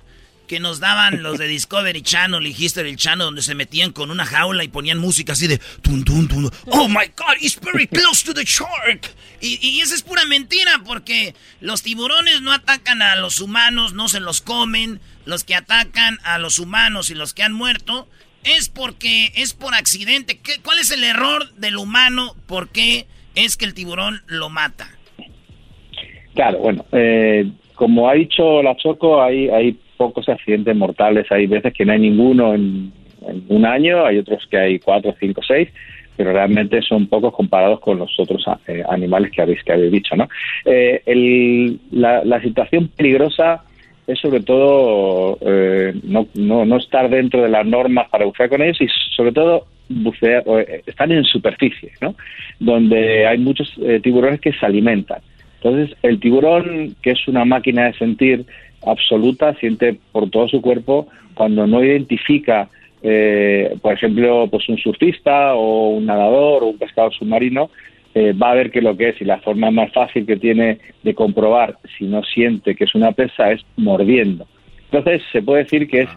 [0.51, 4.27] que nos daban los de Discovery Channel y History Channel donde se metían con una
[4.27, 6.51] jaula y ponían música así de tun, tun, tun.
[6.73, 9.15] Oh my God, it's very close to the shark.
[9.41, 14.09] Y, y esa es pura mentira porque los tiburones no atacan a los humanos, no
[14.09, 14.99] se los comen.
[15.25, 18.09] Los que atacan a los humanos y los que han muerto
[18.43, 20.41] es porque es por accidente.
[20.41, 22.35] ¿Qué, ¿Cuál es el error del humano?
[22.49, 23.07] ¿Por qué
[23.37, 24.89] es que el tiburón lo mata?
[26.35, 31.31] Claro, bueno, eh, como ha dicho la Choco, hay, hay pocos accidentes mortales.
[31.31, 32.91] Hay veces que no hay ninguno en,
[33.49, 35.69] un año, hay otros que hay cuatro, cinco, seis,
[36.17, 40.17] pero realmente son pocos comparados con los otros eh, animales que habéis, que habéis dicho.
[40.17, 40.27] ¿no?
[40.65, 41.03] Eh,
[41.91, 43.63] la, situación peligrosa
[44.07, 48.63] es sobre todo eh, no, no, no, estar dentro de las normas para bucear con
[48.63, 52.15] ellos y sobre todo bucear, eh, estar en superficie, ¿no?
[52.59, 55.19] donde hay muchos eh, tiburones que se alimentan.
[55.63, 58.47] Entonces, el tiburón, que es una máquina de sentir
[58.87, 62.69] absoluta, siente por todo su cuerpo cuando no identifica,
[63.01, 67.71] por ejemplo, pues un surfista o un nadador o un pescador submarino,
[68.13, 70.79] eh, va a ver que lo que es y la forma más fácil que tiene
[71.05, 74.49] de comprobar si no siente que es una pesa es mordiendo.
[74.91, 76.09] Entonces se puede decir que es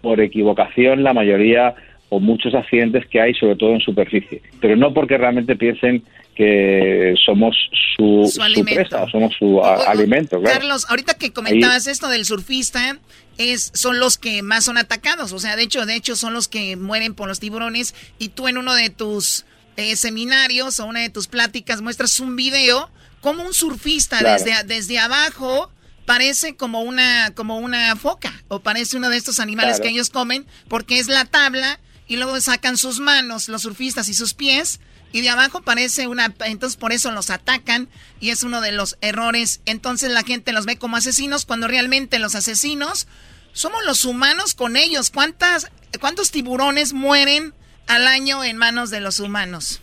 [0.00, 1.74] por equivocación la mayoría
[2.08, 6.02] o muchos accidentes que hay, sobre todo en superficie, pero no porque realmente piensen
[6.34, 7.54] que somos
[7.96, 8.32] su,
[8.64, 10.40] presa, somos su alimento.
[10.42, 12.98] Carlos, ahorita que comentabas esto del surfista,
[13.38, 16.48] es son los que más son atacados, o sea, de hecho, de hecho son los
[16.48, 17.94] que mueren por los tiburones.
[18.18, 19.44] Y tú en uno de tus
[19.76, 22.90] eh, seminarios o una de tus pláticas muestras un video
[23.20, 25.70] como un surfista desde, desde abajo
[26.04, 30.44] parece como una, como una foca o parece uno de estos animales que ellos comen
[30.68, 34.80] porque es la tabla y luego sacan sus manos los surfistas y sus pies
[35.12, 37.88] y de abajo parece una entonces por eso los atacan
[38.20, 42.18] y es uno de los errores entonces la gente los ve como asesinos cuando realmente
[42.18, 43.06] los asesinos
[43.52, 45.70] somos los humanos con ellos cuántas
[46.00, 47.52] cuántos tiburones mueren
[47.88, 49.82] al año en manos de los humanos.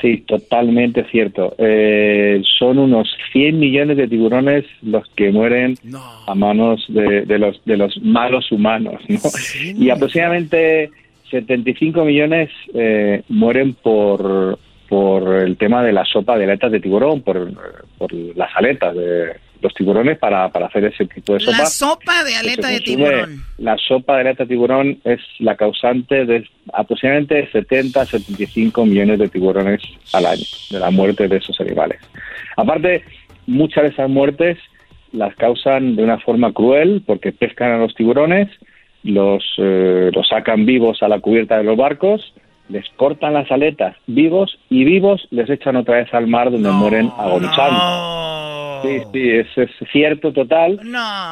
[0.00, 1.54] Sí, totalmente cierto.
[1.58, 5.74] Eh, son unos 100 millones de tiburones los que mueren
[6.26, 9.02] a manos de, los, de los malos humanos.
[9.76, 10.90] Y aproximadamente
[11.30, 17.22] 75 millones eh, mueren por, por el tema de la sopa de aletas de tiburón,
[17.22, 17.52] por,
[17.98, 21.58] por las aletas de, los tiburones para, para hacer ese tipo de sopa.
[21.58, 23.44] La sopa de aleta de tiburón.
[23.58, 29.28] La sopa de aleta de tiburón es la causante de aproximadamente 70 75 millones de
[29.28, 29.82] tiburones
[30.12, 32.00] al año, de la muerte de esos animales.
[32.56, 33.04] Aparte,
[33.46, 34.58] muchas de esas muertes
[35.12, 38.48] las causan de una forma cruel porque pescan a los tiburones,
[39.02, 42.32] los, eh, los sacan vivos a la cubierta de los barcos,
[42.68, 47.10] les cortan las aletas vivos y vivos les echan otra vez al mar donde mueren
[47.16, 48.18] agonizando.
[48.82, 50.78] Sí, sí, es, es cierto total.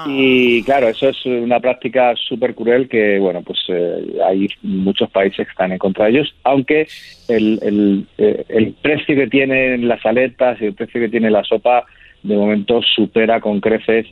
[0.07, 5.47] Y claro, eso es una práctica súper cruel que, bueno, pues eh, hay muchos países
[5.47, 6.89] que están en contra de ellos, aunque
[7.29, 11.45] el, el, eh, el precio que tienen las aletas y el precio que tiene la
[11.45, 11.85] sopa
[12.23, 14.07] de momento supera con creces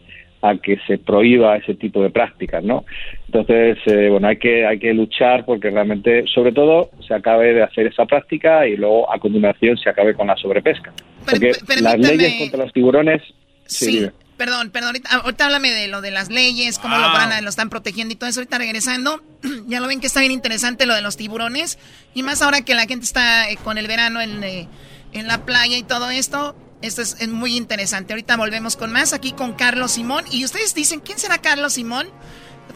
[0.45, 2.85] a que se prohíba ese tipo de prácticas, ¿no?
[3.27, 7.62] Entonces, eh, bueno, hay que hay que luchar porque realmente, sobre todo, se acabe de
[7.62, 10.93] hacer esa práctica y luego a continuación se acabe con la sobrepesca.
[11.25, 13.23] Porque las leyes contra los tiburones.
[13.65, 14.07] Sí.
[14.37, 17.71] Perdón, perdón, ahorita, háblame de lo de las leyes, cómo lo, van a, lo están
[17.71, 18.41] protegiendo y todo eso.
[18.41, 19.23] Ahorita regresando,
[19.66, 21.79] ya lo ven que está bien interesante lo de los tiburones.
[22.12, 24.69] Y más ahora que la gente está eh, con el verano en, eh,
[25.12, 26.55] en la playa y todo esto.
[26.85, 28.12] Esto es, muy interesante.
[28.12, 30.27] Ahorita volvemos con más aquí con Carlos Simón.
[30.31, 32.11] Y ustedes dicen, ¿quién será Carlos Simón?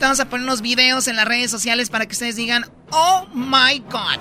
[0.00, 3.80] Vamos a poner unos videos en las redes sociales para que ustedes digan, oh my
[3.80, 4.18] god.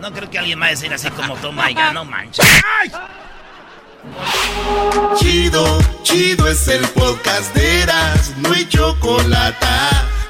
[0.00, 2.46] No creo que alguien va a decir así como, oh my god, no manches.
[5.18, 9.66] Chido, chido es el podcast de Eras, no hay chocolate.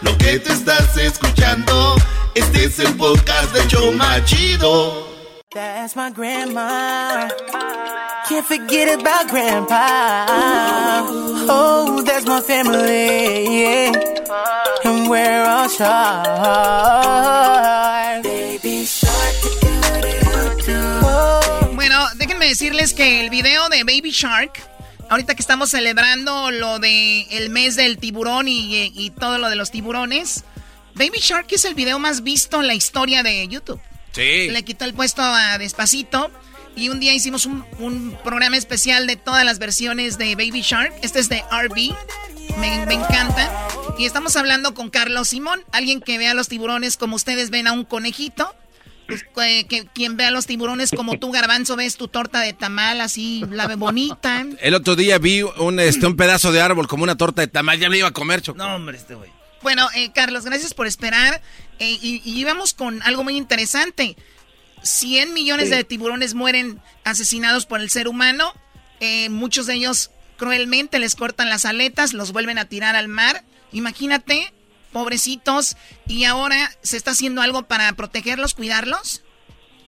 [0.02, 1.94] Lo que te estás escuchando,
[2.34, 5.05] este es el podcast de Choma Chido.
[5.56, 7.30] That's my grandma.
[8.28, 10.26] Can't forget about grandpa.
[11.48, 13.62] Oh, that's my family.
[13.62, 13.92] Yeah.
[14.84, 15.66] And we're all
[21.74, 24.60] Bueno, déjenme decirles que el video de Baby Shark,
[25.08, 29.56] ahorita que estamos celebrando lo de el mes del tiburón y, y todo lo de
[29.56, 30.44] los tiburones,
[30.96, 33.80] Baby Shark es el video más visto en la historia de YouTube.
[34.16, 34.48] Sí.
[34.48, 36.30] Le quitó el puesto a Despacito.
[36.74, 40.92] Y un día hicimos un, programa especial de todas las versiones de Baby Shark.
[41.02, 41.94] Este es de RB.
[42.58, 43.50] Me, encanta.
[43.98, 47.66] Y estamos hablando con Carlos Simón, alguien que ve a los tiburones como ustedes ven
[47.66, 48.54] a un conejito.
[49.06, 49.24] Pues,
[49.66, 53.44] que, quien ve a los tiburones como tú, Garbanzo, ves tu torta de tamal así,
[53.50, 54.44] la ve bonita.
[54.60, 57.78] El otro día vi un, este, un pedazo de árbol como una torta de tamal,
[57.78, 58.58] ya me iba a comer, Choco.
[58.58, 59.35] No, hombre, este güey.
[59.62, 61.40] Bueno, eh, Carlos, gracias por esperar.
[61.78, 64.16] Eh, y, y íbamos con algo muy interesante.
[64.82, 68.52] 100 millones de tiburones mueren asesinados por el ser humano.
[69.00, 73.44] Eh, muchos de ellos cruelmente les cortan las aletas, los vuelven a tirar al mar.
[73.72, 74.52] Imagínate,
[74.92, 75.76] pobrecitos,
[76.06, 79.22] y ahora se está haciendo algo para protegerlos, cuidarlos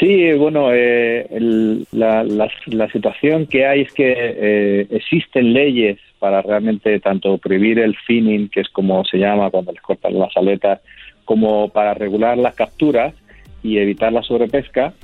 [0.00, 1.26] Sí, bueno, eh,
[1.92, 7.94] la, la, situación que hay es que eh, existen leyes para realmente tanto prohibir el
[8.06, 10.80] finning, que es como se llama cuando les cortan las aletas,
[11.26, 13.12] como para regular las capturas
[13.62, 14.94] y evitar la sobrepesca,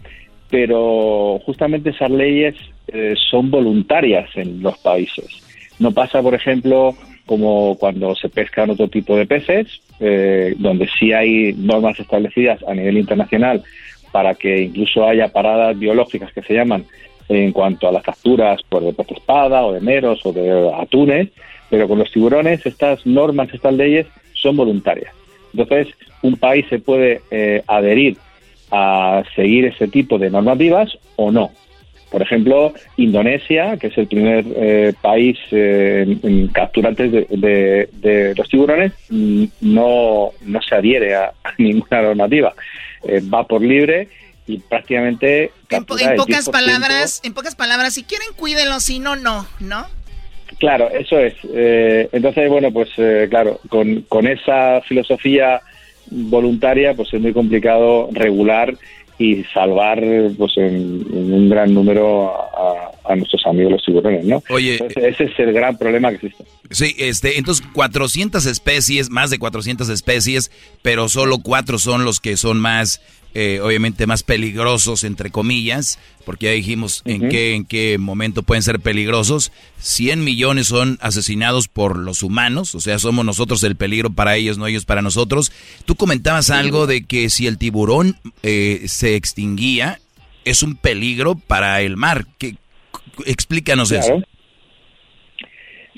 [0.49, 2.55] pero justamente esas leyes
[2.89, 5.43] eh, son voluntarias en los países.
[5.79, 6.95] No pasa, por ejemplo,
[7.27, 12.99] como cuando se pescan otro tipo de peces, donde sí hay normas establecidas a nivel
[12.99, 13.63] internacional
[14.17, 16.87] para que incluso haya paradas biológicas que se llaman
[17.29, 21.29] en cuanto a las capturas por de pez espada o de meros o de atunes,
[21.69, 25.13] pero con los tiburones estas normas, estas leyes son voluntarias.
[25.53, 25.89] Entonces,
[26.23, 28.17] un país se puede eh, adherir
[28.71, 31.51] a seguir ese tipo de normativas o no.
[32.11, 38.93] Por ejemplo, Indonesia, que es el primer eh, país eh, en, capturantes de, los tiburones,
[39.11, 42.55] mm, no, no se adhiere a ninguna normativa.
[43.09, 44.09] Eh, va por libre
[44.47, 49.87] y prácticamente en, pocas palabras, en pocas palabras, si quieren cuídenlo, si no, no, ¿no?
[50.59, 51.35] Claro, eso es.
[51.53, 55.61] Eh, entonces, bueno, pues eh, claro, con, con esa filosofía
[56.09, 58.75] voluntaria, pues es muy complicado regular
[59.19, 60.03] y salvar
[60.37, 62.33] pues en, un gran número
[63.05, 64.43] a, nuestros amigos los tiburones, ¿no?
[64.51, 66.45] Oye, ese es el gran problema que existe.
[66.71, 70.51] Sí, este, entonces 400 especies, más de 400 especies,
[70.83, 73.01] pero solo cuatro son los que son más
[73.39, 78.63] eh, obviamente más peligrosos, entre comillas, porque ya dijimos en, qué, en qué momento pueden
[78.63, 79.53] ser peligrosos.
[79.77, 84.57] 100 millones son asesinados por los humanos, o sea, somos nosotros el peligro para ellos,
[84.57, 85.53] no ellos para nosotros.
[85.85, 89.99] Tú comentabas algo de que si el tiburón eh, se extinguía,
[90.47, 92.25] es un peligro para el mar.
[92.39, 92.55] ¿Qué,
[93.27, 94.23] explícanos eso.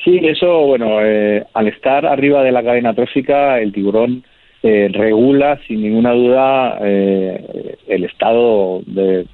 [0.05, 4.25] Sí, eso, bueno, eh, al estar arriba de la cadena trófica, el tiburón
[4.63, 9.27] eh, regula sin ninguna duda eh, el estado de,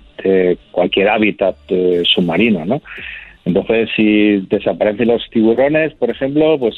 [0.71, 2.81] cualquier hábitat eh, submarino, ¿no?
[3.45, 6.75] Entonces, si desaparecen los tiburones, por ejemplo, pues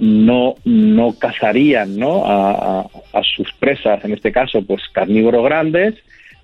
[0.00, 2.24] no no cazarían, ¿no?
[2.26, 5.94] A, a, sus presas, en este caso, pues carnívoros grandes,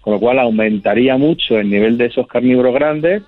[0.00, 3.22] con lo cual aumentaría mucho el nivel de esos carnívoros grandes,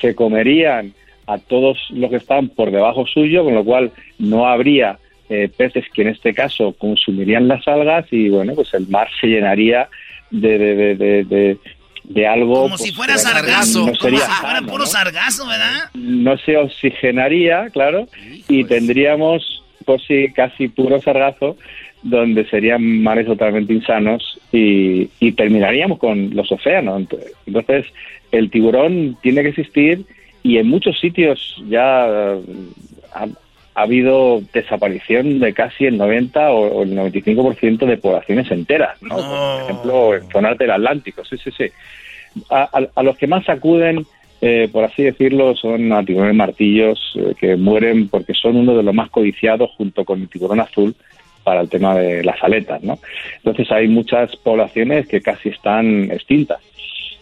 [0.00, 0.92] se comerían
[1.26, 4.98] a todos los que están por debajo suyo, con lo cual no habría
[5.30, 9.28] eh, peces que en este caso consumirían las algas y bueno, pues el mar se
[9.28, 9.88] llenaría
[10.30, 10.58] de,
[10.96, 11.56] de,
[12.04, 12.62] de, algo...
[12.62, 15.88] Como si fuera sargazo, como si fuera puro sargazo, ¿verdad?
[15.94, 18.08] No se oxigenaría, claro,
[18.48, 21.56] y tendríamos pues sí, casi puro sargazo
[22.02, 27.06] donde serían mares totalmente insanos y, y terminaríamos con los océanos.
[27.46, 27.86] Entonces,
[28.32, 30.04] el tiburón tiene que existir
[30.42, 32.36] y en muchos sitios ya
[33.80, 39.16] ha habido desaparición de casi el 90 o, el 95% de poblaciones enteras, ¿no?
[39.16, 41.64] Por ejemplo, en zonas del Atlántico, sí, sí, sí.
[42.50, 44.06] A, los que más acuden,
[44.42, 48.82] eh, por así decirlo, son a tiburones martillos eh, que mueren porque son uno de
[48.82, 50.94] los más codiciados junto con el tiburón azul
[51.42, 52.98] para el tema de las aletas, ¿no?
[53.38, 56.60] Entonces hay muchas poblaciones que casi están extintas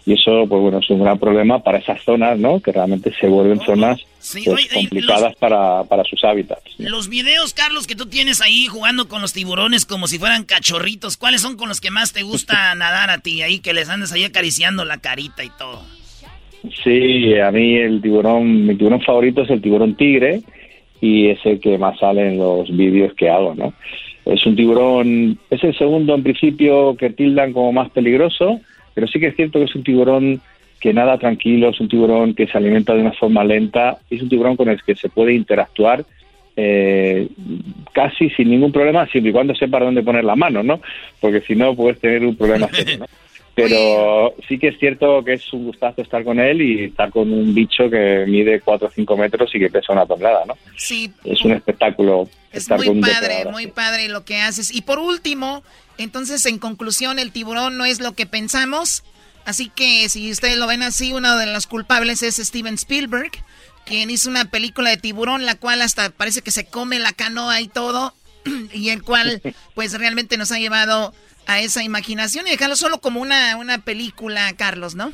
[0.09, 3.29] y eso pues bueno es un gran problema para esas zonas no que realmente se
[3.29, 4.01] vuelven zonas
[4.47, 9.21] pues, complicadas para, para sus hábitats los videos Carlos que tú tienes ahí jugando con
[9.21, 13.11] los tiburones como si fueran cachorritos cuáles son con los que más te gusta nadar
[13.11, 15.83] a ti ahí que les andes ahí acariciando la carita y todo.
[16.83, 20.41] Sí a mí el tiburón mi tiburón favorito es el tiburón tigre
[21.03, 23.75] y es el que más sale en los vídeos que hago no
[24.25, 28.59] es un tiburón es el segundo en principio que tildan como más peligroso
[28.99, 30.41] pero sí que es cierto que es un tiburón
[30.81, 34.29] que nada tranquilo, es un tiburón que se alimenta de una forma lenta, es un
[34.29, 36.05] tiburón con el que se puede interactuar
[36.57, 37.29] eh,
[37.93, 40.81] casi sin ningún problema, siempre y cuando sepa dónde poner la mano, ¿no?
[41.21, 43.07] Porque si no, puedes tener un problema serio, ¿no?
[43.55, 47.33] Pero sí que es cierto que es un gustazo estar con él y estar con
[47.33, 50.55] un bicho que mide 4 o 5 metros y que pesa una tonelada, ¿no?
[50.77, 51.13] Sí.
[51.25, 52.29] Es un espectáculo.
[52.51, 54.75] Es muy padre, muy padre lo que haces.
[54.75, 55.63] Y por último,
[55.99, 59.05] entonces, en conclusión, el tiburón no es lo que pensamos.
[59.45, 63.33] Así que si ustedes lo ven así, uno de los culpables es Steven Spielberg,
[63.85, 67.61] quien hizo una película de tiburón, la cual hasta parece que se come la canoa
[67.61, 68.15] y todo,
[68.73, 69.41] y el cual
[69.75, 71.15] pues realmente nos ha llevado
[71.47, 75.13] a esa imaginación y dejarlo solo como una, una película, Carlos, ¿no?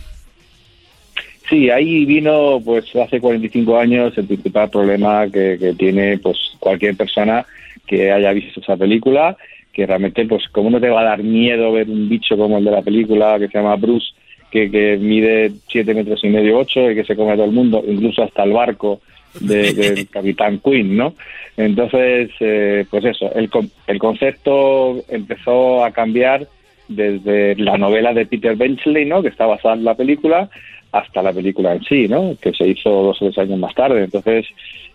[1.48, 6.96] Sí, ahí vino pues hace 45 años el principal problema que, que tiene pues cualquier
[6.96, 7.46] persona
[7.86, 9.36] que haya visto esa película
[9.74, 12.64] que realmente, pues, como no te va a dar miedo ver un bicho como el
[12.64, 14.06] de la película que se llama Bruce,
[14.50, 17.52] que, que mide siete metros y medio, ocho, y que se come a todo el
[17.52, 19.00] mundo, incluso hasta el barco
[19.40, 21.14] del Capitán Quinn, ¿no?
[21.56, 23.50] Entonces, eh, pues eso, el,
[23.86, 26.46] el concepto empezó a cambiar
[26.88, 29.22] desde la novela de Peter Benchley, ¿no?
[29.22, 30.48] Que está basada en la película,
[30.94, 32.36] hasta la película en sí, ¿no?
[32.40, 34.04] Que se hizo dos o tres años más tarde.
[34.04, 34.46] Entonces,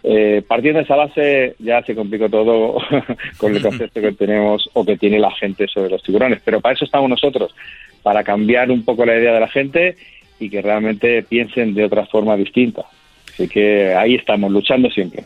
[0.02, 2.78] eh, partiendo de esa base, ya se complicó todo
[3.38, 6.42] con el concepto que tenemos o que tiene la gente sobre los tiburones.
[6.46, 7.54] Pero para eso estamos nosotros,
[8.02, 9.98] para cambiar un poco la idea de la gente
[10.40, 12.86] y que realmente piensen de otra forma distinta.
[13.34, 15.26] Así que ahí estamos, luchando siempre.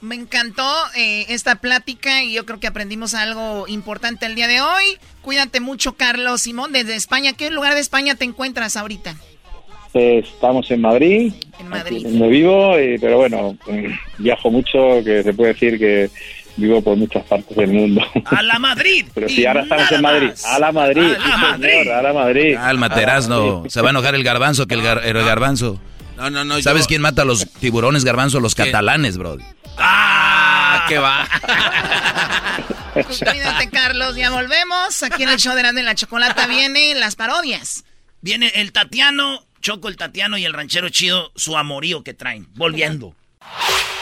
[0.00, 4.60] Me encantó eh, esta plática y yo creo que aprendimos algo importante el día de
[4.60, 4.98] hoy.
[5.20, 7.34] Cuídate mucho, Carlos Simón, desde España.
[7.34, 9.14] ¿Qué lugar de España te encuentras ahorita?
[9.94, 12.02] Estamos en Madrid, en Madrid.
[12.04, 13.56] donde vivo, pero bueno,
[14.18, 16.10] viajo mucho, que se puede decir que
[16.56, 18.02] vivo por muchas partes del mundo.
[18.26, 19.06] A la Madrid.
[19.14, 20.30] Pero si ahora estamos en Madrid.
[20.44, 21.12] A la Madrid.
[21.14, 21.88] A la Madrid.
[21.88, 22.54] a la Madrid.
[22.54, 25.80] Calma, Se va a enojar el garbanzo, que el, garbanzo.
[26.16, 26.60] No, no, no.
[26.62, 28.40] ¿Sabes quién mata a los tiburones garbanzo?
[28.40, 29.38] Los catalanes, bro.
[29.78, 30.84] ¡Ah!
[30.88, 31.26] ¿Qué va?
[32.94, 34.16] Cuídate, Carlos.
[34.16, 35.02] Ya volvemos.
[35.02, 37.84] Aquí en el show de Grande la Chocolata vienen las parodias.
[38.20, 42.48] Viene el Tatiano, Choco el Tatiano y el ranchero chido, su amorío que traen.
[42.56, 43.14] Volviendo.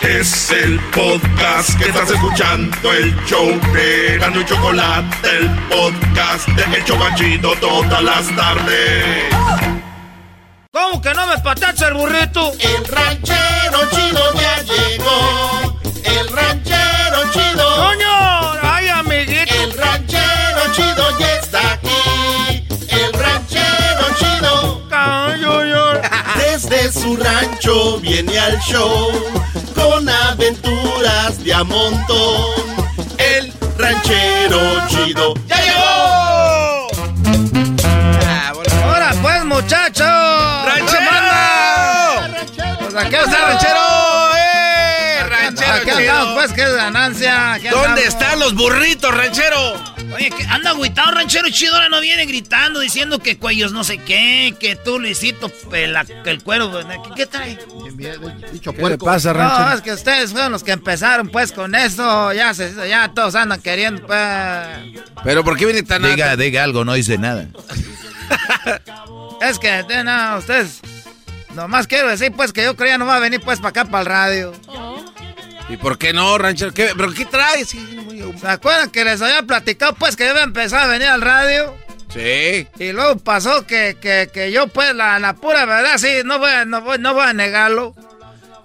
[0.00, 6.78] Es el podcast que estás escuchando, el show de Gano y Chocolate, el podcast de
[6.78, 9.24] El Chocachito todas las tardes.
[10.72, 12.52] ¿Cómo que no me patacha el burrito?
[12.58, 15.80] El ranchero chido ya llegó.
[16.04, 17.76] El ranchero chido.
[17.76, 18.52] ¡Coño!
[18.62, 19.54] ¡Ay, amiguito!
[19.54, 22.49] El ranchero chido ya está aquí.
[24.16, 24.80] Chido.
[26.36, 29.10] Desde su rancho viene al show
[29.74, 32.44] con aventuras de a montón.
[33.18, 36.88] El ranchero chido ya llegó.
[38.84, 40.06] ¡Ahora pues, muchachos!
[40.66, 41.10] ¡Ranchero!
[42.80, 43.80] Pues aquí está, ranchero.
[44.36, 45.22] ¡Eh!
[45.28, 45.96] ranchero chido.
[45.96, 47.58] andamos, pues, qué ganancia.
[47.70, 47.98] ¿Dónde andamos.
[48.00, 49.89] están los burritos, ranchero?
[50.14, 53.98] Oye, que anda agüitado, ranchero chido, ahora no viene gritando, diciendo que cuellos no sé
[53.98, 57.58] qué, que tú, Luisito, pela- que el cuero, ¿qué, qué trae?
[58.52, 59.66] Dicho ¿Qué le pasa, ranchero?
[59.68, 63.34] No, es que ustedes fueron los que empezaron, pues, con eso, ya se, ya todos
[63.36, 64.18] andan queriendo, pues...
[65.22, 67.46] ¿Pero por qué viene tan Diga, diga algo, no dice nada.
[69.40, 70.80] Es que, de nada, ustedes...
[71.54, 74.00] Nomás quiero decir, pues, que yo creía no va a venir, pues, para acá, para
[74.00, 74.52] el radio.
[75.70, 76.72] ¿Y por qué no, ranchero?
[76.74, 77.68] ¿Qué, ¿Pero qué traes?
[77.70, 81.20] ¿Se acuerdan que les había platicado, pues, que yo iba a empezar a venir al
[81.20, 81.76] radio?
[82.12, 82.66] Sí.
[82.78, 86.50] Y luego pasó que, que, que yo, pues, la, la pura verdad, sí, no voy,
[86.50, 87.94] a- no, voy, no voy a negarlo.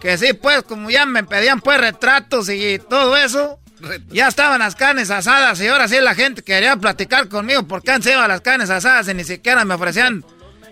[0.01, 3.59] Que sí, pues, como ya me pedían, pues, retratos y todo eso.
[4.09, 8.11] Ya estaban las carnes asadas y ahora sí la gente quería platicar conmigo porque antes
[8.11, 10.25] iba a las carnes asadas y ni siquiera me ofrecían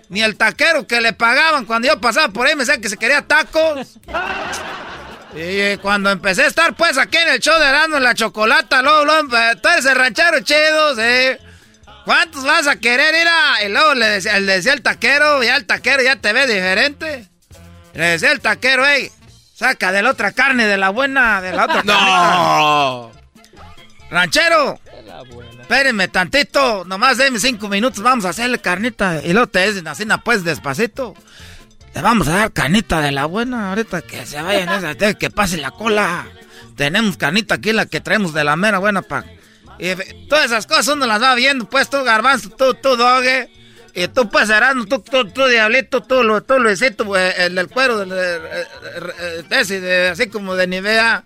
[0.08, 2.96] ni el taquero que le pagaban cuando yo pasaba por ahí me decía que se
[2.96, 3.98] quería tacos.
[5.34, 8.82] Y cuando empecé a estar pues aquí en el show de Erasmo en la chocolata,
[8.82, 11.38] luego, luego, eh, tú eres el ranchero chido, sí.
[12.04, 13.64] ¿Cuántos vas a querer ir a...?
[13.64, 17.28] Y luego le decía, le decía el taquero, ya el taquero ya te ve diferente.
[17.94, 19.10] Le decía el taquero, hey,
[19.54, 23.12] saca de la otra carne, de la buena, de la otra No.
[24.10, 24.78] Ranchero,
[25.60, 29.20] espérenme tantito, nomás denme cinco minutos, vamos a hacerle carnita.
[29.24, 31.14] Y luego te dicen así, pues despacito.
[31.94, 35.56] Le vamos a dar carnita de la buena, ahorita que se vayan, esa, que pase
[35.58, 36.26] la cola.
[36.76, 39.24] Tenemos carnita aquí, la que traemos de la mera buena pa.
[39.78, 39.94] Y
[40.28, 43.48] todas esas cosas uno las va viendo, pues tú, garbanzo, tú, tú, doge.
[43.94, 48.04] Y tú, pues, Erasmo, tú, tú, tú, diablito, tú, lo- tú, Luisito, el del cuero,
[50.10, 51.24] así como de Nivea.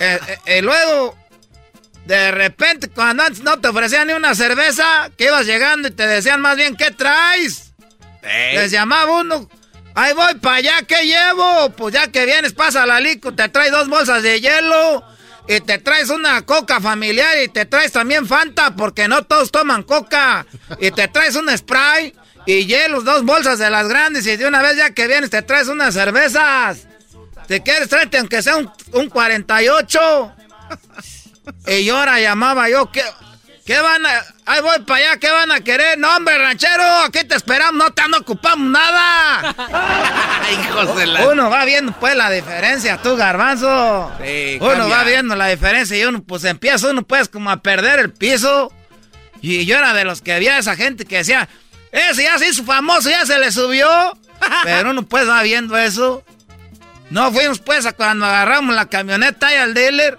[0.00, 1.14] Eh, eh, y luego,
[2.06, 6.06] de repente, cuando antes no te ofrecían ni una cerveza, que ibas llegando y te
[6.06, 7.74] decían más bien, ¿qué traes?
[8.22, 9.50] Les llamaba uno,
[9.94, 11.70] ahí voy para allá, ¿qué llevo?
[11.76, 15.04] Pues ya que vienes, pasa la lico, te traes dos bolsas de hielo
[15.48, 19.82] y te traes una coca familiar y te traes también Fanta, porque no todos toman
[19.82, 20.46] coca.
[20.80, 22.14] Y te traes un spray
[22.46, 25.42] y hielos, dos bolsas de las grandes y de una vez ya que vienes te
[25.42, 26.86] traes unas cervezas.
[27.48, 30.32] Si quieres, tráete aunque sea un, un 48.
[31.66, 33.02] Y ahora llamaba yo, ¿qué,
[33.72, 34.24] qué van a...?
[34.44, 35.98] Ahí voy para allá, ¿qué van a querer?
[35.98, 39.54] No, hombre, ranchero, aquí te esperamos, no te no ocupamos nada.
[40.52, 41.28] Hijos de la...
[41.28, 44.12] Uno va viendo pues la diferencia, tú garbanzo.
[44.22, 44.96] Sí, uno cambia.
[44.96, 48.72] va viendo la diferencia y uno pues empieza uno pues como a perder el piso.
[49.40, 51.48] Y yo era de los que había esa gente que decía,
[51.90, 53.88] ese ya se hizo famoso, ya se le subió.
[54.64, 56.24] Pero uno pues va viendo eso.
[57.10, 60.18] No fuimos pues a cuando agarramos la camioneta y al dealer.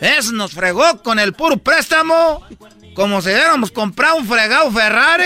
[0.00, 2.44] Eso nos fregó con el puro préstamo.
[2.94, 5.24] Como si hubiéramos comprado un fregado Ferrari.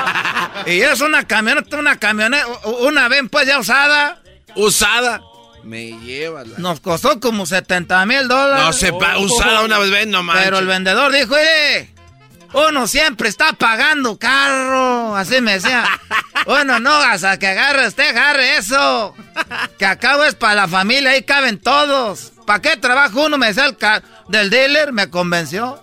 [0.66, 2.46] y es una camioneta, una camioneta,
[2.80, 4.22] una vez pues ya usada.
[4.54, 5.20] Usada.
[5.62, 6.58] Me lleva la...
[6.58, 8.64] Nos costó como 70 mil dólares.
[8.64, 10.44] No se pa- usada una vez, no manches.
[10.44, 11.92] Pero el vendedor dijo, mire,
[12.52, 15.16] uno siempre está pagando carro.
[15.16, 15.84] Así me decía.
[16.46, 19.14] Uno no, hasta que agarre usted, agarre eso.
[19.78, 22.32] Que acabo es para la familia, ahí caben todos.
[22.46, 23.36] ¿Para qué trabajo uno?
[23.38, 25.82] Me decía el ca- del dealer, me convenció.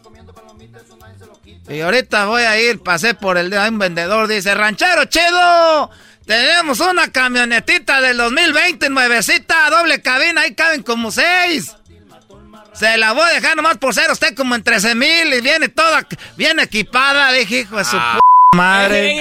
[1.69, 5.89] Y ahorita voy a ir, pasé por el de hay un vendedor, dice, ranchero chido,
[6.25, 11.73] tenemos una camionetita del 2020, nuevecita, doble cabina, ahí caben como seis.
[12.73, 15.69] Se la voy a dejar nomás por ser usted como en 13 mil y viene
[15.69, 17.31] toda bien equipada.
[17.31, 18.19] Dije, hijo de su p
[18.57, 19.15] madre.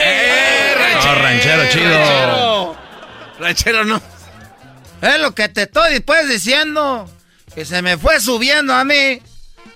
[1.04, 2.76] No, ranchero chido.
[3.38, 4.00] Ranchero no.
[5.02, 7.08] Es lo que te estoy después diciendo.
[7.54, 9.20] Que se me fue subiendo a mí.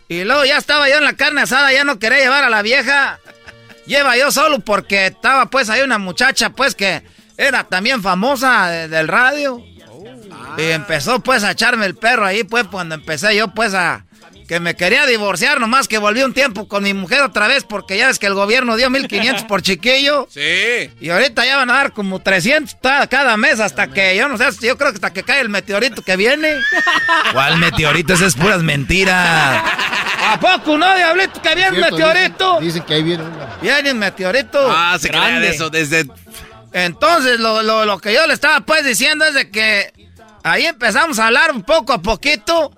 [0.08, 2.62] Y luego ya estaba yo en la carne asada, ya no quería llevar a la
[2.62, 3.18] vieja.
[3.86, 7.02] Lleva yo solo porque estaba pues ahí una muchacha pues que
[7.36, 9.62] era también famosa de- del radio.
[10.58, 14.05] Y empezó pues a echarme el perro ahí pues cuando empecé yo pues a,
[14.46, 17.96] que me quería divorciar, nomás que volví un tiempo con mi mujer otra vez, porque
[17.98, 20.28] ya ves que el gobierno dio 1500 por chiquillo.
[20.30, 20.90] Sí.
[21.00, 24.38] Y ahorita ya van a dar como 300 ta- cada mes hasta que, yo no
[24.38, 26.54] sé, yo creo que hasta que cae el meteorito que viene.
[27.32, 28.14] ¿Cuál meteorito?
[28.14, 29.62] Esas es puras mentiras.
[30.28, 32.52] ¿A poco no, diablito, que viene un Cierto, meteorito?
[32.60, 33.56] Dicen, dicen que ahí viene una.
[33.60, 34.68] Viene un meteorito.
[34.70, 35.48] Ah, se crea grande.
[35.48, 36.06] de eso desde...
[36.72, 39.92] Entonces, lo, lo, lo que yo le estaba pues diciendo es de que
[40.42, 42.72] ahí empezamos a hablar un poco a poquito.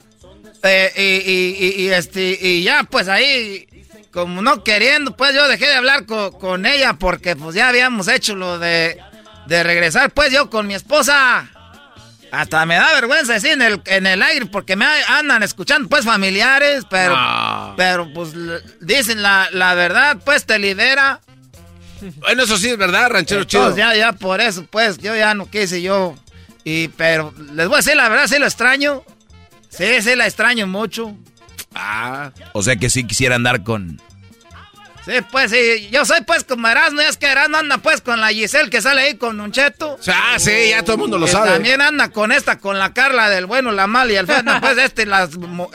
[0.68, 3.66] Eh, y, y- y- y, este, y ya pues ahí,
[4.12, 8.08] como no queriendo, pues yo dejé de hablar co- con ella porque pues ya habíamos
[8.08, 8.98] hecho lo de,
[9.46, 11.48] de regresar pues yo con mi esposa.
[12.30, 16.04] Hasta me da vergüenza decir en el, en el aire porque me andan escuchando pues
[16.04, 17.14] familiares, pero,
[17.76, 18.32] pero pues
[18.80, 21.20] dicen la, la verdad pues te libera.
[22.18, 23.62] Bueno, eso sí es verdad, ranchero chido.
[23.70, 26.14] Entonces, ya, ya por eso, pues, yo ya no quise yo.
[26.62, 29.02] Y, pero les voy a decir la verdad, sí lo extraño.
[29.70, 31.16] Sí, sí la extraño mucho.
[31.74, 32.30] Ah.
[32.52, 34.00] O sea que sí quisiera andar con...
[35.04, 35.88] Sí, pues, sí.
[35.90, 37.00] Yo soy, pues, como Erasmo.
[37.00, 39.96] Es que Erasmo anda, pues, con la Giselle que sale ahí con un cheto.
[40.06, 41.48] Ah, sí, ya todo el mundo lo Que sabe.
[41.52, 44.42] También anda con esta, con la Carla del bueno, la mal y el feo.
[44.42, 45.30] No, pues, este, las,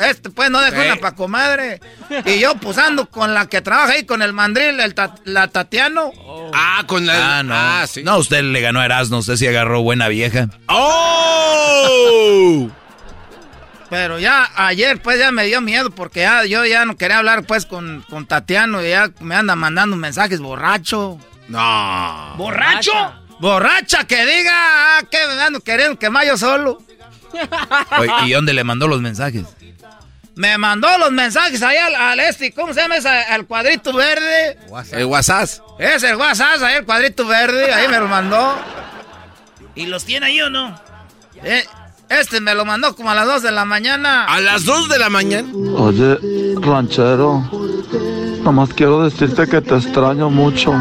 [0.07, 0.85] este, pues, no dejó Sí.
[0.87, 1.79] una pa' comadre.
[2.27, 5.47] Y yo, pues, ando con la que trabaja ahí con el mandril, el ta- la
[5.47, 6.11] Tatiano.
[6.53, 7.39] Ah, con la...
[7.39, 7.53] Ah, no.
[7.55, 8.03] Ah, sí.
[8.03, 10.47] No, usted le ganó a Erasmo, usted sí agarró buena vieja.
[10.67, 12.69] ¡Oh!
[13.93, 17.43] Pero ya ayer pues ya me dio miedo porque ya yo ya no quería hablar
[17.43, 21.19] pues con, con Tatiano y ya me anda mandando mensajes borracho.
[21.47, 22.33] No.
[22.35, 22.91] ¿Borracho?
[23.39, 26.81] Borracha que diga ah, que me ando queriendo quemar yo solo.
[27.99, 29.45] Oye, ¿Y dónde le mandó los mensajes?
[30.33, 33.09] Me mandó los mensajes ahí al, al este, ¿cómo se llama ese?
[33.09, 34.57] Al cuadrito verde.
[34.91, 35.49] El WhatsApp.
[35.77, 38.57] Es el WhatsApp, ahí el cuadrito verde, ahí me lo mandó.
[39.75, 40.81] ¿Y los tiene ahí o no?
[41.43, 41.63] Eh,
[42.09, 44.25] este me lo mandó como a las 2 de la mañana.
[44.25, 45.47] A las 2 de la mañana.
[45.75, 46.17] Oye,
[46.61, 47.43] ranchero,
[48.43, 50.73] nomás quiero decirte que te extraño mucho.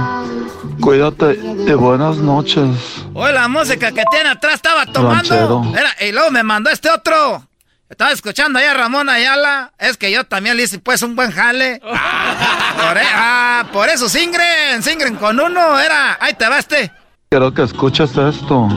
[0.81, 2.67] Cuídate y buenas noches.
[3.15, 5.13] Oye, la música que tiene atrás estaba tomando.
[5.15, 5.73] Ranchero.
[5.77, 7.47] Era, y luego me mandó este otro.
[7.89, 9.73] Estaba escuchando ahí a Ramón Ayala.
[9.79, 11.79] Es que yo también le hice pues un buen jale.
[11.81, 15.79] por, e- ah, por eso singren, singren con uno.
[15.79, 16.91] Era, ahí te va este.
[17.29, 18.69] Quiero que escuches esto.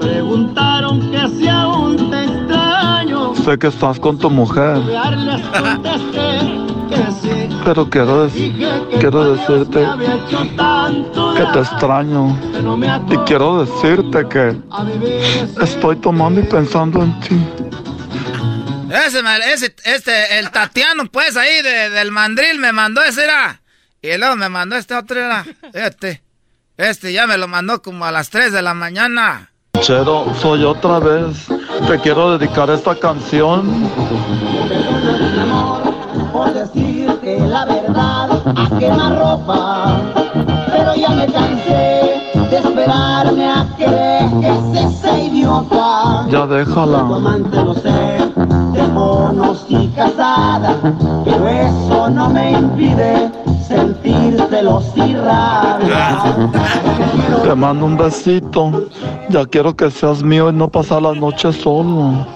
[0.00, 3.34] Preguntaron que si aún te extraño.
[3.36, 4.78] Sé que estás con tu mujer,
[7.64, 9.86] pero quiero, dec- quiero decirte
[11.36, 12.38] que te extraño.
[13.10, 14.56] Y quiero decirte que
[15.62, 17.36] estoy tomando y pensando en ti.
[19.06, 19.20] Ese,
[19.52, 23.60] ese, este, el Tatiano, pues ahí de- del mandril me mandó ese era.
[24.02, 25.44] Y luego me mandó este otro era.
[25.72, 26.22] Este.
[26.76, 29.49] Este ya me lo mandó como a las 3 de la mañana.
[29.80, 31.48] Chero, soy otra vez.
[31.88, 33.88] Te quiero dedicar esta canción.
[36.32, 40.00] Por decirte la verdad, a quemar ropa.
[40.70, 46.26] Pero ya me cansé de esperarme a que dejes ese idiota.
[46.28, 46.98] Ya déjala.
[46.98, 48.18] Tu amante lo sé,
[48.72, 50.76] de monos y casada.
[51.24, 53.30] Pero eso no me impide
[57.42, 58.88] Te mando un besito.
[59.28, 62.26] Ya quiero que seas mío y no pasar la noche solo.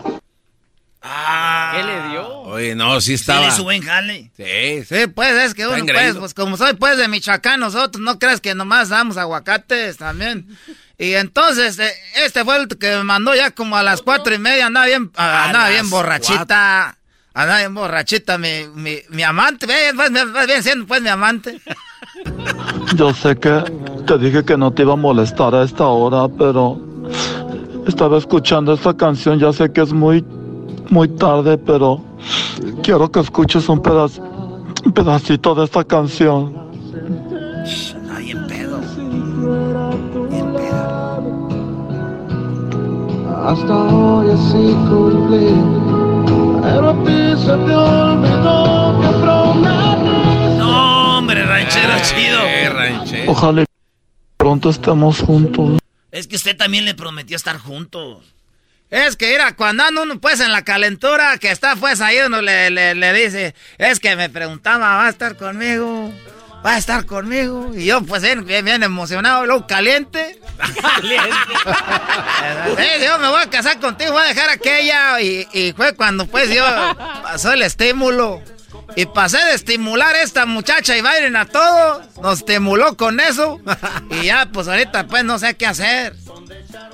[1.02, 2.28] ¿Qué le dio?
[2.42, 3.46] Oye, no, sí Sí, estaba.
[3.46, 4.30] le su buen jale.
[4.36, 8.18] Sí, Sí, pues es que uno, pues, pues como soy pues de Michoacán nosotros, no
[8.18, 10.46] creas que nomás damos aguacates también.
[10.96, 11.92] Y entonces, eh,
[12.24, 15.10] este fue el que me mandó ya como a las cuatro y media, andaba bien,
[15.16, 16.96] ah, andaba bien borrachita.
[17.34, 21.60] Andaba bien borrachita mi, mi, mi amante, ve, pues, pues, bien siendo pues mi amante.
[22.96, 23.60] Yo sé que
[24.06, 26.80] te dije que no te iba a molestar a esta hora, pero
[27.88, 29.38] estaba escuchando esta canción.
[29.40, 30.24] Ya sé que es muy,
[30.90, 32.04] muy tarde, pero
[32.84, 34.20] quiero que escuches un, pedaz-
[34.84, 36.54] un pedacito de esta canción.
[38.14, 38.80] Ay, en pedo.
[43.44, 45.48] Hasta hoy así cumplí,
[46.74, 50.58] pero a ti se te olvidó que prometí.
[50.58, 52.40] No, hombre, ranchero chido.
[52.42, 53.30] Eh, ranchero.
[53.30, 53.64] Ojalá
[54.36, 55.78] pronto estemos juntos.
[56.10, 58.24] Es que usted también le prometió estar juntos.
[58.90, 62.42] Es que mira, cuando anda uno pues en la calentura que está pues ahí uno
[62.42, 66.12] le, le, le dice, es que me preguntaba, ¿va a estar conmigo?
[66.64, 67.72] ¿Va a estar conmigo?
[67.74, 70.40] Y yo pues bien, emocionado, luego caliente.
[71.02, 75.20] Sí, yo me voy a casar contigo, voy a dejar aquella.
[75.20, 76.64] Y, y fue cuando pues yo
[77.22, 78.40] pasó el estímulo.
[78.96, 82.04] Y pasé de estimular a esta muchacha y bailen a todos.
[82.20, 83.60] Nos estimuló con eso.
[84.10, 86.14] Y ya, pues ahorita pues no sé qué hacer.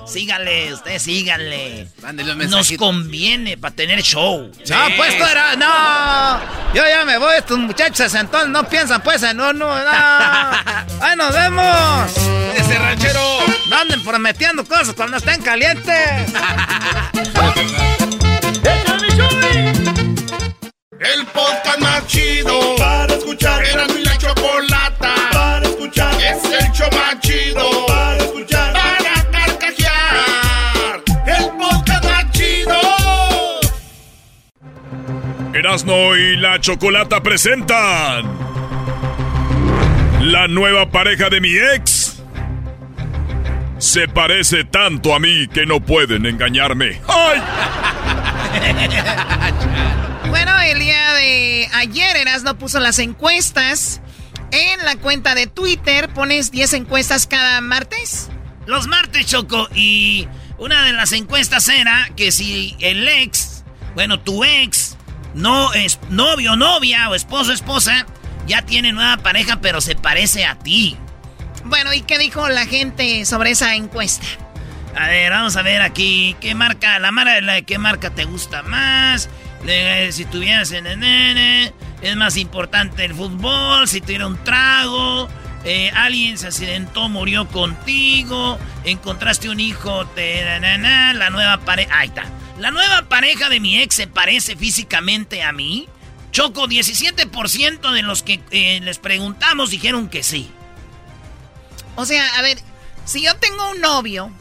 [0.07, 1.87] Síganle, usted síganle.
[2.49, 4.51] Nos conviene para tener show.
[4.69, 6.39] No, pues tú eras, no.
[6.73, 9.71] Yo ya me voy, estos muchachos entonces no piensan pues en uno, no.
[11.01, 12.11] ¡Ahí nos vemos!
[12.55, 13.39] Ese ranchero.
[13.69, 16.31] No anden prometiendo cosas cuando estén calientes.
[21.01, 23.65] El podcast más chido para escuchar.
[23.65, 26.13] Era mi la chocolata para escuchar.
[26.21, 28.71] Es el show más chido para escuchar.
[28.71, 31.01] Para carcajear.
[31.25, 32.79] El podcast más chido.
[35.55, 38.37] Erasno y la Chocolata presentan
[40.21, 42.21] la nueva pareja de mi ex.
[43.79, 47.01] Se parece tanto a mí que no pueden engañarme.
[47.07, 47.41] ¡Ay!
[50.31, 53.99] Bueno, el día de ayer Erasno puso las encuestas
[54.51, 56.07] en la cuenta de Twitter.
[56.07, 58.29] ¿Pones 10 encuestas cada martes?
[58.65, 59.67] Los martes, Choco.
[59.75, 64.95] Y una de las encuestas era que si el ex, bueno, tu ex,
[65.33, 68.05] no es novio, novia o esposo, esposa,
[68.47, 70.95] ya tiene nueva pareja, pero se parece a ti.
[71.65, 74.25] Bueno, ¿y qué dijo la gente sobre esa encuesta?
[74.95, 76.37] A ver, vamos a ver aquí.
[76.39, 76.99] ¿Qué marca?
[76.99, 79.29] La marca de la qué marca te gusta más?
[80.11, 85.29] Si tuvieras en el nene, es más importante el fútbol, si tuviera un trago,
[85.63, 92.25] eh, alguien se accidentó, murió contigo, encontraste un hijo, la nueva pareja.
[92.57, 95.87] La nueva pareja de mi ex se parece físicamente a mí.
[96.31, 100.49] Choco, 17% de los que eh, les preguntamos dijeron que sí.
[101.95, 102.57] O sea, a ver,
[103.05, 104.31] si yo tengo un novio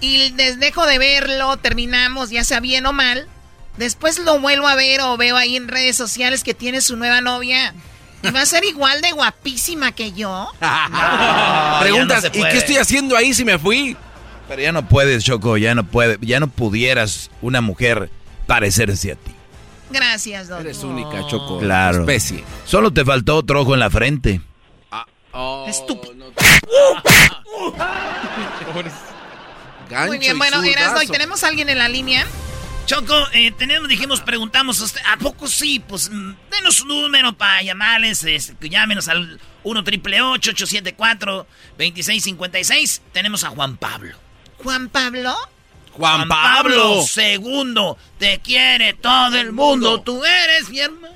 [0.00, 3.28] y les dejo de verlo, terminamos, ya sea bien o mal,
[3.76, 7.20] después lo vuelvo a ver o veo ahí en redes sociales que tiene su nueva
[7.20, 7.74] novia.
[8.22, 10.52] ¿Y va a ser igual de guapísima que yo?
[10.60, 13.96] ya Preguntas, no ¿y qué estoy haciendo ahí si me fui?
[14.48, 18.10] Pero ya no puedes, Choco, ya no puede, ya no pudieras una mujer
[18.46, 19.32] parecerse a ti.
[19.90, 20.60] Gracias, Don.
[20.60, 21.58] Eres única, Choco.
[21.58, 22.00] Claro.
[22.00, 22.44] Especie.
[22.64, 24.40] Solo te faltó otro ojo en la frente.
[25.66, 26.14] Estúpido.
[29.90, 32.26] Gancho Muy bien, bueno, Erasno, ¿y tenemos a alguien en la línea?
[32.86, 35.82] Choco, eh, tenemos, dijimos, preguntamos, usted, ¿a poco sí?
[35.86, 41.46] Pues mm, denos su número para llamarles, este, llámenos al 1 triple 874
[41.76, 44.16] 2656 Tenemos a Juan Pablo.
[44.62, 45.34] ¿Juan Pablo?
[45.94, 47.02] Juan Pablo.
[47.02, 51.14] segundo, te quiere todo el mundo, tú eres mi hermano.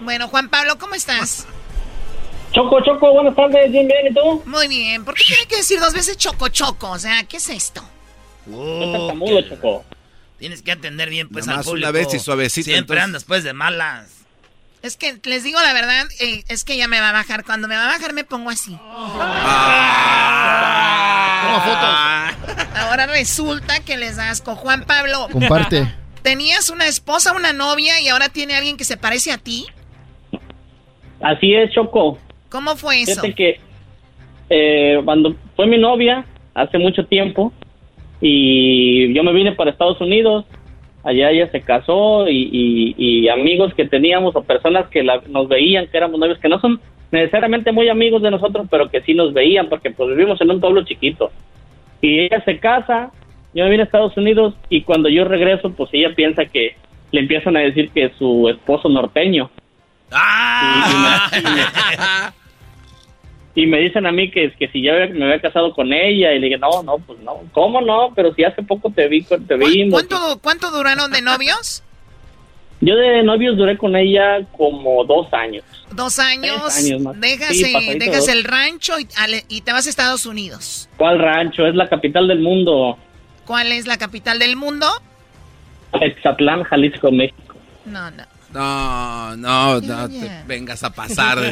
[0.00, 1.46] Bueno, Juan Pablo, ¿cómo estás?
[2.52, 4.42] Choco, Choco, buenas tardes, bien, bien, ¿y tú?
[4.44, 5.04] Muy bien.
[5.06, 6.90] ¿Por qué tiene que decir dos veces choco choco?
[6.90, 7.82] O sea, ¿qué es esto?
[8.52, 9.84] Oh, tartamudo, Choco.
[10.42, 13.04] Tienes que atender bien, pues, Nada al más una vez y suavecito, Siempre entonces.
[13.04, 14.24] andas, pues, de malas.
[14.82, 17.44] Es que les digo la verdad, eh, es que ya me va a bajar.
[17.44, 18.76] Cuando me va a bajar me pongo así.
[22.74, 24.56] Ahora resulta que les da asco.
[24.56, 25.28] Juan Pablo.
[25.30, 25.86] Comparte.
[26.22, 29.66] ¿Tenías una esposa, una novia y ahora tiene alguien que se parece a ti?
[31.20, 32.18] Así es, Choco.
[32.48, 33.12] ¿Cómo fue eso?
[33.12, 33.60] Fíjate que
[34.50, 37.52] eh, cuando fue mi novia hace mucho tiempo
[38.24, 40.44] y yo me vine para Estados Unidos,
[41.04, 45.48] allá ella se casó y, y- y amigos que teníamos o personas que la- nos
[45.48, 46.80] veían que éramos novios, que no son
[47.10, 50.60] necesariamente muy amigos de nosotros, pero que sí nos veían porque pues vivimos en un
[50.60, 51.30] pueblo chiquito.
[52.00, 53.10] Y ella se casa,
[53.52, 56.76] yo me vine a Estados Unidos y cuando yo regreso pues ella piensa que
[57.10, 59.50] le empiezan a decir que es su esposo norteño.
[60.10, 61.42] Y me
[63.54, 66.58] dicen a mí que, que si ya me había casado con ella y le dije,
[66.58, 68.12] no, no, pues no, ¿cómo no?
[68.14, 69.92] Pero si hace poco te vi, te vimos.
[70.04, 71.82] ¿Cuánto, ¿Cuánto duraron de novios?
[72.80, 75.64] Yo de novios duré con ella como dos años.
[75.92, 76.76] Dos años.
[76.76, 77.20] Años más.
[77.20, 77.62] Dejas, Sí,
[78.28, 80.88] el rancho y, ale- y te vas a Estados Unidos.
[80.96, 81.66] ¿Cuál rancho?
[81.66, 82.98] Es la capital del mundo.
[83.44, 84.86] ¿Cuál es la capital del mundo?
[86.00, 87.54] Exatlán, Jalisco, México.
[87.84, 88.24] No, no.
[88.52, 91.38] No, no, no te vengas a pasar.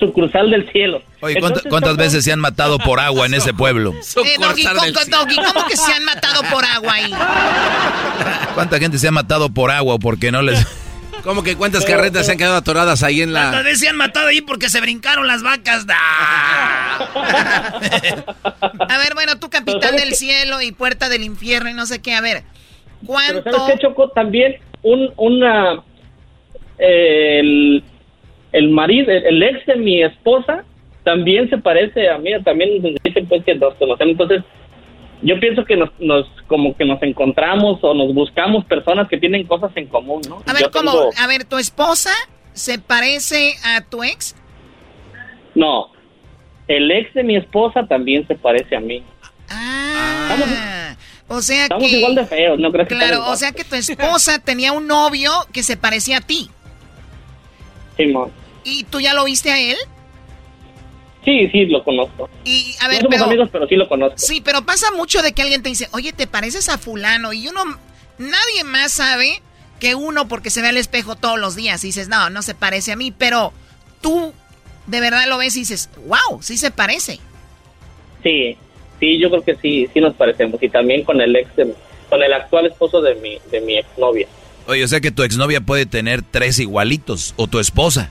[0.00, 1.00] sucursal del cielo.
[1.20, 3.92] Oye, ¿cuántas, Entonces, cuántas veces se han matado por agua en ese pueblo?
[4.24, 7.12] Eh, Doggy, Doggy, ¿cómo que se han matado por agua ahí?
[8.54, 10.66] ¿Cuánta gente se ha matado por agua o porque no les...
[11.22, 13.62] ¿Cómo que cuántas carretas se han quedado atoradas ahí en ¿Cuántas la...
[13.62, 15.84] veces se han matado ahí porque se brincaron las vacas?
[15.90, 17.78] ¡Ah!
[18.88, 22.14] A ver, bueno, tu capital del cielo y puerta del infierno y no sé qué.
[22.14, 22.42] A ver,
[23.00, 23.52] Pero ¿cuánto?
[23.52, 24.08] ¿sabes qué, Choco?
[24.10, 25.82] También un, una...
[26.78, 27.84] eh, el,
[28.52, 30.64] el marido, el, el ex de mi esposa
[31.04, 34.10] también se parece a mí, también dicen pues que nos conocemos.
[34.12, 34.42] Entonces,
[35.22, 39.46] yo pienso que nos, nos como que nos encontramos o nos buscamos personas que tienen
[39.46, 40.42] cosas en común, ¿no?
[40.46, 40.90] A ver, Yo ¿cómo?
[40.92, 42.10] tengo- A ver, ¿tu esposa
[42.52, 44.34] se parece a tu ex?
[45.54, 45.90] No,
[46.68, 49.02] el ex de mi esposa también se parece a mí.
[49.48, 50.94] Ah,
[51.28, 51.98] o sea Estamos que...
[51.98, 54.86] igual de feos, no creo que Claro, estamos o sea que tu esposa tenía un
[54.86, 56.48] novio que se parecía a ti.
[57.96, 58.30] Simón.
[58.64, 59.76] ¿Y tú ya lo viste a él?
[61.24, 62.28] Sí, sí, lo conozco.
[62.44, 63.24] Y, a ver, no somos pero...
[63.26, 64.16] amigos, pero sí lo conozco.
[64.18, 67.32] Sí, pero pasa mucho de que alguien te dice, oye, te pareces a fulano.
[67.32, 67.62] Y uno,
[68.18, 69.42] nadie más sabe
[69.80, 71.84] que uno porque se ve al espejo todos los días.
[71.84, 73.12] Y dices, no, no se parece a mí.
[73.12, 73.52] Pero
[74.00, 74.32] tú
[74.86, 77.18] de verdad lo ves y dices, wow, sí se parece.
[78.22, 78.56] Sí,
[78.98, 80.62] sí, yo creo que sí, sí nos parecemos.
[80.62, 81.74] Y también con el ex, de-
[82.08, 84.26] con el actual esposo de mi, de mi exnovia.
[84.66, 88.10] Oye, o sea que tu exnovia puede tener tres igualitos, o tu esposa.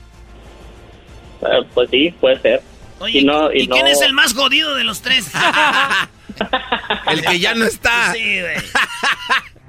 [1.42, 2.62] Eh, pues sí, puede ser.
[3.00, 5.30] Oye, y no, y ¿y quién es el más jodido de los tres?
[7.10, 8.12] El que ya no está.
[8.12, 8.56] Sí, güey.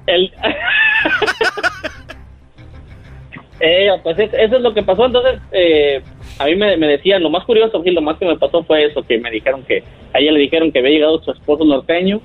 [0.06, 0.32] El...
[3.64, 5.06] Eh, pues es- eso es lo que pasó.
[5.06, 6.02] Entonces, eh,
[6.38, 9.02] a mí me, me decían, lo más curioso, lo más que me pasó fue eso,
[9.04, 12.20] que me dijeron que, a ella le dijeron que había llegado su esposo norteño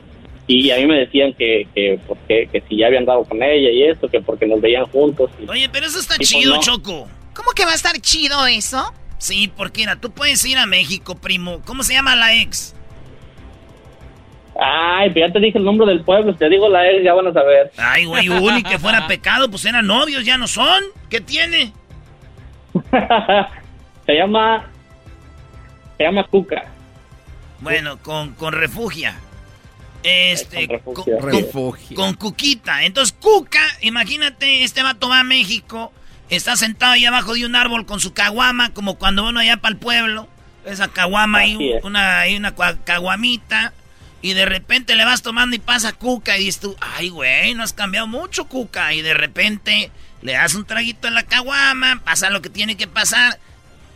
[0.47, 3.69] y a mí me decían que, que, porque, que si ya habían dado con ella
[3.69, 5.29] y esto, que porque nos veían juntos.
[5.39, 6.61] y- Oye, pero eso está pues chido, no.
[6.61, 7.07] Choco.
[7.35, 8.91] ¿Cómo que va a estar chido eso?
[9.17, 11.61] Sí, porque mira, tú puedes ir a México, primo.
[11.65, 12.73] ¿Cómo se llama la ex?
[14.59, 17.27] Ay, pues ya te dije el nombre del pueblo, te digo la ex, ya van
[17.27, 17.71] a saber.
[17.77, 20.83] Ay, güey, Uni, que fuera pecado, pues eran novios, ya no son.
[21.09, 21.71] ¿Qué tiene?
[24.05, 24.65] se llama,
[25.97, 26.65] se llama Cuca.
[27.59, 29.15] Bueno, con, con refugia.
[30.03, 31.17] Este, Con con, Refugia.
[31.19, 31.95] con- Refugia.
[31.95, 32.83] con Cuquita.
[32.85, 35.91] Entonces, Cuca, imagínate, este vato va a México,
[36.35, 39.73] está sentado ahí abajo de un árbol con su caguama, como cuando uno allá para
[39.73, 40.27] el pueblo.
[40.65, 43.73] Esa caguama ahí, una, una caguamita.
[44.21, 47.63] Y de repente le vas tomando y pasa Cuca y dices tú, ay, güey, no
[47.63, 48.93] has cambiado mucho, Cuca.
[48.93, 49.91] Y de repente
[50.21, 53.39] le das un traguito en la caguama, pasa lo que tiene que pasar.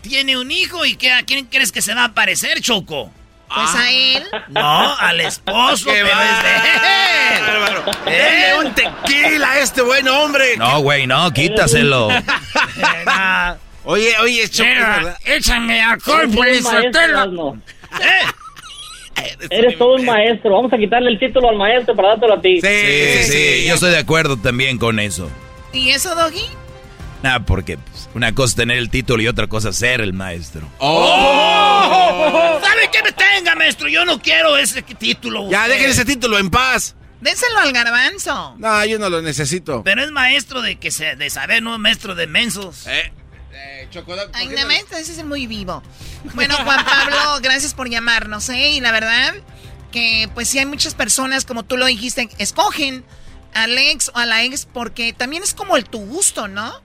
[0.02, 3.12] Tiene un hijo y ¿qué, ¿a quién crees que se va a parecer, Choco?
[3.54, 4.24] Pues a él.
[4.50, 7.42] No, al esposo, ¡Qué pero es de él.
[7.46, 7.84] bárbaro!
[8.06, 10.58] ¡Denle un tequila a este buen hombre!
[10.58, 12.08] No, güey, no, quítaselo.
[13.84, 15.18] Oye, oye, Choco, Mira, ¿verdad?
[15.26, 17.20] échame alcohol, Eres pues, maestro, Sotelo.
[17.20, 17.62] Asno.
[19.50, 20.52] Eres todo un maestro.
[20.54, 22.62] Vamos a quitarle el título al maestro para dártelo a ti.
[22.62, 25.30] Sí, sí, yo estoy de acuerdo también con eso.
[25.74, 26.46] ¿Y eso, Doggy?
[27.24, 30.14] Nada, porque pues, una cosa es tener el título y otra cosa es ser el
[30.14, 30.68] maestro.
[30.80, 32.60] ¡Oh!
[32.64, 33.88] ¿Sabe qué me tenga, maestro?
[33.88, 35.50] Yo no quiero ese título.
[35.50, 36.96] Ya, dejen ese título en paz.
[37.22, 38.56] Déselo al garbanzo.
[38.58, 39.84] No, yo no lo necesito.
[39.84, 42.88] Pero es maestro de que se, de saber, no maestro de mensos.
[42.88, 43.12] Eh,
[44.34, 45.84] Ay, no me ese es muy vivo.
[46.34, 48.72] Bueno, Juan Pablo, gracias por llamarnos, ¿eh?
[48.72, 49.36] Y la verdad
[49.92, 53.04] que, pues sí hay muchas personas, como tú lo dijiste, escogen
[53.54, 56.82] al ex o a la ex porque también es como el tu gusto, ¿no?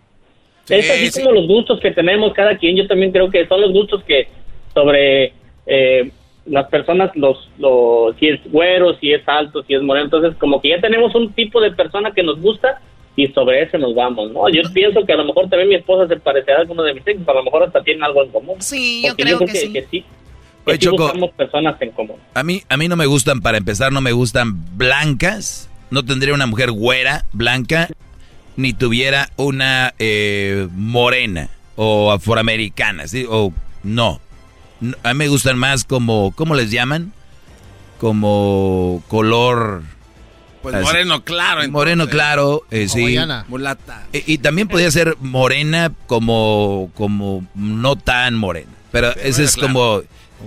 [0.69, 2.77] Es así como los gustos que tenemos cada quien.
[2.77, 4.29] Yo también creo que son los gustos que
[4.75, 5.33] sobre
[5.67, 6.11] eh,
[6.47, 10.07] las personas, los, los, si es güero, si es alto, si es moreno.
[10.07, 12.81] Entonces, como que ya tenemos un tipo de persona que nos gusta
[13.17, 14.49] y sobre ese nos vamos, ¿no?
[14.49, 17.09] Yo pienso que a lo mejor también mi esposa se parecerá a alguno de mis
[17.09, 18.57] hijos, a lo mejor hasta tienen algo en común.
[18.61, 19.73] Sí, yo creo que sí.
[19.73, 20.05] Que sí,
[20.79, 21.31] Choco.
[21.37, 22.17] personas en común.
[22.35, 25.71] A mí, a mí no me gustan, para empezar, no me gustan blancas.
[25.91, 27.89] No tendría una mujer güera, blanca,
[28.57, 33.27] ni tuviera una eh, morena o afroamericana, ¿sí?
[33.29, 33.53] O
[33.83, 34.21] no.
[35.03, 37.13] A mí me gustan más como, ¿cómo les llaman?
[37.99, 39.83] Como color...
[40.63, 40.85] Pues así.
[40.85, 41.61] moreno claro.
[41.61, 41.73] entonces.
[41.73, 43.17] Moreno claro, eh, sí.
[43.47, 44.05] Mulata.
[44.13, 48.73] Y, y también podía ser morena como, como no tan morena.
[48.91, 49.73] Pero ese es claro.
[49.73, 50.03] como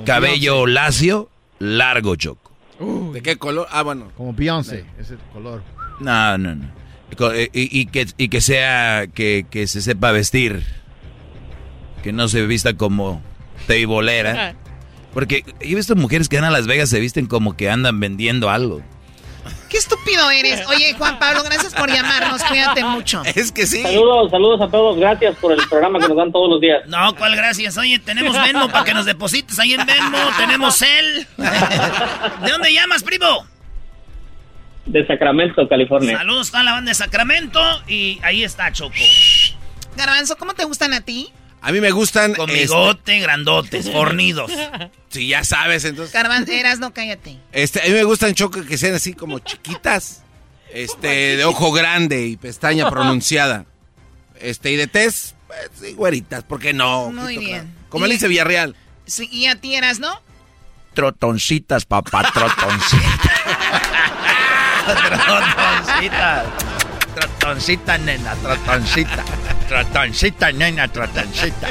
[0.05, 1.29] cabello lacio,
[1.59, 2.51] largo choco.
[3.13, 3.67] ¿De qué color?
[3.71, 4.11] Ah, bueno.
[4.17, 5.63] Como Beyoncé, ese color.
[6.01, 6.78] No, no, no.
[7.33, 10.63] Eh, Y, y que, y que sea, que, que se sepa vestir.
[12.03, 13.21] Que no se vista como
[13.67, 14.55] teibolera.
[15.13, 17.99] Porque yo he visto mujeres que van a Las Vegas se visten como que andan
[17.99, 18.81] vendiendo algo.
[19.69, 20.65] Qué estúpido eres.
[20.67, 22.43] Oye, Juan Pablo, gracias por llamarnos.
[22.43, 23.21] Cuídate mucho.
[23.23, 23.81] Es que sí.
[23.81, 24.97] Saludos, saludos a todos.
[24.97, 26.81] Gracias por el programa que nos dan todos los días.
[26.87, 27.77] No, ¿cuál gracias?
[27.77, 30.17] Oye, tenemos Venmo para que nos deposites ahí en Venmo.
[30.37, 31.27] Tenemos él.
[31.37, 33.45] ¿De dónde llamas, primo?
[34.89, 36.17] De Sacramento, California.
[36.17, 38.95] Saludos a la banda de Sacramento y ahí está Choco.
[39.95, 41.31] Garbanzo, ¿cómo te gustan a ti?
[41.61, 42.33] A mí me gustan.
[42.33, 44.51] Con este, bigote, grandotes, fornidos.
[45.09, 46.11] Sí, ya sabes, entonces.
[46.13, 47.37] Garbanzo, eras, no cállate.
[47.51, 50.23] Este, a mí me gustan choco que sean así como chiquitas.
[50.73, 53.65] Este, de ojo grande y pestaña pronunciada.
[54.39, 57.11] Este, y de tez, pues, sí, güeritas, ¿por qué no?
[57.11, 57.49] Muy bien.
[57.51, 57.67] claro.
[57.89, 58.75] Como le dice Villarreal.
[59.05, 60.21] Sí, y a ti eras, ¿no?
[60.93, 63.31] Trotoncitas, papá, trotoncitas.
[64.95, 66.45] Trotoncita.
[67.15, 69.23] Trotoncita, nena, trotoncita.
[69.67, 71.67] Trotoncita, nena, trotoncita.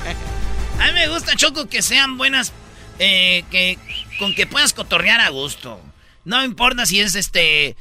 [0.81, 2.53] A mí me gusta, Choco, que sean buenas,
[2.99, 3.79] eh, que
[4.19, 5.81] con que puedas cotorrear a gusto.
[6.25, 7.77] No importa si es este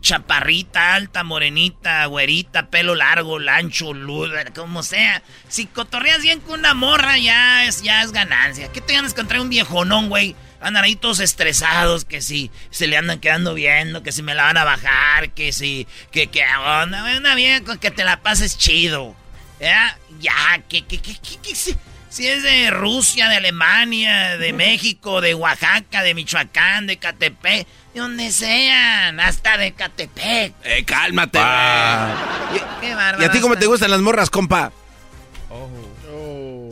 [0.00, 5.22] chaparrita, alta, morenita, güerita, pelo largo, lancho, luda, como sea.
[5.48, 8.72] Si cotorreas bien con una morra, ya es, ya es ganancia.
[8.72, 10.34] ¿Qué te ganas contra un viejonón, güey?
[10.60, 14.44] Andan ahí todos estresados, que si se le andan quedando viendo, que si me la
[14.44, 16.42] van a bajar, que si, que, que,
[16.82, 19.14] onda, una vieja con que te la pases chido.
[19.60, 19.98] ¿Ya?
[20.20, 21.76] Ya, que, que, que, que, que si,
[22.08, 28.00] si es de Rusia, de Alemania, de México, de Oaxaca, de Michoacán, de Catepec, de
[28.00, 30.54] donde sean, hasta de Catepec.
[30.64, 31.38] Eh, cálmate.
[32.80, 33.22] Qué bárbaro.
[33.22, 34.72] ¿Y a ti cómo te gustan las morras, compa?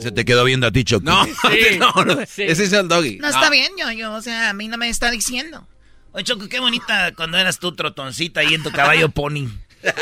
[0.07, 1.03] Se te quedó viendo a ti, Choco.
[1.05, 1.27] No,
[1.81, 3.17] no, no, ese es el doggy.
[3.17, 5.67] No, está bien, yo, yo, o sea, a mí no me está diciendo.
[6.13, 9.49] Oye, Choco, qué bonita cuando eras tú trotoncita ahí en tu caballo pony.
[9.83, 9.95] Oye,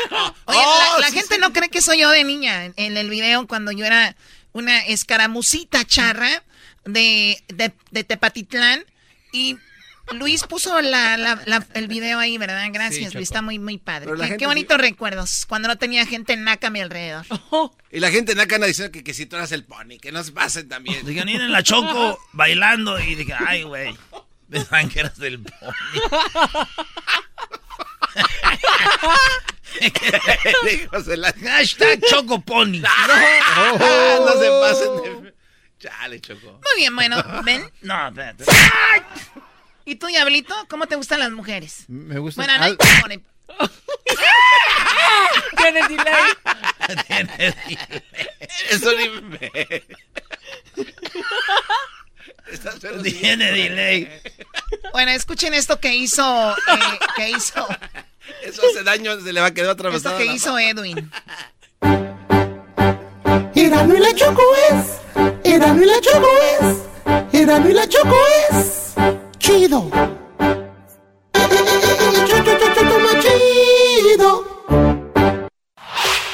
[0.45, 2.65] Oh, la, la gente no cree que soy yo de niña.
[2.65, 4.15] En, en el video, cuando yo era
[4.53, 6.43] una escaramucita charra
[6.83, 8.85] de, de, de Tepatitlán.
[9.33, 9.57] Y
[10.13, 12.63] Luis puso la, la- la- el video ahí, ¿verdad?
[12.71, 13.13] Gracias.
[13.13, 13.27] Luis.
[13.27, 14.11] Está muy, muy padre.
[14.37, 15.45] Qué, bonitos recuerdos.
[15.47, 17.25] Cuando no tenía gente naca a mi alrededor.
[17.91, 20.23] Y la gente naca anda diciendo que, que si tú eras el pony, que no
[20.23, 21.05] se pasen también.
[21.05, 23.97] Digan, miren la Choco bailando y dije, ay, güey.
[24.49, 25.51] Pensaban que eras del pony.
[31.43, 32.81] Hashtag Choco Pony.
[33.79, 35.33] No, no se pasen de...
[35.79, 36.51] Chale, Choco.
[36.53, 37.69] Muy bien, bueno, ven.
[37.81, 38.45] No, espérate.
[39.85, 40.53] ¿Y tú, Diablito?
[40.67, 41.85] ¿Cómo te gustan las mujeres?
[41.87, 42.41] Me gusta.
[42.41, 42.75] Bueno, no hay
[45.57, 46.23] Tiene delay.
[48.69, 49.51] Eso ni me...
[52.51, 54.09] Estás pero Tiene delay.
[54.91, 57.65] Bueno, escuchen esto que hizo, eh, que hizo,
[58.43, 60.17] Eso hace daño, se le va a quedar esto atravesado.
[60.17, 61.11] que la- hizo Edwin.
[63.55, 64.41] Erano y la Choco
[64.71, 64.85] es,
[65.43, 66.27] Erano y la Choco
[66.61, 66.77] es,
[67.39, 68.15] Erano y la Choco
[68.51, 68.93] es,
[69.37, 69.89] chido.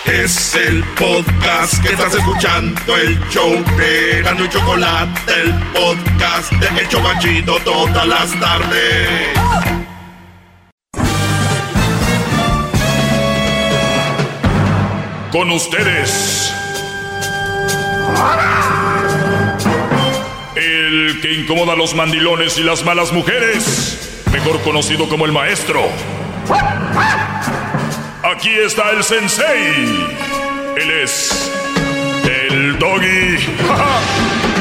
[0.06, 6.88] Es el podcast que estás escuchando, el show de y Chocolate, el podcast de El
[6.90, 9.30] Chobachito todas las tardes.
[15.32, 16.54] Con ustedes.
[21.22, 24.24] Que incomoda a los mandilones y las malas mujeres.
[24.32, 25.82] Mejor conocido como el maestro.
[28.24, 30.08] Aquí está el sensei.
[30.78, 31.52] Él es
[32.26, 33.38] el doggy.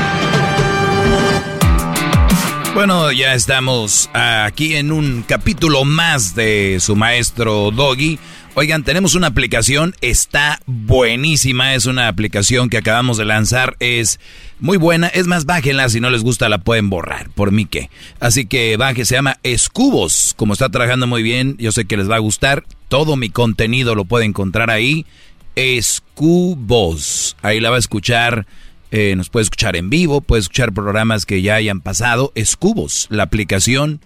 [2.73, 8.19] Bueno, ya estamos aquí en un capítulo más de su maestro Doggy.
[8.55, 14.19] Oigan, tenemos una aplicación, está buenísima, es una aplicación que acabamos de lanzar, es
[14.59, 17.91] muy buena, es más, bájenla, si no les gusta la pueden borrar, por mí que.
[18.19, 22.11] Así que baje, se llama Escubos, como está trabajando muy bien, yo sé que les
[22.11, 25.07] va a gustar, todo mi contenido lo puede encontrar ahí,
[25.55, 28.47] Escubos, ahí la va a escuchar.
[28.93, 32.33] Eh, nos puede escuchar en vivo, puede escuchar programas que ya hayan pasado.
[32.35, 34.01] Escubos, la aplicación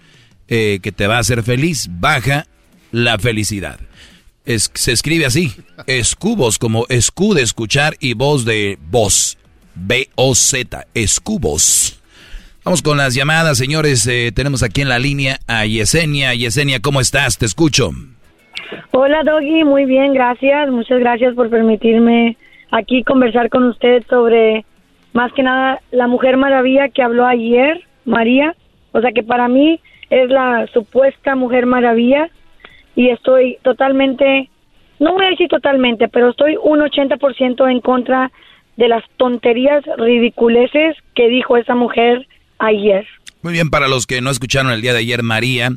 [0.48, 1.88] eh, que te va a hacer feliz.
[1.90, 2.46] Baja
[2.92, 3.80] la felicidad.
[4.44, 5.52] Se escribe así.
[5.86, 9.38] Escubos, como escu de escuchar y voz de voz.
[9.74, 10.86] B-O-Z.
[10.92, 12.02] Escubos.
[12.62, 14.06] Vamos con las llamadas, señores.
[14.06, 16.34] Eh, tenemos aquí en la línea a Yesenia.
[16.34, 17.38] Yesenia, ¿cómo estás?
[17.38, 17.90] Te escucho.
[18.90, 20.70] Hola Doggy, muy bien, gracias.
[20.70, 22.36] Muchas gracias por permitirme
[22.70, 24.66] aquí conversar con usted sobre,
[25.14, 28.54] más que nada, la Mujer Maravilla que habló ayer, María.
[28.92, 29.80] O sea que para mí
[30.10, 32.28] es la supuesta Mujer Maravilla
[32.96, 34.48] y estoy totalmente,
[34.98, 38.30] no voy a decir totalmente, pero estoy un 80% en contra
[38.76, 42.26] de las tonterías ridiculeces que dijo esa mujer
[42.58, 43.06] ayer.
[43.42, 45.70] Muy bien, para los que no escucharon el día de ayer, María,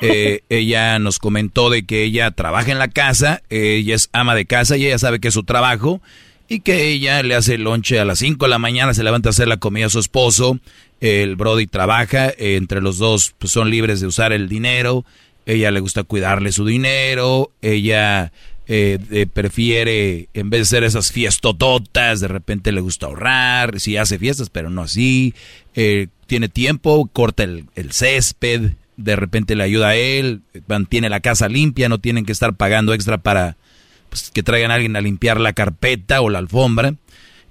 [0.00, 4.46] eh, ella nos comentó de que ella trabaja en la casa, ella es ama de
[4.46, 6.00] casa y ella sabe que es su trabajo
[6.48, 9.28] y que ella le hace el lonche a las 5 de la mañana, se levanta
[9.28, 10.58] a hacer la comida a su esposo,
[11.00, 15.04] el Brody trabaja, eh, entre los dos pues, son libres de usar el dinero,
[15.46, 18.32] ella le gusta cuidarle su dinero, ella
[18.66, 24.18] eh, prefiere, en vez de hacer esas fiestototas, de repente le gusta ahorrar, sí hace
[24.18, 25.34] fiestas, pero no así,
[25.74, 31.20] eh, tiene tiempo, corta el, el césped, de repente le ayuda a él, mantiene la
[31.20, 33.56] casa limpia, no tienen que estar pagando extra para
[34.08, 36.94] pues, que traigan a alguien a limpiar la carpeta o la alfombra.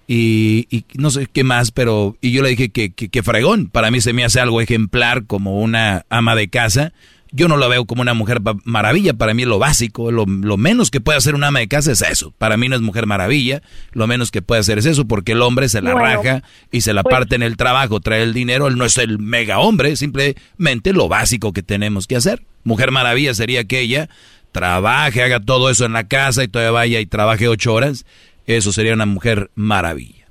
[0.08, 3.68] Y, y no sé qué más, pero y yo le dije que, que, que fregón,
[3.70, 6.94] para mí se me hace algo ejemplar como una ama de casa.
[7.36, 10.92] Yo no la veo como una mujer maravilla, para mí es lo básico, lo, menos
[10.92, 12.32] que puede hacer una ama de casa es eso.
[12.38, 15.42] Para mí no es mujer maravilla, lo menos que puede hacer es eso, porque el
[15.42, 18.68] hombre se la raja y se la pues parte en el trabajo, trae el dinero,
[18.68, 22.44] él no es el mega hombre, simplemente lo básico que tenemos que hacer.
[22.64, 24.10] Mujer maravilla sería que ella
[24.52, 28.06] trabaje, haga todo eso en la casa y todavía vaya y trabaje ocho horas.
[28.46, 30.28] Eso sería una mujer maravilla.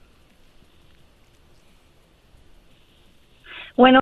[3.77, 4.01] Bueno,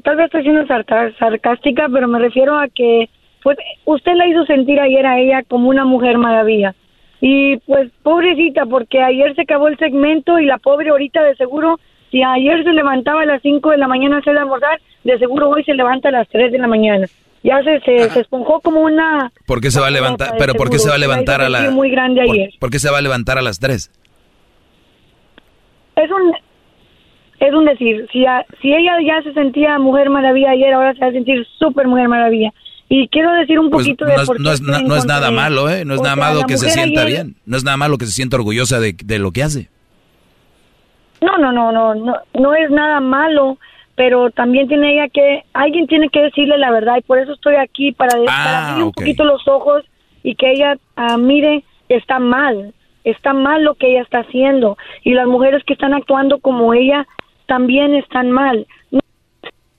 [0.00, 3.08] tal vez estoy siendo sarcástica, pero me refiero a que
[3.42, 6.74] pues usted la hizo sentir ayer a ella como una mujer maravilla.
[7.20, 11.78] Y pues pobrecita, porque ayer se acabó el segmento y la pobre ahorita de seguro,
[12.10, 15.50] si ayer se levantaba a las 5 de la mañana a hacer almorzar, de seguro
[15.50, 17.06] hoy se levanta a las 3 de la mañana.
[17.42, 19.32] Ya se, se, esponjó como una...
[19.46, 20.34] ¿Por qué se va a levantar?
[20.38, 21.72] ¿Pero por qué se va a levantar a las...
[21.72, 22.50] Muy grande ayer.
[22.58, 23.90] ¿Por, qué se va a levantar a las 3?
[25.96, 26.34] Es un...
[27.40, 28.24] Es un decir, si,
[28.60, 32.08] si ella ya se sentía mujer maravilla ayer, ahora se va a sentir súper mujer
[32.08, 32.52] maravilla.
[32.88, 34.14] Y quiero decir un pues poquito de...
[34.26, 35.84] Por no, es, no, es nada malo, ¿eh?
[35.84, 37.36] No es nada malo que se sienta bien.
[37.46, 39.68] No es nada malo que se sienta orgullosa de, de lo que hace.
[41.22, 43.58] No, no, no, no, no, no es nada malo
[44.00, 47.56] pero también tiene ella que, alguien tiene que decirle la verdad y por eso estoy
[47.56, 49.84] aquí para, ah, abrir un poquito los ojos
[50.22, 52.72] y que ella uh, mire, está mal,
[53.04, 57.06] está mal lo que ella está haciendo y las mujeres que están actuando como ella
[57.50, 59.00] también están mal, no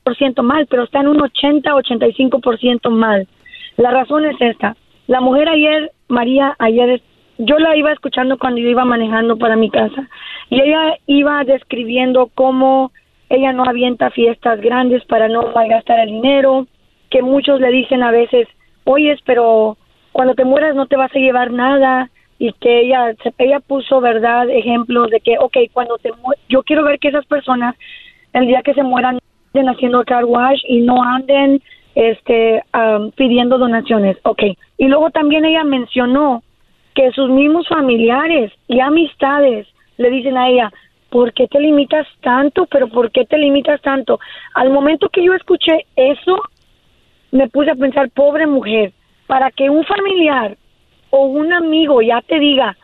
[0.03, 3.29] por ciento mal, pero están un 80, 85% mal.
[3.77, 4.75] La razón es esta,
[5.07, 7.01] la mujer ayer, María, ayer
[7.37, 10.09] yo la iba escuchando cuando yo iba manejando para mi casa
[10.49, 12.91] y ella iba describiendo cómo
[13.29, 16.67] ella no avienta fiestas grandes para no gastar el dinero,
[17.09, 18.49] que muchos le dicen a veces,
[18.83, 19.77] oyes, pero
[20.11, 22.09] cuando te mueras no te vas a llevar nada,
[22.41, 26.09] y que ella, ella puso, ¿verdad?, ejemplos de que, ok, cuando te
[26.49, 27.75] yo quiero ver que esas personas,
[28.33, 29.19] el día que se mueran,
[29.53, 31.61] anden haciendo car wash y no anden
[31.93, 32.63] este
[33.15, 34.41] pidiendo donaciones, ok.
[34.79, 36.41] Y luego también ella mencionó
[36.95, 40.71] que sus mismos familiares y amistades le dicen a ella,
[41.11, 42.65] ¿por qué te limitas tanto?
[42.71, 44.19] Pero ¿por qué te limitas tanto?
[44.55, 46.41] Al momento que yo escuché eso,
[47.31, 48.93] me puse a pensar, pobre mujer,
[49.27, 50.57] para que un familiar
[51.11, 52.75] o un amigo ya te diga,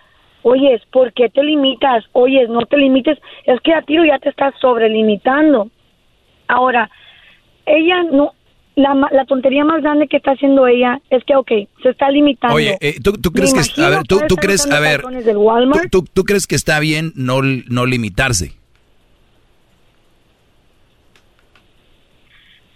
[0.44, 2.06] oyes, ¿por qué te limitas?
[2.14, 5.70] Oyes, no te limites, es que a tiro ya te estás sobrelimitando.
[6.48, 6.90] Ahora,
[7.66, 8.34] ella no,
[8.76, 11.52] la, la, tontería más grande que está haciendo ella es que, ok,
[11.82, 12.56] se está limitando.
[12.56, 15.02] Oye, eh, ¿tú, ¿tú, crees que, a ver, tú, tú crees, a ver,
[15.92, 18.54] ¿tú, tú, crees que está bien no, no limitarse?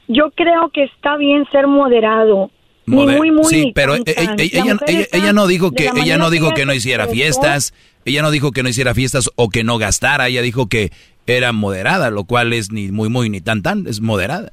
[0.08, 2.52] Yo creo que está bien ser moderado.
[2.92, 4.78] Muy, muy sí, pero ella, ella,
[5.12, 7.74] ella, no dijo que ella no dijo que no hiciera fiestas,
[8.06, 10.92] ella no dijo que no hiciera fiestas o que no gastara, ella dijo que
[11.28, 14.52] era moderada, lo cual es ni muy muy ni tan tan, es moderada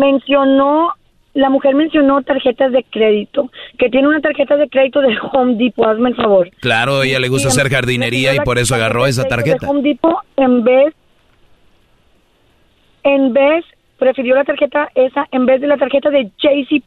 [0.00, 0.94] mencionó,
[1.34, 5.86] la mujer mencionó tarjetas de crédito, que tiene una tarjeta de crédito de Home Depot,
[5.86, 6.50] hazme el favor.
[6.60, 9.68] Claro, ella le gusta hacer jardinería y por eso agarró esa tarjeta.
[9.68, 10.94] Home Depot en vez,
[13.04, 13.64] en vez,
[14.00, 16.30] prefirió la tarjeta esa en vez de la tarjeta de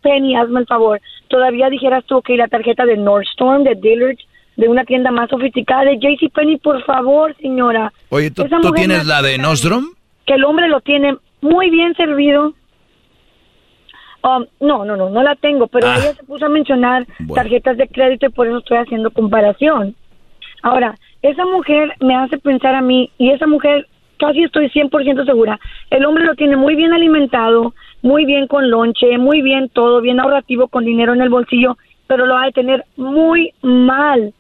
[0.02, 1.00] Penny, hazme el favor.
[1.30, 4.26] Todavía dijeras tú que la tarjeta de Nordstrom, de Dillard's,
[4.58, 7.94] de una tienda más sofisticada de Penny, por favor, señora.
[8.10, 9.86] Oye, ¿tú, ¿tú tienes la de Nordstrom?
[10.26, 12.54] Que el hombre lo tiene muy bien servido
[14.26, 15.98] Um, no, no, no, no la tengo, pero ah.
[15.98, 19.96] ella se puso a mencionar tarjetas de crédito y por eso estoy haciendo comparación.
[20.62, 23.86] Ahora, esa mujer me hace pensar a mí, y esa mujer
[24.18, 25.60] casi estoy 100% segura,
[25.90, 30.20] el hombre lo tiene muy bien alimentado, muy bien con lonche, muy bien todo, bien
[30.20, 31.78] ahorrativo con dinero en el bolsillo,
[32.08, 34.34] pero lo va a tener muy mal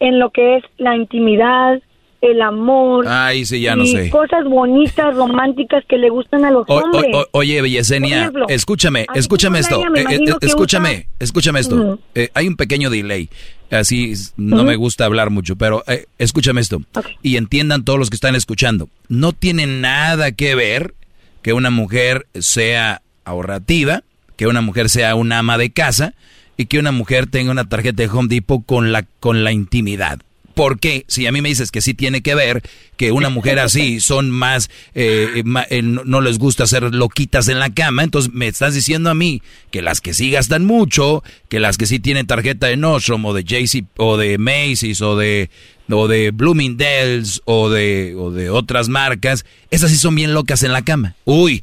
[0.00, 1.80] en lo que es la intimidad,
[2.22, 3.04] el amor.
[3.08, 7.04] Ay, sí, ya no y Cosas bonitas, románticas que le gustan a los hombres.
[7.32, 9.82] oye, Bellesenia, escúchame, escúchame esto.
[9.94, 11.98] Eh, eh, escúchame, escúchame esto.
[12.14, 13.28] Eh, hay un pequeño delay.
[13.70, 15.82] Así no me gusta hablar mucho, pero
[16.18, 16.82] escúchame esto.
[17.22, 18.88] Y entiendan todos los que están escuchando.
[19.08, 20.94] No tiene nada que ver
[21.42, 24.02] que una mujer sea ahorrativa,
[24.36, 26.14] que una mujer sea una ama de casa
[26.56, 30.20] y que una mujer tenga una tarjeta de Home Depot con la, con la intimidad.
[30.54, 31.04] ¿Por qué?
[31.08, 32.62] Si a mí me dices que sí tiene que ver,
[32.96, 37.70] que una mujer así son más, eh, eh, no les gusta hacer loquitas en la
[37.70, 41.78] cama, entonces me estás diciendo a mí que las que sí gastan mucho, que las
[41.78, 45.50] que sí tienen tarjeta de Nostrom o de JC o de Macy's o de,
[45.90, 50.72] o de Bloomingdale's o de, o de otras marcas, esas sí son bien locas en
[50.72, 51.16] la cama.
[51.24, 51.62] Uy,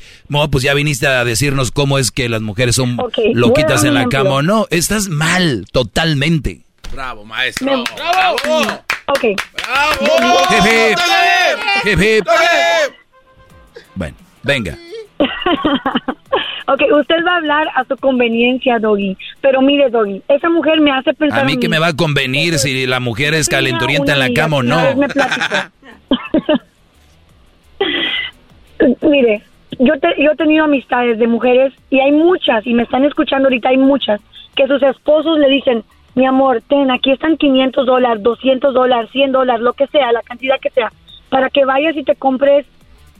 [0.51, 2.97] pues ya viniste a decirnos cómo es que las mujeres son
[3.33, 4.67] loquitas en la cama o no.
[4.71, 6.68] Estás mal, totalmente.
[6.91, 7.83] Bravo, maestro.
[7.95, 8.35] Bravo.
[9.07, 9.23] Ok.
[9.53, 10.05] Bravo.
[10.51, 10.65] Hip,
[11.85, 11.99] hip.
[11.99, 12.27] Hip,
[13.95, 14.77] Bueno, venga.
[16.71, 19.17] Ok, usted va a hablar a su conveniencia, Doggy.
[19.41, 21.39] Pero mire, Doggy, esa mujer me hace pensar.
[21.39, 24.57] A mí que me va a convenir si la mujer es calenturienta en la cama
[24.57, 24.95] o no.
[24.95, 25.07] Me
[29.01, 29.41] mire,
[29.79, 33.47] yo, te, yo he tenido amistades de mujeres y hay muchas, y me están escuchando
[33.47, 34.21] ahorita, hay muchas,
[34.55, 35.83] que sus esposos le dicen,
[36.15, 40.22] mi amor, ten, aquí están 500 dólares, 200 dólares, 100 dólares, lo que sea, la
[40.22, 40.91] cantidad que sea,
[41.30, 42.65] para que vayas y te compres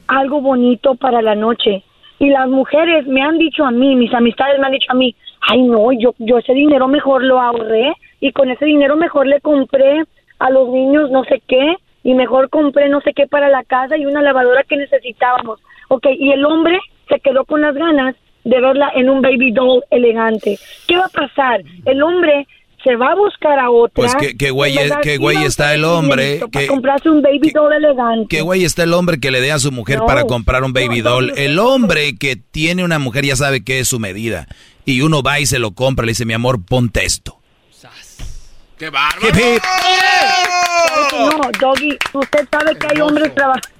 [0.06, 1.84] algo bonito para la noche.
[2.18, 5.14] Y las mujeres me han dicho a mí, mis amistades me han dicho a mí,
[5.40, 9.40] ay no, yo, yo ese dinero mejor lo ahorré y con ese dinero mejor le
[9.40, 10.04] compré
[10.38, 13.96] a los niños no sé qué y mejor compré no sé qué para la casa
[13.96, 15.60] y una lavadora que necesitábamos.
[15.88, 19.82] Ok, y el hombre se quedó con las ganas de verla en un baby doll
[19.90, 20.58] elegante.
[20.86, 21.62] ¿Qué va a pasar?
[21.84, 22.46] El hombre
[22.82, 23.94] se va a buscar a otra.
[23.94, 26.40] Pues qué, qué güey, qué güey está el hombre.
[26.50, 28.26] Que, comprarse un baby doll elegante.
[28.28, 31.00] Qué güey está el hombre que le dé a su mujer para comprar un baby
[31.00, 31.32] doll.
[31.36, 34.46] El hombre que tiene una mujer ya sabe qué es su medida.
[34.84, 37.36] Y uno va y se lo compra, le dice, mi amor, ponte esto.
[38.78, 39.36] ¡Qué bárbaro!
[41.12, 43.30] No, Doggy, usted sabe que hay hombres,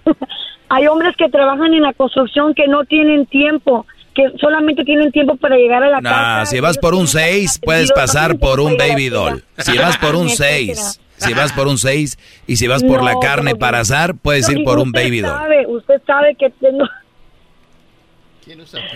[0.68, 3.86] hay hombres que trabajan en la construcción que no tienen tiempo
[4.20, 6.46] que solamente tienen tiempo para llegar a la casa.
[6.46, 9.42] si vas por un 6, puedes pasar por un baby doll.
[9.58, 13.18] Si vas por un 6, si vas por un 6 y si vas por la
[13.20, 15.40] carne para asar, puedes ir por un baby doll.
[15.68, 16.84] usted sabe que tengo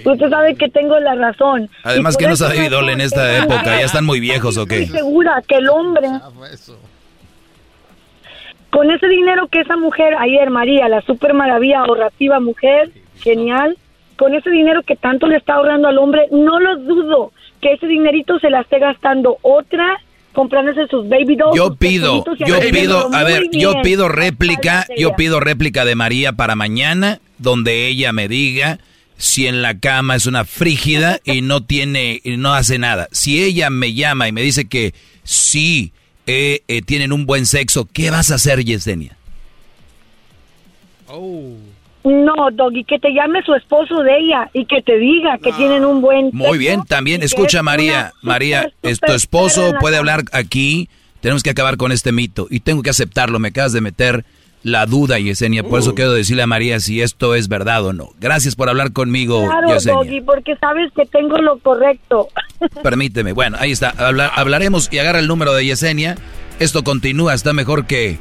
[0.05, 1.71] Usted sabe que tengo la razón.
[1.85, 3.65] Además, que no sabe baby doll en esta época?
[3.65, 4.83] ¿Ya están muy viejos o qué?
[4.83, 6.09] Estoy segura que el hombre...
[8.71, 12.91] Con ese dinero que esa mujer ayer, María, la super maravilla ahorrativa mujer,
[13.21, 13.79] genial,
[14.17, 17.87] con ese dinero que tanto le está ahorrando al hombre, no lo dudo que ese
[17.87, 20.01] dinerito se la esté gastando otra
[20.33, 21.57] comprándose sus baby dolls.
[21.57, 26.57] Yo pido, yo pido, a ver, yo pido réplica, yo pido réplica de María para
[26.57, 28.81] mañana, donde ella me diga
[29.17, 33.09] si en la cama es una frígida y no tiene, y no hace nada.
[33.13, 34.93] Si ella me llama y me dice que
[35.23, 35.93] sí
[36.27, 39.17] eh, eh, tienen un buen sexo, ¿qué vas a hacer, Yesenia?
[41.07, 41.57] Oh.
[42.05, 45.87] No, Doggy, que te llame su esposo de ella y que te diga que tienen
[45.87, 46.31] un buen...
[46.35, 50.91] Muy bien, también escucha María, María, tu esposo puede hablar aquí,
[51.21, 54.27] tenemos que acabar con este mito y tengo que aceptarlo, me acabas de meter
[54.63, 55.95] la duda, Yesenia, por eso uh.
[55.95, 58.11] quiero decirle a María si esto es verdad o no.
[58.21, 62.29] Gracias por hablar conmigo, claro, Doggy, porque sabes que tengo lo correcto.
[62.83, 63.95] Permíteme, bueno, ahí está,
[64.35, 66.17] hablaremos y agarra el número de Yesenia,
[66.59, 68.19] esto continúa, está mejor que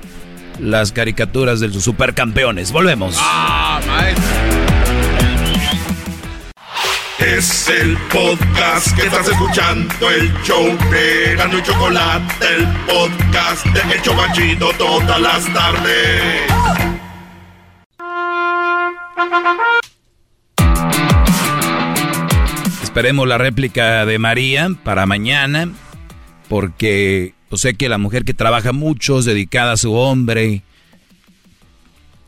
[0.60, 2.72] las caricaturas de los supercampeones.
[2.72, 3.16] Volvemos.
[3.20, 3.80] Ah,
[7.20, 13.96] Es el podcast que estás escuchando, el show de Gano y Chocolate, el podcast de
[13.96, 16.44] Hecho Chocachito todas las tardes.
[22.84, 25.70] Esperemos la réplica de María para mañana,
[26.50, 30.64] porque yo sé que la mujer que trabaja mucho es dedicada a su hombre.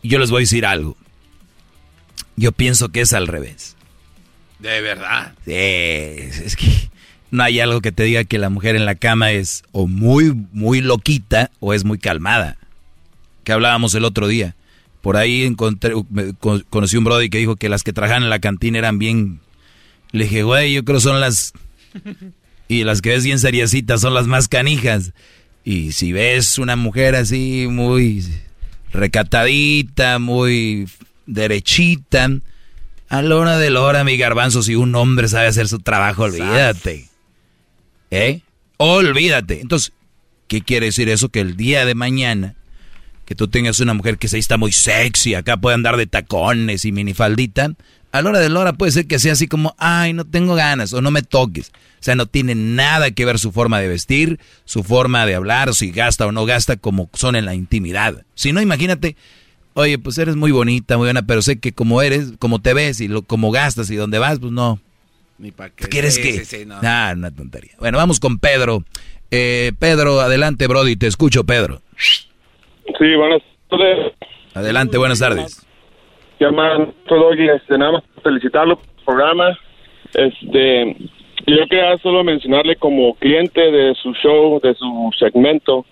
[0.04, 0.96] Y yo les voy a decir algo.
[2.36, 3.76] Yo pienso que es al revés.
[4.60, 5.34] ¿De verdad?
[5.44, 6.92] Sí, es que
[7.32, 10.32] no hay algo que te diga que la mujer en la cama es o muy,
[10.52, 12.58] muy loquita o es muy calmada.
[13.44, 14.56] Que hablábamos el otro día.
[15.02, 15.94] Por ahí encontré,
[16.70, 19.40] conocí un brody que dijo que las que trabajan en la cantina eran bien...
[20.12, 21.52] Le dije, güey, yo creo son las
[22.68, 25.14] y las que ves bien seriecitas son las más canijas.
[25.64, 28.26] Y si ves una mujer así muy
[28.92, 30.88] recatadita, muy
[31.26, 32.30] derechita,
[33.10, 36.24] a la hora de la hora, mi garbanzo, si un hombre sabe hacer su trabajo,
[36.24, 37.08] olvídate.
[38.12, 38.42] ¿Eh?
[38.78, 39.62] Olvídate.
[39.62, 39.94] Entonces,
[40.48, 41.30] ¿qué quiere decir eso?
[41.30, 42.56] Que el día de mañana,
[43.26, 46.86] que tú tengas una mujer que se está muy sexy, acá puede andar de tacones
[46.86, 47.74] y minifaldita,
[48.16, 50.56] a la hora de la hora puede ser que sea así como, ay, no tengo
[50.56, 51.70] ganas o no me toques.
[52.00, 55.74] O sea, no tiene nada que ver su forma de vestir, su forma de hablar,
[55.74, 58.24] si gasta o no gasta como son en la intimidad.
[58.34, 59.18] Si no, imagínate,
[59.74, 63.02] oye, pues eres muy bonita, muy buena, pero sé que como eres, como te ves
[63.02, 64.80] y lo, como gastas y dónde vas, pues no.
[65.38, 65.88] Ni para qué.
[65.90, 66.66] ¿Quieres que?
[66.66, 66.82] no.
[66.82, 67.74] Nah, una tontería.
[67.80, 68.86] Bueno, vamos con Pedro.
[69.30, 71.82] Eh, Pedro, adelante, Brody, te escucho, Pedro.
[71.98, 74.14] Sí, buenas tardes.
[74.54, 75.66] Adelante, buenas tardes
[76.40, 79.60] llaman todo este, nada más felicitarlo por el programa.
[80.14, 80.96] Este,
[81.48, 85.86] yo quería solo mencionarle como cliente de su show, de su segmento,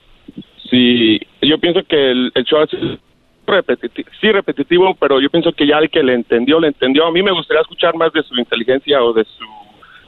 [0.69, 2.99] si yo pienso que el, show es
[3.45, 7.05] repetitivo, sí repetitivo, pero yo pienso que ya el que le entendió, le entendió.
[7.05, 9.45] A mí me gustaría escuchar más de su inteligencia o de su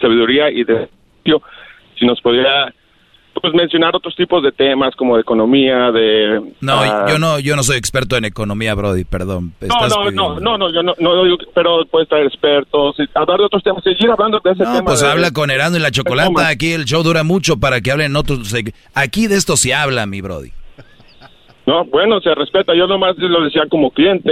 [0.02, 0.90] sabiduría y de
[1.98, 2.74] si nos podría
[3.42, 6.42] pues mencionar otros tipos de temas como de economía, de...
[6.62, 9.54] No, ah, yo no, yo no soy experto en economía, Brody, perdón.
[9.62, 13.04] No, no, pidiendo- no, no, no, yo no, no digo pero puedes traer expertos, y
[13.14, 14.86] hablar de otros temas, seguir hablando de ese No, tema.
[14.86, 16.48] pues de- habla con Erasmo y la Chocolata.
[16.48, 18.54] Aquí el show dura mucho para que hablen otros.
[18.94, 20.52] Aquí de esto se habla, mi Brody.
[21.66, 22.76] No, bueno, se respeta.
[22.76, 24.32] Yo nomás lo decía como cliente,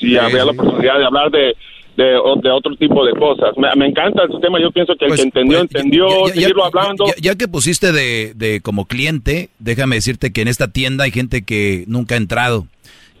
[0.00, 1.54] si había la oportunidad de hablar de,
[1.96, 3.56] de, de otro tipo de cosas.
[3.56, 4.60] Me, me encanta el tema.
[4.60, 7.06] Yo pienso que el que entendió, entendió, Pues, Ya- ya- seguirlo ya- hablando.
[7.06, 11.10] Ya, ya que pusiste de, de como cliente, déjame decirte que en esta tienda hay
[11.10, 12.66] gente que nunca ha entrado.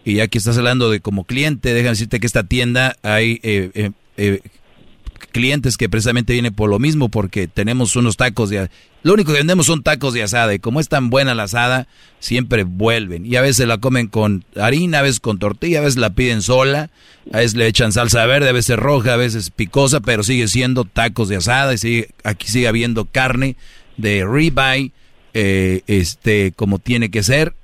[0.04, 3.70] Y ya que estás hablando de como cliente, déjame decirte que esta tienda hay eh,
[3.74, 4.40] eh, eh,
[5.32, 8.68] clientes que precisamente vienen por lo mismo, porque tenemos unos tacos de...
[9.04, 11.86] Lo único que vendemos son tacos de asada, y como es tan buena la asada,
[12.18, 13.24] siempre vuelven.
[13.24, 16.42] Y a veces la comen con harina, a veces con tortilla, a veces la piden
[16.42, 16.90] sola,
[17.32, 20.84] a veces le echan salsa verde, a veces roja, a veces picosa, pero sigue siendo
[20.84, 23.56] tacos de asada, y sigue, aquí sigue habiendo carne
[23.98, 24.90] de ribeye,
[25.34, 27.54] eh, este, como tiene que ser.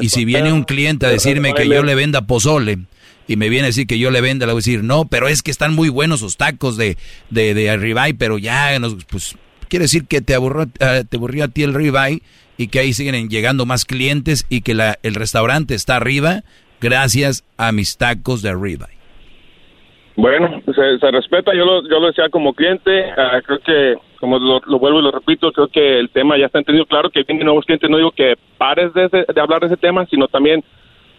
[0.00, 2.78] Y si viene un cliente a decirme que yo le venda pozole,
[3.26, 5.28] y me viene a decir que yo le venda, le voy a decir, no, pero
[5.28, 6.96] es que están muy buenos sus tacos de,
[7.30, 9.34] de, de ribeye, pero ya, nos- pues,
[9.68, 12.22] quiere decir que te aburrió, eh, te aburrió a ti el ribeye
[12.56, 16.42] y que ahí siguen llegando más clientes y que la, el restaurante está arriba
[16.80, 18.98] gracias a mis tacos de ribeye.
[20.16, 21.54] Bueno, se, se respeta.
[21.54, 23.04] Yo lo, yo lo decía como cliente.
[23.16, 26.46] ah, creo que, como lo, lo vuelvo y lo repito, creo que el tema ya
[26.46, 26.86] está entendido.
[26.86, 27.88] Claro que vienen nuevos clientes.
[27.88, 30.64] No digo que pares de, ese- de hablar de ese tema, sino también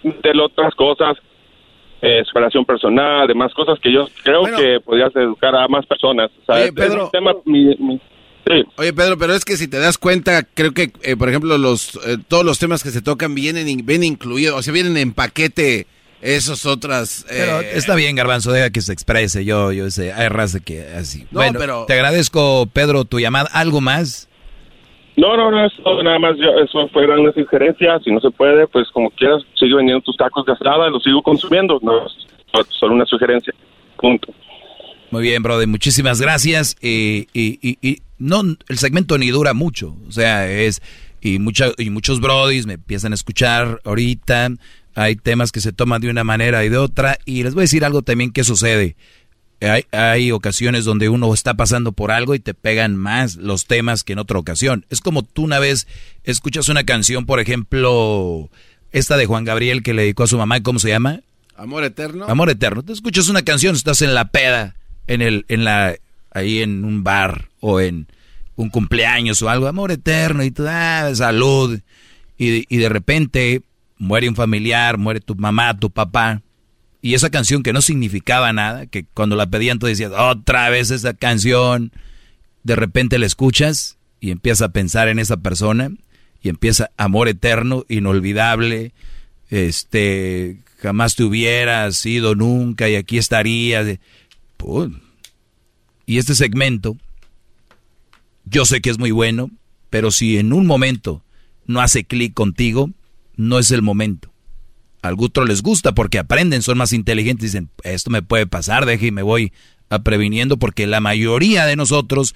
[0.03, 1.15] de las otras cosas,
[2.01, 6.29] eh, superación personal, demás cosas que yo creo que podrías educar a más personas.
[6.41, 7.05] O sea, es Pedro.
[7.05, 7.99] un tema, mi- mi-
[8.49, 8.63] sí.
[8.77, 11.95] Oye, Pedro, pero es que si te das cuenta, creo que, eh, por ejemplo, los
[12.05, 15.87] eh, todos los temas que se tocan vienen, vienen incluidos, o sea, vienen en paquete
[16.21, 17.25] esos otras...
[17.29, 19.45] eh, Pero está bien, Garbanzo, deja que se exprese.
[19.45, 21.21] Yo, yo sé, hay raza que así.
[21.31, 23.49] No, bueno, pero- te agradezco, Pedro, tu llamada.
[23.53, 24.27] ¿Algo más?
[25.15, 27.99] No, no, no, eso nada más, yo, eso fue una sugerencia.
[28.03, 31.21] Si no se puede, pues como quieras, sigue vendiendo tus tacos de asada, los sigo
[31.21, 31.79] consumiendo.
[31.81, 32.07] No,
[32.69, 33.53] solo una sugerencia.
[33.97, 34.33] Punto.
[35.11, 36.75] Muy bien, brother, muchísimas gracias.
[36.81, 39.97] Y, y, y, y no, el segmento ni dura mucho.
[40.07, 40.81] O sea, es.
[41.21, 44.51] Y, mucha, y muchos brodis me empiezan a escuchar ahorita.
[44.95, 47.17] Hay temas que se toman de una manera y de otra.
[47.25, 48.95] Y les voy a decir algo también que sucede.
[49.61, 54.03] Hay, hay ocasiones donde uno está pasando por algo y te pegan más los temas
[54.03, 54.85] que en otra ocasión.
[54.89, 55.87] Es como tú una vez
[56.23, 58.49] escuchas una canción, por ejemplo,
[58.91, 61.21] esta de Juan Gabriel que le dedicó a su mamá, ¿cómo se llama?
[61.57, 62.25] Amor eterno.
[62.29, 62.83] Amor eterno.
[62.83, 64.77] Te escuchas una canción, estás en la peda,
[65.07, 65.95] en el, en la,
[66.31, 68.07] ahí en un bar o en
[68.55, 71.79] un cumpleaños o algo, amor eterno y tú, ah, salud.
[72.37, 73.61] Y, y de repente
[73.97, 76.41] muere un familiar, muere tu mamá, tu papá.
[77.01, 80.91] Y esa canción que no significaba nada, que cuando la pedían tú decías, otra vez
[80.91, 81.91] esa canción.
[82.63, 85.91] De repente la escuchas y empiezas a pensar en esa persona
[86.41, 88.93] y empieza amor eterno, inolvidable,
[89.49, 93.99] este, jamás te hubieras sido nunca y aquí estarías.
[96.05, 96.97] Y este segmento,
[98.49, 99.51] yo sé que es muy bueno,
[99.89, 101.23] pero si en un momento
[101.65, 102.91] no hace clic contigo,
[103.35, 104.31] no es el momento.
[105.01, 109.07] A algunos les gusta porque aprenden, son más inteligentes, dicen, esto me puede pasar, deje
[109.07, 109.53] y me voy
[109.89, 112.35] a previniendo porque la mayoría de nosotros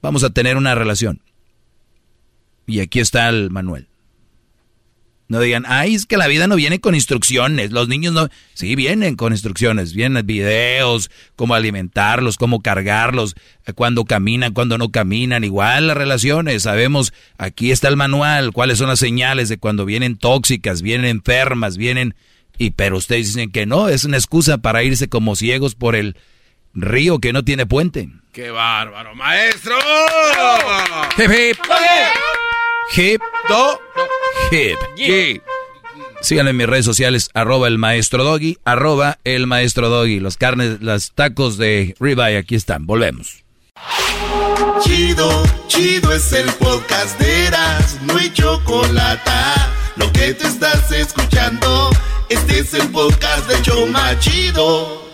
[0.00, 1.20] vamos a tener una relación.
[2.66, 3.88] Y aquí está el manual.
[5.28, 7.70] No digan, ay, es que la vida no viene con instrucciones.
[7.70, 8.28] Los niños no.
[8.54, 9.92] Sí, vienen con instrucciones.
[9.92, 13.34] Vienen videos, cómo alimentarlos, cómo cargarlos,
[13.66, 15.44] eh, cuándo caminan, cuándo no caminan.
[15.44, 16.62] Igual las relaciones.
[16.62, 21.76] Sabemos, aquí está el manual, cuáles son las señales de cuando vienen tóxicas, vienen enfermas,
[21.76, 22.14] vienen.
[22.56, 26.16] Y pero ustedes dicen que no, es una excusa para irse como ciegos por el
[26.72, 28.08] río que no tiene puente.
[28.32, 29.76] ¡Qué bárbaro, maestro!
[31.18, 31.58] Hip, hip.
[32.96, 33.78] Hip, do,
[34.50, 34.78] hip.
[34.96, 35.40] Yeah.
[36.20, 40.18] Síganme en mis redes sociales, arroba el maestro doggy, arroba el maestro doggy.
[40.20, 42.86] Los carnes, los tacos de ribeye, aquí están.
[42.86, 43.44] Volvemos.
[44.82, 49.30] Chido, chido es el podcast de Eras, no hay chocolate.
[49.96, 51.90] Lo que te estás escuchando,
[52.28, 55.08] este es el podcast de Choma Chido.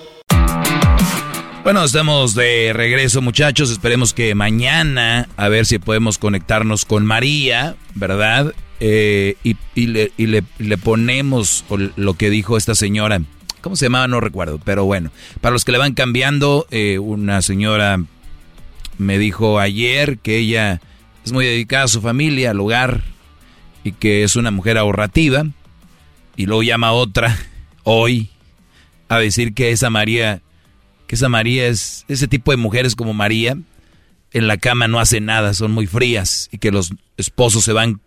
[1.65, 3.71] Bueno, estamos de regreso, muchachos.
[3.71, 8.55] Esperemos que mañana, a ver si podemos conectarnos con María, ¿verdad?
[8.81, 11.65] Eh, y le, ponemos
[11.97, 13.21] lo que dijo esta señora.
[13.61, 14.09] ¿Cómo se llamaba?
[14.09, 15.11] No recuerdo, pero bueno.
[15.41, 18.03] Para los que le van cambiando, eh, una señora
[18.99, 20.81] me dijo ayer que ella
[21.25, 23.03] es muy dedicada a su familia, al hogar,
[23.83, 25.47] y que es una mujer ahorrativa.
[26.37, 27.37] Y luego llama a otra
[27.85, 28.31] hoy
[29.09, 30.41] a decir que esa María
[31.07, 33.57] que esa María es ese tipo de mujeres como María
[34.33, 38.01] en la cama no hacen nada, son muy frías y que los esposos se van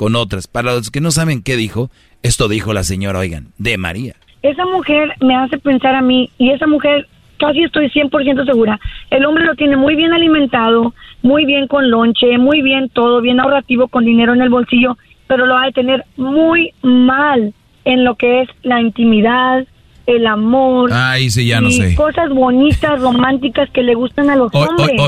[0.00, 0.48] con otras.
[0.48, 1.90] Para los que no saben qué dijo,
[2.22, 4.14] esto dijo la señora, oigan, de María.
[4.40, 7.06] Esa mujer me hace pensar a mí y esa mujer
[7.38, 8.80] casi estoy 100% segura.
[9.10, 13.40] El hombre lo tiene muy bien alimentado, muy bien con lonche, muy bien todo, bien
[13.40, 14.96] ahorrativo, con dinero en el bolsillo,
[15.26, 17.52] pero lo va a tener muy mal
[17.84, 19.66] en lo que es la intimidad,
[20.06, 20.92] el amor.
[20.94, 21.94] Ay, sí, ya no y sé.
[21.94, 24.98] Cosas bonitas, románticas que le gustan a los hombres.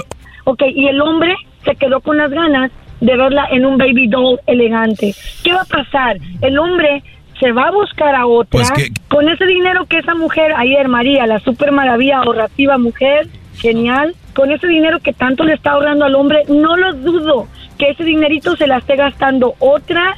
[0.45, 2.71] Ok, y el hombre se quedó con las ganas
[3.03, 5.15] de verla en un baby doll elegante.
[5.45, 6.17] ¿Qué va a pasar?
[6.41, 7.03] El hombre
[7.41, 10.89] se va a buscar a otra Pues que- con ese dinero que esa mujer ayer,
[10.89, 16.05] María, la super maravilla ahorrativa mujer, genial, con ese dinero que tanto le está ahorrando
[16.05, 17.49] al hombre, no lo dudo
[17.79, 20.17] que ese dinerito se la esté gastando otra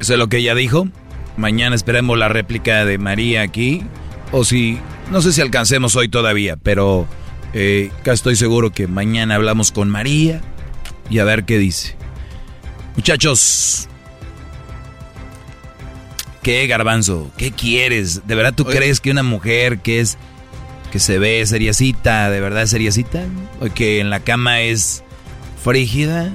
[0.00, 0.88] Eso es lo que ella dijo.
[1.36, 3.82] Mañana esperemos la réplica de María aquí.
[4.32, 4.78] O si,
[5.10, 7.06] no sé si alcancemos hoy todavía, pero
[7.52, 10.40] eh, casi estoy seguro que mañana hablamos con María
[11.10, 11.96] y a ver qué dice.
[12.96, 13.88] Muchachos,
[16.42, 17.30] ¿qué garbanzo?
[17.36, 18.26] ¿Qué quieres?
[18.26, 20.16] ¿De verdad tú crees que una mujer que es
[20.92, 23.24] que se ve seriecita, de verdad seriecita?
[23.60, 25.02] ¿O que en la cama es
[25.62, 26.32] frígida?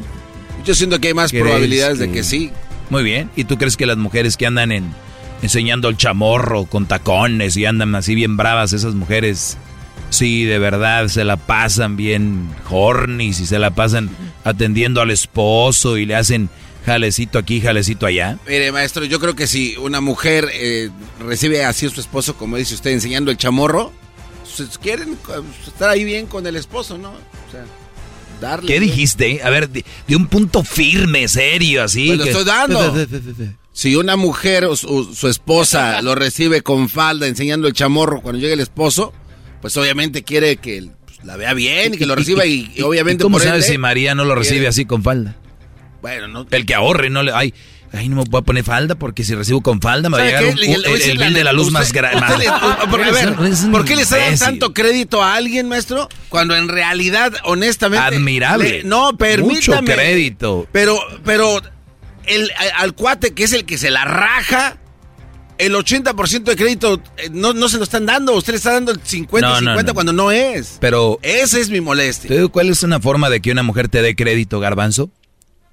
[0.66, 2.52] Yo siento que hay más ¿Crees probabilidades de que sí.
[2.90, 3.30] Muy bien.
[3.36, 4.94] ¿Y tú crees que las mujeres que andan en
[5.42, 9.58] enseñando el chamorro con tacones y andan así bien bravas, esas mujeres,
[10.10, 14.10] sí, de verdad se la pasan bien horny, y se la pasan
[14.44, 16.50] atendiendo al esposo y le hacen
[16.86, 18.38] jalecito aquí, jalecito allá?
[18.48, 22.58] Mire, maestro, yo creo que si una mujer eh, recibe así a su esposo, como
[22.58, 23.92] dice usted, enseñando el chamorro,
[24.58, 27.10] pues, quieren eh, estar ahí bien con el esposo, ¿no?
[27.12, 27.66] O sea,
[28.42, 28.68] darle.
[28.68, 29.42] ¿Qué dijiste?
[29.44, 32.08] A ver, de, de un punto firme, serio, así.
[32.08, 32.96] Pues lo que- estoy dando.
[33.72, 38.40] Si una mujer o su, su esposa lo recibe con falda enseñando el chamorro cuando
[38.42, 39.14] llega el esposo,
[39.62, 43.24] pues obviamente quiere que pues, la vea bien y que lo reciba y, y obviamente
[43.24, 45.36] ¿Y ¿Cómo por sabes si María no lo recibe quiere- así con falda?
[46.02, 46.46] Bueno, no.
[46.50, 47.34] El que ahorre, no le...
[47.34, 47.54] Ay,
[47.92, 50.30] ay, no me voy a poner falda porque si recibo con falda me va a
[50.30, 52.46] ¿Sabe llegar un- Le- le el, el bill de la luz más grande.
[53.72, 56.08] ¿Por qué le está dando tanto crédito a alguien, maestro?
[56.30, 58.06] Cuando en realidad, honestamente...
[58.06, 58.70] Admirable.
[58.70, 59.54] le- no, permítame.
[59.82, 60.68] Mucho crédito.
[60.72, 61.62] Pero, pero,
[62.26, 64.78] el, al cuate que es el que se la raja,
[65.60, 68.34] el 80% de crédito eh, no, no se lo están dando.
[68.34, 69.94] Usted le está dando el 50 No, no, 50 no.
[69.94, 70.78] cuando no es.
[70.80, 71.20] Pero...
[71.22, 72.30] Esa es mi molestia.
[72.30, 75.12] ¿Te digo cuál es una forma de que una mujer te dé crédito, garbanzo?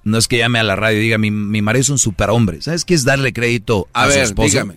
[0.03, 2.61] No es que llame a la radio y diga, mi, mi marido es un superhombre.
[2.63, 4.49] ¿Sabes qué es darle crédito a, A su esposo?
[4.51, 4.75] dígame.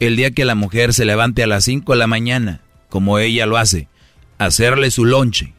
[0.00, 2.60] El día que la mujer se levante a las 5 de la mañana,
[2.90, 3.88] como ella lo hace,
[4.36, 5.54] hacerle su lonche,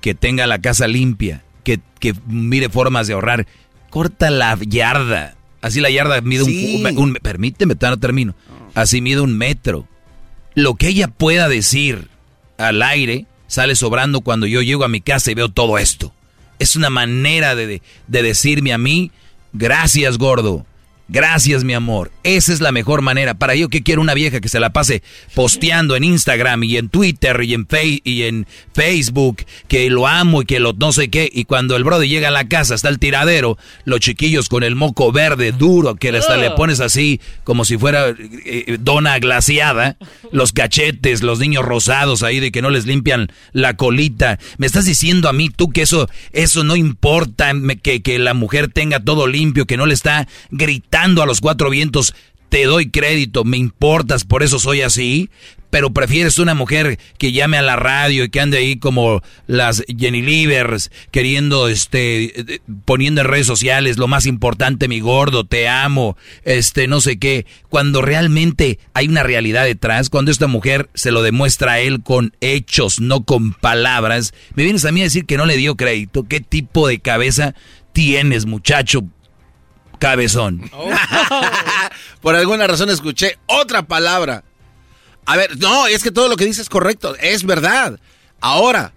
[0.00, 3.46] que tenga la casa limpia, que, que mire formas de ahorrar,
[3.90, 5.35] corta la yarda.
[5.66, 6.82] Así la yarda mide un- Sí.
[6.84, 8.34] un, un- Permíteme, no termino.
[8.74, 9.88] Así mide un metro.
[10.54, 12.08] Lo que ella pueda decir
[12.58, 16.12] al aire sale sobrando cuando yo llego a mi casa y veo todo esto.
[16.58, 19.10] Es una manera de, de decirme a mí,
[19.52, 20.64] gracias gordo,
[21.08, 22.10] gracias mi amor.
[22.24, 23.34] Esa es la mejor manera.
[23.34, 25.02] Para yo que quiero una vieja que se la pase
[25.34, 30.42] posteando en Instagram y en Twitter y en, Fe- y en Facebook, que lo amo
[30.42, 31.30] y que lo no sé qué.
[31.32, 34.74] Y cuando el brother llega a la casa está el tiradero, los chiquillos con el
[34.74, 39.96] moco verde duro, que hasta le pones así como si fuera eh, eh, dona glaciada,
[40.32, 44.38] los cachetes, los niños rosados ahí de que no les limpian la colita.
[44.58, 47.52] Me estás diciendo a mí tú que eso, eso no importa,
[47.82, 51.68] que, que la mujer tenga todo limpio, que no le está gritando a los cuatro
[51.70, 52.14] vientos.
[52.48, 55.30] Te doy crédito, me importas, por eso soy así.
[55.68, 59.84] Pero prefieres una mujer que llame a la radio y que ande ahí como las
[59.98, 65.68] Jenny Livers, queriendo, este, eh, poniendo en redes sociales lo más importante, mi gordo, te
[65.68, 67.46] amo, este, no sé qué.
[67.68, 72.32] Cuando realmente hay una realidad detrás, cuando esta mujer se lo demuestra a él con
[72.40, 76.26] hechos, no con palabras, me vienes a mí a decir que no le dio crédito.
[76.28, 77.54] ¿Qué tipo de cabeza
[77.92, 79.04] tienes, muchacho
[79.98, 80.70] cabezón?
[82.20, 84.44] Por alguna razón escuché otra palabra.
[85.26, 87.98] A ver, no, es que todo lo que dice es correcto, es verdad.
[88.40, 88.92] Ahora,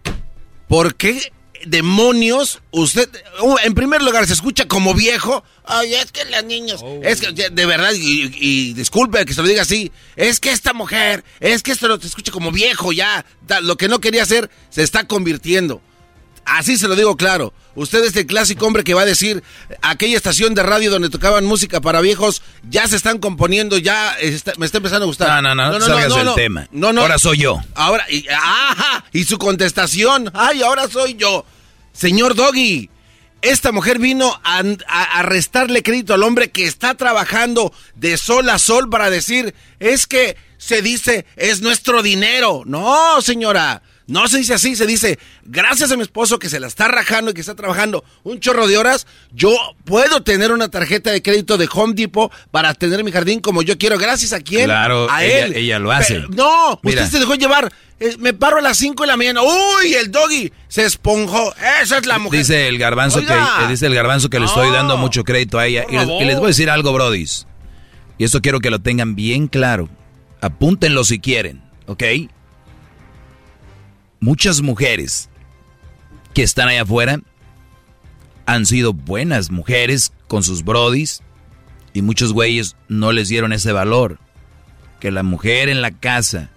[0.67, 1.33] ¿por qué
[1.65, 3.09] demonios usted,
[3.41, 5.43] uh, en primer lugar, se escucha como viejo?
[5.65, 9.47] Ay, es que las niños, es que, de verdad, y, y disculpe que se lo
[9.47, 13.25] diga así, es que esta mujer, es que esto se escucha como viejo ya,
[13.61, 15.81] lo que no quería hacer se está convirtiendo.
[16.57, 17.53] Así se lo digo claro.
[17.75, 19.43] Usted es el clásico hombre que va a decir,
[19.81, 24.53] aquella estación de radio donde tocaban música para viejos, ya se están componiendo, ya está-
[24.57, 25.27] me está empezando a gustar.
[25.43, 26.67] No, no, no, salgas del tema.
[26.71, 27.01] No, no.
[27.01, 27.61] Ahora soy yo.
[27.75, 31.45] Ahora, y, ajá, y su contestación, ay, ahora soy yo.
[31.93, 32.89] Señor Doggy,
[33.41, 38.49] esta mujer vino a, a- a restarle crédito al hombre que está trabajando de sol
[38.49, 42.63] a sol para decir, es que se dice, es nuestro dinero.
[42.65, 43.81] No, señora.
[44.09, 47.31] No se dice así, se dice, gracias a mi esposo que se la está rajando
[47.31, 49.55] y que está trabajando un chorro de horas, yo
[49.85, 53.77] puedo tener una tarjeta de crédito de Home Depot para tener mi jardín como yo
[53.77, 53.97] quiero.
[53.97, 54.65] Gracias a quién?
[54.65, 55.53] Claro, a ella- él.
[55.55, 56.15] ella lo hace.
[56.15, 57.03] Pero- no, Mira.
[57.03, 57.71] usted se dejó llevar.
[57.99, 59.41] Eh, me paro a las 5 de la mañana.
[59.43, 61.53] Uy, el doggy se esponjó.
[61.83, 62.39] Esa es la mujer.
[62.39, 63.67] Dice el garbanzo que Oiga.
[63.69, 65.85] dice el garbanzo que le estoy dando mucho crédito a ella.
[65.89, 67.45] Y les, y les voy a decir algo, brodis.
[68.17, 69.89] Y esto quiero que lo tengan bien claro.
[70.41, 72.03] Apúntenlo si quieren, ¿ok?
[74.19, 75.29] Muchas mujeres
[76.33, 77.19] que están allá afuera
[78.45, 81.21] han sido buenas mujeres con sus brodis
[81.93, 84.19] y muchos güeyes no les dieron ese valor.
[84.99, 86.49] Que la mujer en la casa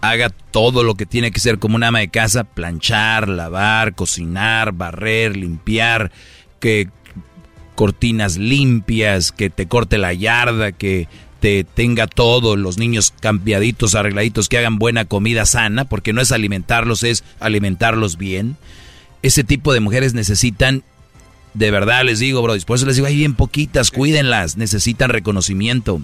[0.00, 4.72] haga todo lo que tiene que ser como una ama de casa, planchar, lavar, cocinar,
[4.72, 6.10] barrer, limpiar,
[6.60, 6.88] que
[7.74, 11.08] cortinas limpias, que te corte la yarda, que
[11.40, 16.32] te tenga todo, los niños cambiaditos, arregladitos, que hagan buena comida sana, porque no es
[16.32, 18.56] alimentarlos, es alimentarlos bien.
[19.22, 20.82] Ese tipo de mujeres necesitan,
[21.54, 26.00] de verdad les digo, bro, eso les digo, hay bien poquitas, cuídenlas, necesitan reconocimiento.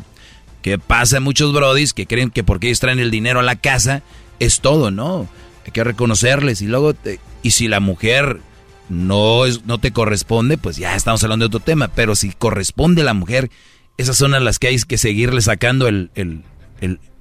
[0.63, 4.03] ¿Qué pasa muchos brodis que creen que porque ellos traen el dinero a la casa
[4.41, 5.29] es todo, no.
[5.67, 8.41] Hay que reconocerles y luego, te- y si la mujer
[8.89, 13.03] no, es, no te corresponde, pues ya estamos hablando de otro tema, pero si corresponde
[13.03, 13.51] a la mujer,
[13.97, 16.45] esas son a las que hay que seguirle sacando el, el,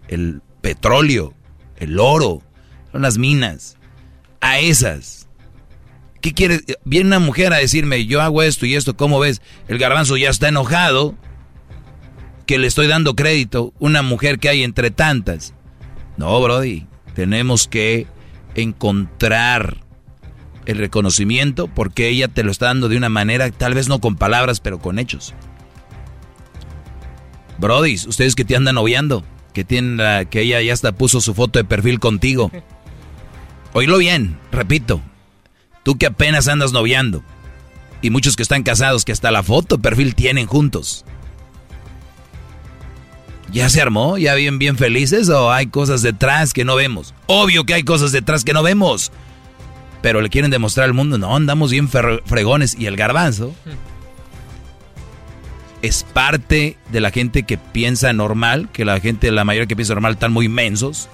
[0.08, 1.34] el, petróleo,
[1.78, 2.42] el oro,
[2.92, 3.78] son las minas.
[4.40, 5.28] A esas.
[6.22, 6.64] ¿Qué quieres?
[6.86, 9.42] Viene una mujer a decirme, yo hago esto y esto, ¿cómo ves?
[9.68, 11.16] El garbanzo ya está enojado
[12.46, 15.54] que le estoy dando crédito, una mujer que hay entre tantas.
[16.18, 18.08] No, Brody, tenemos que
[18.56, 19.84] encontrar
[20.66, 24.16] el reconocimiento porque ella te lo está dando de una manera, tal vez no con
[24.16, 25.34] palabras, pero con hechos.
[27.58, 29.24] Brody, ustedes que te andan noviando,
[29.54, 32.52] que, tienen la- que ella ya hasta puso su foto de perfil contigo.
[33.74, 35.02] Oílo bien, repito,
[35.84, 37.24] tú que apenas andas noviando
[38.02, 41.06] y muchos que están casados que hasta la foto de perfil tienen juntos.
[43.52, 44.18] ¿Ya se armó?
[44.18, 47.14] ¿Ya bien bien felices o hay cosas detrás que no vemos?
[47.28, 49.12] Obvio que hay cosas detrás que no vemos.
[50.02, 52.76] Pero le quieren demostrar al mundo, no, andamos bien fregones.
[52.78, 53.54] Y el garbanzo
[55.84, 59.94] es parte de la gente que piensa normal, que la gente, la mayoría que piensa
[59.94, 61.10] normal están muy mensos.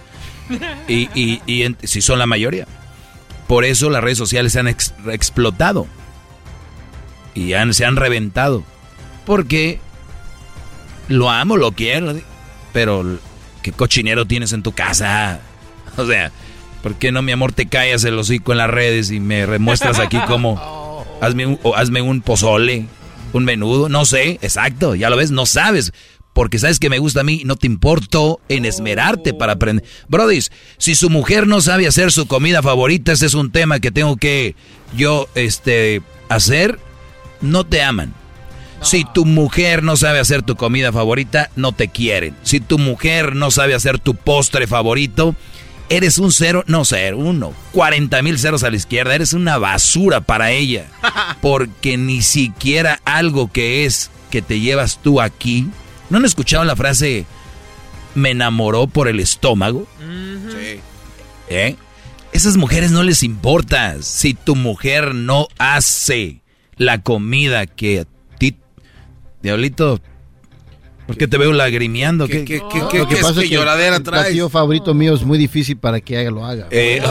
[0.88, 2.66] Y, y, y en- si son la mayoría.
[3.48, 5.86] Por eso las redes sociales se han ex- explotado.
[7.36, 8.64] Y han- se han reventado.
[9.26, 9.80] Porque
[11.08, 12.16] lo amo, lo quiero,
[12.74, 13.20] pero
[13.62, 15.40] ¿qué cochinero tienes en tu casa?
[15.98, 16.32] O sea,
[16.82, 20.00] ¿por qué no, mi amor, te callas el hocico en las redes y me remuestras
[20.00, 22.86] aquí como hazme un, hazme un pozole,
[23.34, 23.90] un menudo?
[23.90, 25.94] No sé, exacto, ya lo ves, no sabes.
[26.34, 29.84] Porque sabes que me gusta a mí y no te importó en esmerarte para aprender.
[30.08, 30.40] Brody,
[30.78, 34.16] si su mujer no sabe hacer su comida favorita, ese es un tema que tengo
[34.16, 34.56] que
[34.96, 36.80] yo este, hacer,
[37.42, 38.14] no te aman.
[38.82, 42.36] Si tu mujer no sabe hacer tu comida favorita, no te quieren.
[42.44, 45.36] Si tu mujer no sabe hacer tu postre favorito,
[45.90, 50.22] eres un cero, no cero, uno, 40 mil ceros a la izquierda, eres una basura
[50.22, 50.86] para ella.
[51.42, 55.68] Porque ni siquiera algo que es que te llevas tú aquí.
[56.10, 57.26] ¿No han escuchado la frase
[58.16, 59.88] me enamoró por el estómago?
[60.00, 60.80] Sí.
[61.50, 61.76] ¿Eh?
[62.32, 66.42] Esas mujeres no les importa si tu mujer no hace
[66.78, 68.06] la comida que a
[68.38, 68.56] ti...
[69.42, 70.00] Diablito,
[71.10, 72.28] ¿por qué te veo lagrimeando?
[72.28, 73.56] ¿Qué, qué, qué, qué- Lo que qué- pasa qué es que
[73.96, 76.68] el platillo favorito mío es muy difícil para que lo haga.
[76.72, 77.02] Eh,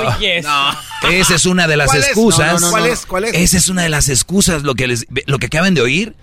[0.46, 2.52] ah, Esa es una de las ¿Cuál excusas.
[2.54, 2.92] No, no, no, ¿Cuál no.
[2.92, 3.06] es?
[3.06, 3.34] ¿Cuál es?
[3.34, 6.14] Esa es una de las excusas, lo que les, lo que acaban de oír.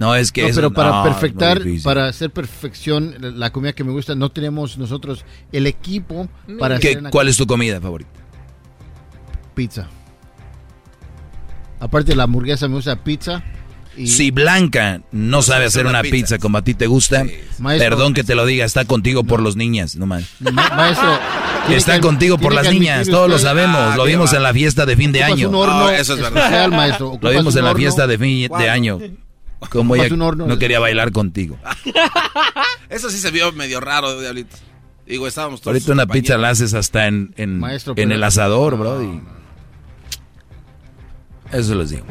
[0.00, 3.72] No, es que No, eso- pero para no, perfectar, para hacer perfección la la comida
[3.72, 7.46] que me gusta, no tenemos nosotros el equipo para ¿Qué- hacer una ¿Cuál es tu
[7.46, 8.10] comida favorita?
[9.54, 9.88] pizza.
[11.80, 13.42] Aparte de la hamburguesa me gusta pizza.
[13.98, 17.24] Y Si Blanca no sabe hacer una pizza, como a ti te gusta,
[17.58, 17.90] Maestro.
[17.90, 20.24] perdón que te lo diga, está contigo por los niñas, no más.
[20.40, 21.18] Ma- maestro,
[21.70, 24.36] Está que- contigo por las niñas, todos lo sabemos, Ah, lo vimos va.
[24.36, 25.48] en la fiesta de fin de año.
[25.48, 26.68] un horno Ah, eso es verdad.
[26.68, 27.18] maestro.
[27.20, 27.78] Lo vimos en la horno.
[27.80, 28.98] fiesta de fin de año.
[29.70, 30.46] Como ella un horno.
[30.46, 31.58] no quería bailar contigo.
[32.88, 34.56] Eso sí se vio medio raro, Diablito.
[35.06, 35.74] Digo, estábamos todos.
[35.74, 39.20] Ahorita una pizza la haces hasta en, en, Maestro, en pero- el asador, bro.
[41.52, 42.04] Eso les digo.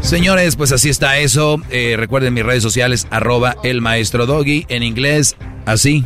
[0.00, 1.60] Señores, pues así está eso.
[1.70, 4.64] Eh, recuerden mis redes sociales, arroba el maestro doggy.
[4.68, 5.36] En inglés,
[5.66, 6.04] así,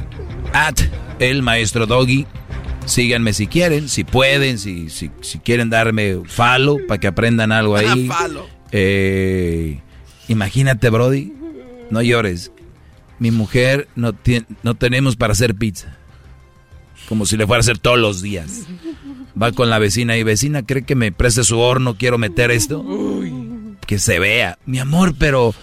[0.53, 0.79] at
[1.19, 2.27] el maestro doggy.
[2.87, 7.77] Síganme si quieren, si pueden, si, si, si quieren darme follow para que aprendan algo
[7.77, 8.09] ahí.
[8.75, 9.83] Eh,
[10.29, 11.35] imagínate, Brody,
[11.91, 12.51] no llores.
[13.19, 15.99] Mi mujer no, tien- no tenemos para hacer pizza.
[17.07, 18.63] Como si le fuera a hacer todos los días.
[19.41, 21.97] Va con la vecina y vecina, ¿cree que me preste su horno?
[21.97, 22.85] Quiero meter esto.
[23.87, 24.59] Que se vea.
[24.67, 25.55] Mi amor, pero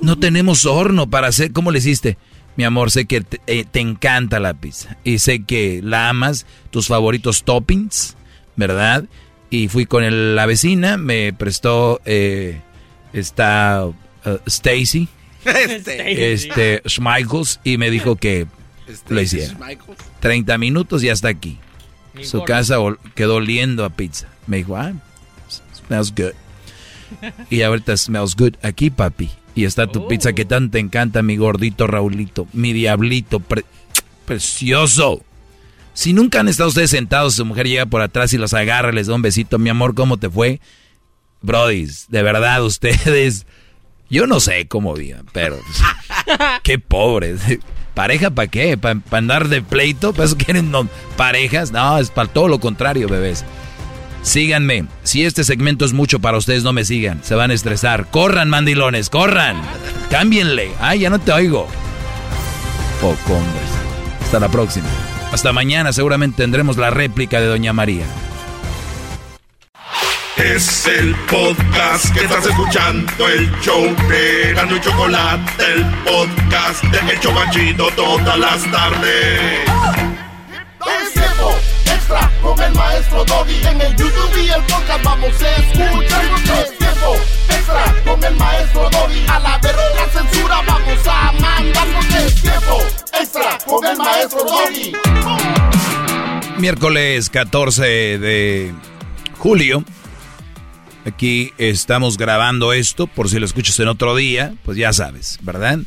[0.00, 1.52] no tenemos horno para hacer.
[1.52, 2.18] ¿Cómo le hiciste?
[2.56, 4.96] Mi amor, sé que te, eh, te encanta la pizza.
[5.04, 8.16] Y sé que la amas, tus favoritos toppings,
[8.56, 9.04] ¿verdad?
[9.50, 12.60] Y fui con el- la vecina, me prestó eh,
[13.12, 13.94] esta uh,
[14.46, 15.08] Stacy,
[15.44, 18.46] este Schmeichels, y me dijo que
[19.08, 19.54] lo hiciera.
[20.20, 21.58] 30 minutos y hasta aquí.
[22.14, 22.52] Mi Su gordo.
[22.52, 22.76] casa
[23.14, 24.28] quedó oliendo a pizza.
[24.46, 24.92] Me dijo, ah,
[25.86, 26.32] smells good.
[27.50, 29.30] Y ahorita smells good aquí, papi.
[29.54, 33.64] Y está tu pizza que tanto te encanta, mi gordito Raulito, mi diablito, pre-
[34.26, 35.22] precioso.
[35.92, 39.06] Si nunca han estado ustedes sentados, su mujer llega por atrás y los agarra, les
[39.06, 40.60] da un besito, mi amor, ¿cómo te fue?
[41.40, 43.46] Brodis, de verdad, ustedes,
[44.10, 45.56] yo no sé cómo vivan, pero
[46.64, 47.40] qué pobres.
[47.94, 48.76] ¿Pareja para qué?
[48.76, 50.12] ¿Para andar de pleito?
[50.12, 51.70] ¿Para eso quieren no, parejas?
[51.70, 53.44] No, es para todo lo contrario, bebés.
[54.22, 54.86] Síganme.
[55.02, 57.22] Si este segmento es mucho para ustedes, no me sigan.
[57.22, 58.06] Se van a estresar.
[58.10, 59.60] Corran, mandilones, corran.
[60.10, 60.70] Cámbienle.
[60.80, 61.68] Ay, ya no te oigo.
[63.00, 63.68] Poco, hombres.
[64.22, 64.88] Hasta la próxima.
[65.30, 68.06] Hasta mañana seguramente tendremos la réplica de Doña María.
[70.36, 77.12] Es el podcast que estás escuchando, el show de Gano y Chocolate, el podcast de
[77.12, 79.60] El Chocachito todas las tardes.
[80.86, 81.54] Es tiempo
[81.86, 83.64] extra con el maestro Doggy.
[83.64, 86.24] En el YouTube y el podcast vamos a escuchar.
[86.24, 87.16] Es tiempo
[87.48, 89.26] extra con el maestro Doggy.
[89.28, 91.86] A la verga la censura vamos a mandar.
[91.94, 92.82] Porque es tiempo
[93.20, 94.92] extra con el maestro Doggy.
[96.58, 98.74] Miércoles 14 de
[99.38, 99.84] julio.
[101.04, 105.80] Aquí estamos grabando esto, por si lo escuchas en otro día, pues ya sabes, ¿verdad?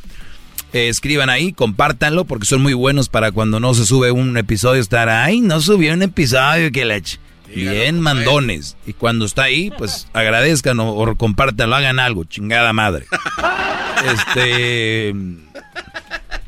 [0.74, 4.82] Eh, escriban ahí, compártanlo, porque son muy buenos para cuando no se sube un episodio
[4.82, 7.20] estar, ay, no subió un episodio, que la ch-".
[7.56, 8.76] Bien mandones.
[8.86, 13.06] Y cuando está ahí, pues agradezcan o, o compártanlo, hagan algo, chingada madre.
[14.06, 15.14] Este...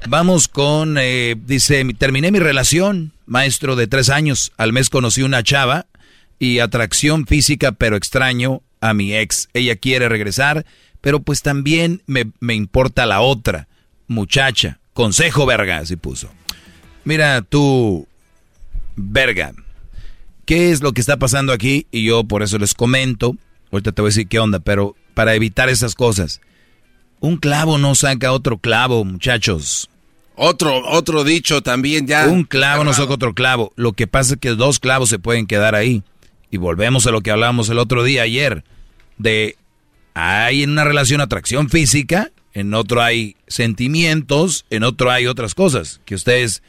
[0.08, 4.52] Vamos con, eh, dice, terminé mi relación, maestro de tres años.
[4.58, 5.88] Al mes conocí una chava
[6.40, 9.50] y atracción física, pero extraño a mi ex.
[9.54, 10.66] Ella quiere regresar,
[11.02, 13.68] pero pues también me, me importa la otra
[14.08, 14.80] muchacha.
[14.94, 16.30] Consejo, verga, así puso.
[17.04, 18.08] Mira, tú,
[18.96, 19.54] verga,
[20.46, 21.88] ¿qué es lo que está pasando aquí?
[21.92, 23.36] Y yo por eso les comento.
[23.72, 26.42] Ahorita te voy a decir qué onda, pero para evitar esas cosas.
[27.20, 29.90] Un clavo no saca otro clavo, muchachos.
[30.36, 32.28] Otro, otro dicho también ya.
[32.28, 33.74] Un clavo no saca otro clavo.
[33.76, 36.02] Lo que pasa es que dos clavos se pueden quedar ahí.
[36.52, 38.64] Y volvemos a lo que hablábamos el otro día, ayer.
[39.18, 39.56] De
[40.14, 46.02] hay en una relación atracción física, en otro hay sentimientos, en otro hay otras cosas.
[46.06, 46.64] Que ustedes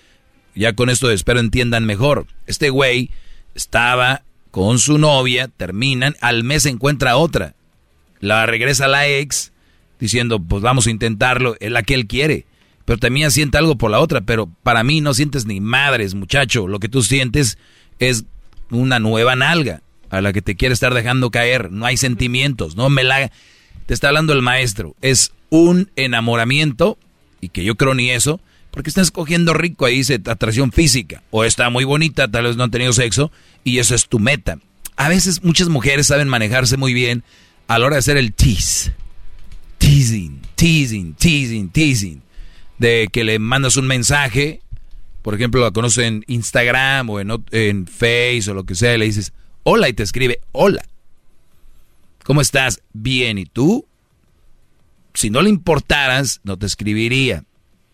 [0.54, 2.26] ya con esto espero entiendan mejor.
[2.46, 3.10] Este güey
[3.54, 7.54] estaba con su novia, terminan, al mes encuentra otra.
[8.20, 9.52] La regresa la ex
[9.98, 12.46] diciendo, pues vamos a intentarlo, es la que él quiere.
[12.84, 16.66] Pero también siente algo por la otra, pero para mí no sientes ni madres, muchacho.
[16.66, 17.58] Lo que tú sientes
[17.98, 18.24] es
[18.70, 21.70] una nueva nalga a la que te quiere estar dejando caer.
[21.70, 23.30] No hay sentimientos, no me la...
[23.86, 24.94] Te está hablando el maestro.
[25.00, 26.98] Es un enamoramiento,
[27.40, 28.40] y que yo creo ni eso,
[28.70, 31.22] porque estás cogiendo rico, ahí dice atracción física.
[31.30, 33.32] O está muy bonita, tal vez no han tenido sexo,
[33.64, 34.58] y eso es tu meta.
[34.96, 37.24] A veces muchas mujeres saben manejarse muy bien
[37.66, 38.92] a la hora de hacer el tease.
[39.78, 42.22] Teasing, teasing, teasing, teasing.
[42.78, 44.60] De que le mandas un mensaje,
[45.22, 48.98] por ejemplo, la conoces en Instagram o en, en Face o lo que sea, y
[48.98, 49.32] le dices
[49.62, 50.82] hola y te escribe hola.
[52.24, 52.82] ¿Cómo estás?
[52.92, 53.86] Bien, ¿y tú?
[55.14, 57.44] Si no le importaras, no te escribiría.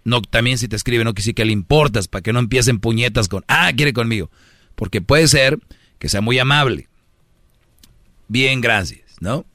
[0.04, 3.28] No, también si te escribe, no quisiera que le importas, para que no empiecen puñetas
[3.28, 4.30] con, ah, quiere conmigo.
[4.74, 5.58] Porque puede ser
[5.98, 6.88] que sea muy amable.
[8.28, 9.46] Bien, gracias, ¿no?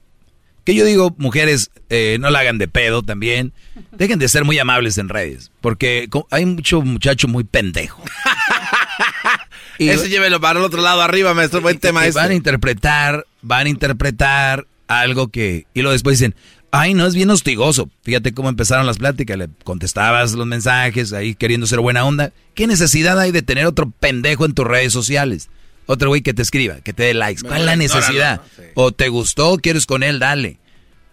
[0.63, 3.53] Que yo digo, mujeres, eh, no la hagan de pedo también.
[3.91, 5.51] Dejen de ser muy amables en redes.
[5.61, 8.03] Porque hay mucho muchacho muy pendejo.
[9.79, 11.61] Ese llévelo para el otro lado arriba, maestro.
[11.61, 12.19] Buen tema Y este.
[12.19, 15.65] van a interpretar, van a interpretar algo que...
[15.73, 16.35] Y luego después dicen,
[16.71, 17.89] ay, no, es bien hostigoso.
[18.03, 22.31] Fíjate cómo empezaron las pláticas, le contestabas los mensajes ahí queriendo ser buena onda.
[22.53, 25.49] ¿Qué necesidad hay de tener otro pendejo en tus redes sociales?
[25.91, 27.41] Otro güey que te escriba, que te dé likes.
[27.41, 28.41] ¿Cuál es la necesidad?
[28.75, 30.57] O te gustó, quieres con él, dale.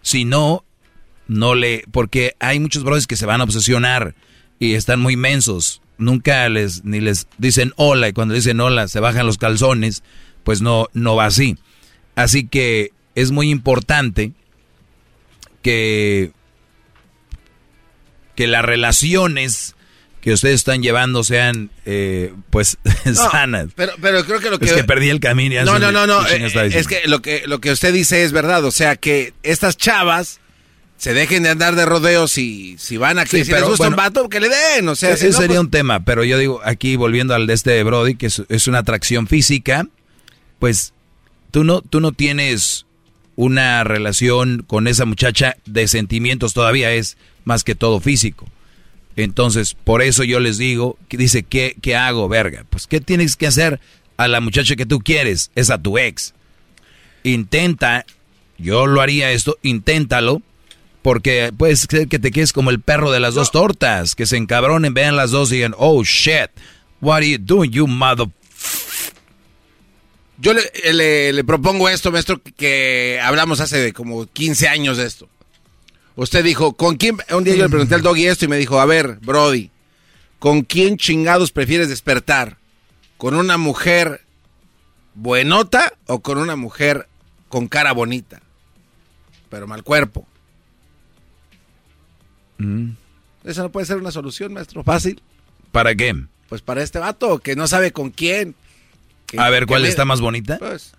[0.02, 0.64] Si no,
[1.26, 1.82] no le...
[1.90, 4.14] Porque hay muchos brothers que se van a obsesionar
[4.60, 5.82] y están muy mensos.
[5.98, 10.04] Nunca les, ni les dicen hola y cuando dicen hola se bajan los calzones,
[10.44, 11.56] pues no, no va así.
[12.14, 14.30] Así que es muy importante
[15.60, 16.30] que,
[18.36, 19.74] que las relaciones,
[20.28, 22.78] que ustedes están llevando sean, eh, pues,
[23.14, 23.68] sanas.
[23.74, 24.66] Pero, pero creo que lo que...
[24.66, 25.54] Es que perdí el camino.
[25.54, 26.26] ya No, no, no, no.
[26.26, 28.64] eh, es que lo que lo que usted dice es verdad.
[28.64, 30.40] O sea, que estas chavas
[30.96, 33.88] se dejen de andar de rodeos y si van a que Sí, si les gusta
[33.88, 34.88] un vato, que le den.
[34.88, 37.46] O sea, Ese si no, sería pues- un tema, pero yo digo, aquí volviendo al
[37.46, 39.86] de este de Brody, que es, es una atracción física,
[40.58, 40.92] pues
[41.50, 42.84] tú no, tú no tienes
[43.36, 48.46] una relación con esa muchacha de sentimientos todavía, es más que todo físico.
[49.18, 52.64] Entonces, por eso yo les digo, que dice, ¿qué, ¿qué hago, verga?
[52.70, 53.80] Pues, ¿qué tienes que hacer
[54.16, 55.50] a la muchacha que tú quieres?
[55.56, 56.34] Es a tu ex.
[57.24, 58.06] Intenta,
[58.58, 60.40] yo lo haría esto, inténtalo,
[61.02, 64.36] porque puede ser que te quedes como el perro de las dos tortas, que se
[64.36, 66.50] encabronen, vean las dos y digan, oh shit,
[67.00, 68.28] what are you doing, you mother...
[70.40, 75.06] Yo le, le- le propongo esto, maestro, que, hablamos hace de como 15 años de
[75.06, 75.28] esto.
[76.18, 77.16] Usted dijo, ¿con quién?
[77.30, 79.70] Un día yo le pregunté al doggy esto y me dijo, a ver, Brody,
[80.40, 82.56] ¿con quién chingados prefieres despertar?
[83.16, 84.22] ¿Con una mujer
[85.14, 87.06] buenota o con una mujer
[87.48, 88.40] con cara bonita?
[89.48, 90.26] Pero mal cuerpo.
[92.58, 92.90] Mm.
[93.44, 94.82] Esa no puede ser una solución, maestro.
[94.82, 95.22] Fácil.
[95.70, 96.16] ¿Para qué?
[96.48, 98.56] Pues para este vato que no sabe con quién.
[99.26, 100.58] Que- A ver, ¿cuál está más bonita?
[100.58, 100.94] Pues,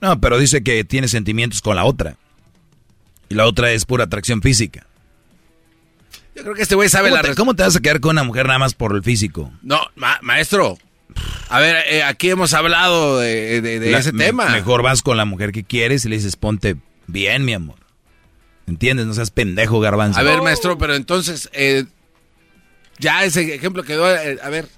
[0.00, 2.16] No, pero dice que tiene sentimientos con la otra.
[3.32, 4.86] Y la otra es pura atracción física.
[6.36, 8.10] yo creo que este güey sabe ¿Cómo la te, cómo te vas a quedar con
[8.10, 9.50] una mujer nada más por el físico?
[9.62, 10.76] No, ma- maestro.
[11.48, 14.50] A ver, eh, aquí hemos hablado de, de- de La- ese me- tema.
[14.50, 17.76] Mejor vas con la mujer que quieres y le dices, ponte bien, mi amor.
[18.66, 19.06] ¿Entiendes?
[19.06, 20.20] No seas pendejo, garbanzo.
[20.20, 21.84] A ver, maestro, pero entonces, eh,
[22.98, 24.14] ya ese ejemplo quedó.
[24.14, 24.68] eh, a ver,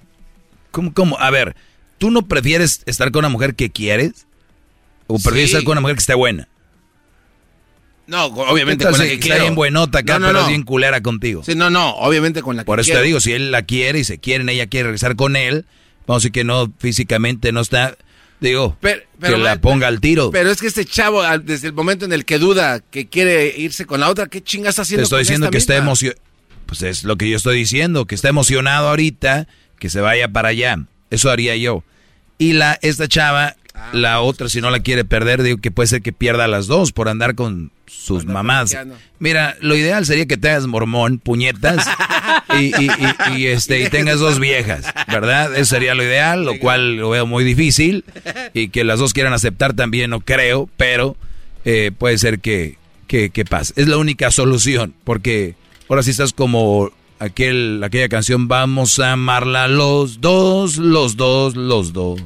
[0.70, 1.18] ¿Cómo, cómo?
[1.18, 1.57] A ver,
[1.99, 4.26] ¿tú no prefieres estar con una mujer que quieres?
[5.08, 5.57] ¿O prefieres Sí.
[5.57, 6.47] estar con una mujer que esté buena?
[8.07, 9.41] No, obviamente ¿Qué tal con la que está quiero.
[9.42, 10.44] bien buenota acá, No, no, pero no.
[10.44, 11.42] es bien culera contigo.
[11.44, 13.00] Sí, no, no, obviamente con la que Por eso quiero.
[13.00, 15.65] te digo, si él la quiere y se quieren, ella quiere regresar con él,
[16.07, 17.97] vamos a decir que no, físicamente no está,
[18.41, 20.31] digo, Pero- pero, que la ponga al tiro.
[20.31, 23.86] Pero es que este chavo, desde el momento en el que duda que quiere irse
[23.86, 26.20] con la otra, ¿qué chingas está Te haciendo estoy con diciendo esta que está emocionado.
[26.66, 29.47] Pues es lo que yo estoy diciendo, que está emocionado ahorita,
[29.78, 30.78] que se vaya para allá.
[31.10, 31.84] Eso haría yo.
[32.39, 35.89] Y la esta chava, Ah, la otra, si no la quiere perder, digo que puede
[35.89, 38.76] ser que pierda a las dos por andar con sus mamás.
[39.18, 41.86] Mira, lo ideal sería que te hagas mormón, puñetas,
[42.58, 42.90] y, y-
[43.34, 45.54] y- y, este, y tengas dos viejas, ¿verdad?
[45.56, 48.04] Eso sería lo ideal, lo cual lo veo muy difícil.
[48.52, 51.16] Y que las dos quieran aceptar también, no creo, pero
[51.64, 53.72] eh, puede ser que, que, que pase.
[53.76, 55.54] Es la única solución, porque
[55.88, 61.92] ahora sí estás como aquel, aquella canción, vamos a amarla los dos, los dos, los
[61.92, 62.20] dos.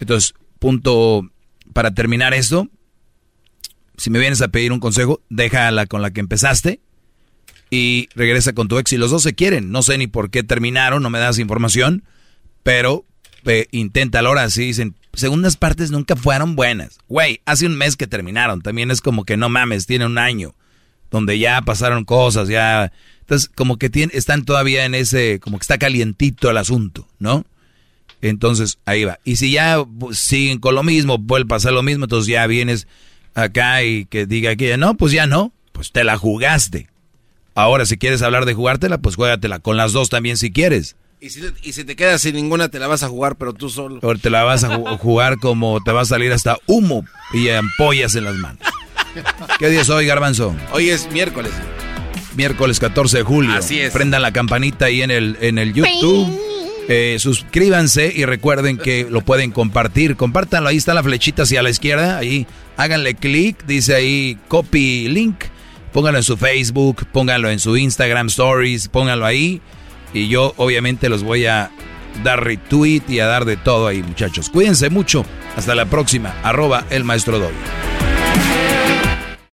[0.00, 1.28] Entonces, punto
[1.72, 2.68] para terminar esto,
[3.98, 6.80] si me vienes a pedir un consejo, déjala con la que empezaste
[7.68, 8.92] y regresa con tu ex.
[8.92, 9.70] Y los dos se quieren.
[9.70, 12.04] No sé ni por qué terminaron, no me das información,
[12.62, 13.04] pero
[13.44, 14.48] eh, inténtalo ahora.
[14.50, 16.98] Sí, dicen, segundas partes nunca fueron buenas.
[17.08, 18.62] Güey, hace un mes que terminaron.
[18.62, 20.54] También es como que no mames, tiene un año
[21.10, 22.92] donde ya pasaron cosas, ya.
[23.20, 27.44] Entonces, como que tiene, están todavía en ese, como que está calientito el asunto, ¿no?
[28.20, 29.18] Entonces, ahí va.
[29.24, 32.46] Y si ya pues, siguen con lo mismo, vuelve a pasar lo mismo, entonces ya
[32.46, 32.86] vienes
[33.34, 36.88] acá y que diga que no, pues ya no, pues te la jugaste.
[37.54, 40.96] Ahora, si quieres hablar de jugártela, pues juégatela con las dos también si quieres.
[41.20, 43.68] Y si, y si te quedas sin ninguna, te la vas a jugar, pero tú
[43.68, 43.98] solo.
[44.02, 47.48] O te la vas a ju- jugar como te va a salir hasta humo y
[47.48, 48.62] ampollas en las manos.
[49.58, 50.54] ¿Qué día es hoy, Garbanzo?
[50.72, 51.50] Hoy es miércoles.
[52.36, 53.52] Miércoles 14 de julio.
[53.52, 53.92] Así es.
[53.92, 56.28] Prendan la campanita ahí en el, en el YouTube.
[56.88, 60.14] Eh, suscríbanse y recuerden que lo pueden compartir.
[60.16, 62.16] Compártanlo, ahí está la flechita hacia la izquierda.
[62.18, 62.46] Ahí
[62.78, 65.44] háganle clic, dice ahí copy link.
[65.92, 69.60] Pónganlo en su Facebook, pónganlo en su Instagram Stories, pónganlo ahí.
[70.14, 71.70] Y yo obviamente los voy a
[72.22, 74.48] dar retweet y a dar de todo ahí, muchachos.
[74.48, 75.24] Cuídense mucho.
[75.56, 76.34] Hasta la próxima.
[76.42, 77.54] Arroba el maestro Doggy.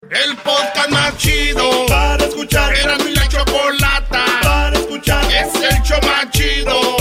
[0.09, 2.73] El podcast más chido para escuchar.
[2.75, 5.23] Era mi la chocolata para escuchar.
[5.31, 7.00] Es el show más chido